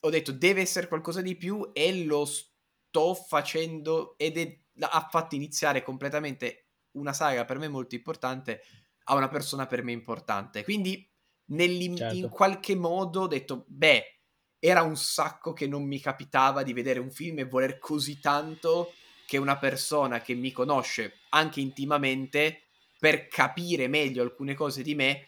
ho 0.00 0.10
detto 0.10 0.32
deve 0.32 0.62
essere 0.62 0.88
qualcosa 0.88 1.20
di 1.20 1.36
più 1.36 1.70
e 1.72 2.04
lo 2.04 2.24
sto 2.24 3.14
facendo 3.14 4.16
ed 4.16 4.38
è, 4.38 4.58
ha 4.78 5.08
fatto 5.10 5.34
iniziare 5.34 5.82
completamente 5.82 6.65
una 6.96 7.12
saga 7.12 7.44
per 7.44 7.58
me 7.58 7.68
molto 7.68 7.94
importante 7.94 8.62
a 9.04 9.14
una 9.14 9.28
persona 9.28 9.66
per 9.66 9.82
me 9.82 9.92
importante. 9.92 10.64
Quindi 10.64 11.08
certo. 11.48 12.14
in 12.14 12.28
qualche 12.28 12.74
modo 12.74 13.22
ho 13.22 13.26
detto, 13.26 13.64
beh, 13.68 14.20
era 14.58 14.82
un 14.82 14.96
sacco 14.96 15.52
che 15.52 15.66
non 15.66 15.84
mi 15.84 16.00
capitava 16.00 16.62
di 16.62 16.72
vedere 16.72 16.98
un 16.98 17.10
film 17.10 17.38
e 17.38 17.44
voler 17.44 17.78
così 17.78 18.18
tanto 18.18 18.92
che 19.26 19.36
una 19.38 19.58
persona 19.58 20.20
che 20.20 20.34
mi 20.34 20.52
conosce 20.52 21.20
anche 21.30 21.60
intimamente, 21.60 22.62
per 22.98 23.28
capire 23.28 23.88
meglio 23.88 24.22
alcune 24.22 24.54
cose 24.54 24.82
di 24.82 24.94
me, 24.94 25.26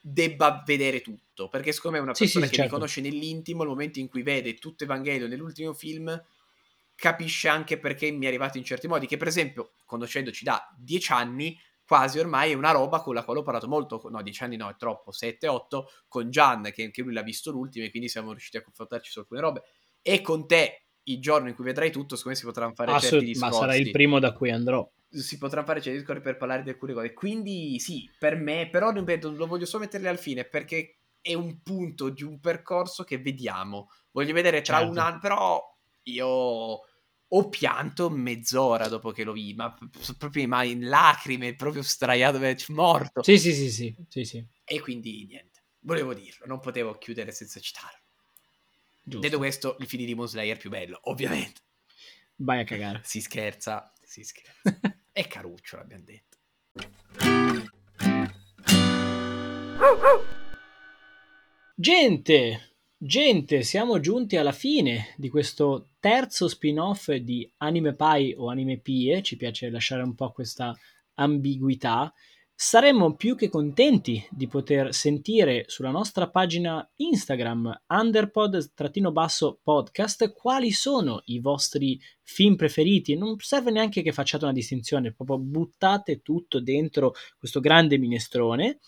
debba 0.00 0.62
vedere 0.66 1.00
tutto. 1.00 1.48
Perché 1.48 1.72
secondo 1.72 1.96
me 1.96 2.02
una 2.02 2.12
persona 2.12 2.46
sì, 2.46 2.50
sì, 2.50 2.50
che 2.50 2.56
certo. 2.56 2.72
mi 2.72 2.78
conosce 2.78 3.00
nell'intimo, 3.00 3.62
il 3.62 3.68
momento 3.68 3.98
in 4.00 4.08
cui 4.08 4.22
vede 4.22 4.54
tutto 4.54 4.84
Evangelio 4.84 5.28
nell'ultimo 5.28 5.72
film, 5.72 6.22
capisce 6.94 7.48
anche 7.48 7.78
perché 7.78 8.10
mi 8.10 8.24
è 8.24 8.28
arrivato 8.28 8.58
in 8.58 8.64
certi 8.64 8.86
modi. 8.86 9.06
Che 9.06 9.16
per 9.16 9.28
esempio, 9.28 9.72
conoscendoci 9.84 10.44
da 10.44 10.68
dieci 10.76 11.12
anni, 11.12 11.58
quasi 11.86 12.18
ormai 12.18 12.52
è 12.52 12.54
una 12.54 12.70
roba 12.70 13.00
con 13.00 13.14
la 13.14 13.24
quale 13.24 13.40
ho 13.40 13.42
parlato 13.42 13.68
molto, 13.68 14.00
no, 14.10 14.22
dieci 14.22 14.42
anni 14.42 14.56
no, 14.56 14.68
è 14.68 14.76
troppo, 14.76 15.12
sette, 15.12 15.48
otto, 15.48 15.88
con 16.08 16.30
Gian, 16.30 16.70
che 16.72 16.84
anche 16.84 17.02
lui 17.02 17.12
l'ha 17.12 17.22
visto 17.22 17.50
l'ultimo 17.50 17.84
e 17.84 17.90
quindi 17.90 18.08
siamo 18.08 18.30
riusciti 18.30 18.56
a 18.56 18.62
confrontarci 18.62 19.10
su 19.10 19.18
alcune 19.18 19.40
robe, 19.40 19.62
e 20.00 20.20
con 20.20 20.46
te 20.46 20.84
il 21.04 21.20
giorno 21.20 21.48
in 21.48 21.54
cui 21.54 21.64
vedrai 21.64 21.90
tutto, 21.90 22.16
secondo 22.16 22.30
me 22.30 22.34
si 22.36 22.44
potranno 22.46 22.74
fare 22.74 22.90
Assolut- 22.92 23.10
certi 23.10 23.26
discorsi. 23.26 23.54
Ma 23.54 23.60
sarà 23.60 23.76
il 23.76 23.90
primo 23.90 24.18
da 24.18 24.32
cui 24.32 24.50
andrò. 24.50 24.88
Si 25.08 25.38
potranno 25.38 25.66
fare 25.66 25.80
certi 25.80 25.98
discorsi 25.98 26.22
per 26.22 26.36
parlare 26.36 26.62
di 26.62 26.70
alcune 26.70 26.94
cose. 26.94 27.12
Quindi 27.12 27.78
sì, 27.78 28.10
per 28.18 28.36
me, 28.36 28.68
però 28.70 28.90
ripeto, 28.90 29.30
lo 29.32 29.46
voglio 29.46 29.66
solo 29.66 29.84
metterle 29.84 30.08
al 30.08 30.18
fine 30.18 30.44
perché 30.44 31.00
è 31.20 31.34
un 31.34 31.62
punto 31.62 32.08
di 32.08 32.22
un 32.22 32.40
percorso 32.40 33.04
che 33.04 33.18
vediamo. 33.18 33.90
Voglio 34.10 34.32
vedere 34.32 34.62
tra 34.62 34.78
certo. 34.78 34.90
un 34.90 34.98
anno, 34.98 35.18
però 35.20 35.73
io 36.04 36.80
ho 37.36 37.48
pianto 37.48 38.10
mezz'ora 38.10 38.88
dopo 38.88 39.10
che 39.10 39.24
lo 39.24 39.32
vi, 39.32 39.54
ma 39.54 39.76
proprio 40.18 40.46
ma 40.46 40.62
in 40.62 40.88
lacrime, 40.88 41.54
proprio 41.54 41.82
straiato, 41.82 42.38
morto. 42.68 43.22
Sì, 43.22 43.38
sì, 43.38 43.52
sì, 43.52 43.70
sì, 43.70 43.94
sì, 44.08 44.24
sì. 44.24 44.46
E 44.64 44.80
quindi 44.80 45.26
niente, 45.26 45.64
volevo 45.80 46.14
dirlo, 46.14 46.46
non 46.46 46.60
potevo 46.60 46.96
chiudere 46.98 47.32
senza 47.32 47.60
citarlo. 47.60 48.02
Giusto. 49.02 49.26
Detto 49.26 49.38
questo, 49.38 49.76
il 49.80 49.86
film 49.86 50.02
di 50.02 50.08
Demon 50.08 50.28
Slayer 50.28 50.56
più 50.56 50.70
bello, 50.70 50.98
ovviamente. 51.04 51.60
Vai 52.36 52.60
a 52.60 52.64
cagare. 52.64 53.00
Si 53.04 53.20
scherza, 53.20 53.92
si 54.02 54.22
scherza. 54.22 54.62
è 55.12 55.26
caruccio, 55.26 55.76
l'abbiamo 55.76 56.04
detto. 56.04 56.38
Gente, 61.76 62.74
Gente, 63.06 63.62
siamo 63.64 64.00
giunti 64.00 64.38
alla 64.38 64.52
fine 64.52 65.12
di 65.18 65.28
questo 65.28 65.90
terzo 66.04 66.48
spin-off 66.48 67.10
di 67.12 67.50
Anime 67.56 67.94
Pie 67.94 68.34
o 68.36 68.50
Anime 68.50 68.78
Pie, 68.78 69.22
ci 69.22 69.36
piace 69.36 69.70
lasciare 69.70 70.02
un 70.02 70.14
po' 70.14 70.32
questa 70.32 70.76
ambiguità. 71.14 72.12
Saremmo 72.54 73.16
più 73.16 73.34
che 73.34 73.48
contenti 73.48 74.22
di 74.30 74.46
poter 74.46 74.92
sentire 74.92 75.64
sulla 75.66 75.88
nostra 75.88 76.28
pagina 76.28 76.86
Instagram 76.96 77.84
underpod-podcast 77.86 80.34
quali 80.34 80.72
sono 80.72 81.22
i 81.24 81.40
vostri 81.40 81.98
film 82.22 82.54
preferiti. 82.54 83.16
Non 83.16 83.36
serve 83.38 83.70
neanche 83.70 84.02
che 84.02 84.12
facciate 84.12 84.44
una 84.44 84.52
distinzione, 84.52 85.14
proprio 85.14 85.38
buttate 85.38 86.20
tutto 86.20 86.60
dentro 86.60 87.14
questo 87.38 87.60
grande 87.60 87.96
minestrone. 87.96 88.80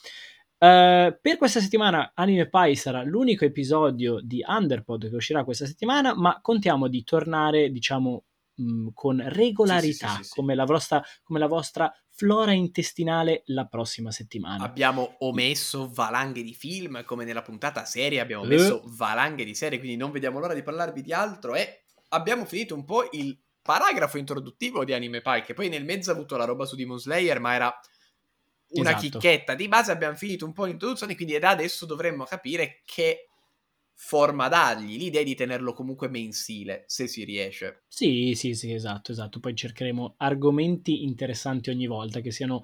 Uh, 0.58 1.12
per 1.20 1.36
questa 1.36 1.60
settimana 1.60 2.12
Anime 2.14 2.48
Pie 2.48 2.76
sarà 2.76 3.02
l'unico 3.02 3.44
episodio 3.44 4.20
di 4.22 4.42
Underpod 4.46 5.10
che 5.10 5.16
uscirà 5.16 5.44
questa 5.44 5.66
settimana, 5.66 6.14
ma 6.14 6.40
contiamo 6.40 6.88
di 6.88 7.04
tornare, 7.04 7.70
diciamo, 7.70 8.24
mh, 8.54 8.64
mm, 8.64 8.88
con 8.94 9.22
regolarità, 9.28 10.08
sì, 10.08 10.16
sì, 10.16 10.24
sì, 10.24 10.30
come, 10.30 10.54
la 10.54 10.64
vostra, 10.64 11.02
come, 11.22 11.38
la 11.38 11.46
vostra, 11.46 11.92
flora 12.10 12.52
intestinale 12.52 13.42
la 13.46 13.66
prossima 13.66 14.10
settimana. 14.10 14.64
Abbiamo 14.64 15.16
omesso 15.18 15.90
valanghe 15.92 16.42
di 16.42 16.54
film, 16.54 17.04
come 17.04 17.24
nella 17.26 17.42
puntata 17.42 17.84
serie 17.84 18.20
abbiamo 18.20 18.44
uh. 18.44 18.46
messo 18.46 18.82
valanghe 18.86 19.44
di 19.44 19.54
serie, 19.54 19.78
quindi 19.78 19.96
non 19.96 20.10
vediamo 20.10 20.38
l'ora 20.38 20.54
di 20.54 20.62
parlarvi 20.62 21.02
di 21.02 21.12
altro 21.12 21.54
e 21.54 21.84
abbiamo 22.08 22.46
finito 22.46 22.74
un 22.74 22.86
po' 22.86 23.08
il 23.12 23.38
paragrafo 23.60 24.16
introduttivo 24.16 24.84
di 24.84 24.94
Anime 24.94 25.20
Pie, 25.20 25.42
che 25.42 25.52
poi 25.52 25.68
nel 25.68 25.84
mezzo 25.84 26.10
ha 26.10 26.14
avuto 26.14 26.36
la 26.36 26.44
roba 26.44 26.64
su 26.64 26.76
Demon 26.76 26.98
Slayer, 26.98 27.40
ma 27.40 27.52
era 27.52 27.80
una 28.70 28.90
esatto. 28.90 29.18
chicchetta 29.18 29.54
di 29.54 29.68
base, 29.68 29.92
abbiamo 29.92 30.16
finito 30.16 30.44
un 30.44 30.52
po' 30.52 30.64
l'introduzione, 30.64 31.14
quindi 31.14 31.38
da 31.38 31.50
adesso 31.50 31.86
dovremmo 31.86 32.24
capire 32.24 32.82
che 32.84 33.28
forma 33.98 34.48
dargli, 34.48 34.98
l'idea 34.98 35.22
è 35.22 35.24
di 35.24 35.34
tenerlo 35.34 35.72
comunque 35.72 36.08
mensile, 36.08 36.84
se 36.86 37.06
si 37.06 37.24
riesce. 37.24 37.84
Sì, 37.88 38.34
sì, 38.34 38.54
sì, 38.54 38.72
esatto, 38.72 39.10
esatto. 39.10 39.40
Poi 39.40 39.54
cercheremo 39.54 40.16
argomenti 40.18 41.02
interessanti 41.04 41.70
ogni 41.70 41.86
volta, 41.86 42.20
che 42.20 42.30
siano 42.30 42.62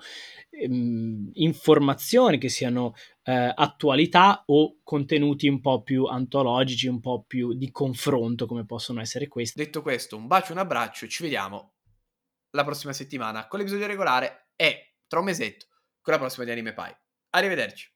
ehm, 0.50 1.30
informazioni, 1.32 2.36
che 2.36 2.50
siano 2.50 2.92
eh, 3.22 3.52
attualità 3.54 4.42
o 4.46 4.80
contenuti 4.82 5.48
un 5.48 5.60
po' 5.60 5.82
più 5.82 6.04
antologici, 6.04 6.86
un 6.86 7.00
po' 7.00 7.24
più 7.26 7.54
di 7.54 7.70
confronto, 7.70 8.46
come 8.46 8.66
possono 8.66 9.00
essere 9.00 9.26
questi. 9.26 9.58
Detto 9.58 9.80
questo, 9.80 10.18
un 10.18 10.26
bacio, 10.26 10.52
un 10.52 10.58
abbraccio, 10.58 11.08
ci 11.08 11.22
vediamo 11.22 11.76
la 12.50 12.64
prossima 12.64 12.92
settimana 12.92 13.48
con 13.48 13.58
l'episodio 13.58 13.86
regolare 13.86 14.50
e 14.54 14.96
tra 15.06 15.20
un 15.20 15.24
mesetto 15.24 15.68
con 16.02 16.12
la 16.12 16.18
prossima 16.18 16.44
di 16.44 16.50
Anime 16.50 16.74
Pie. 16.74 17.00
Arrivederci. 17.30 17.90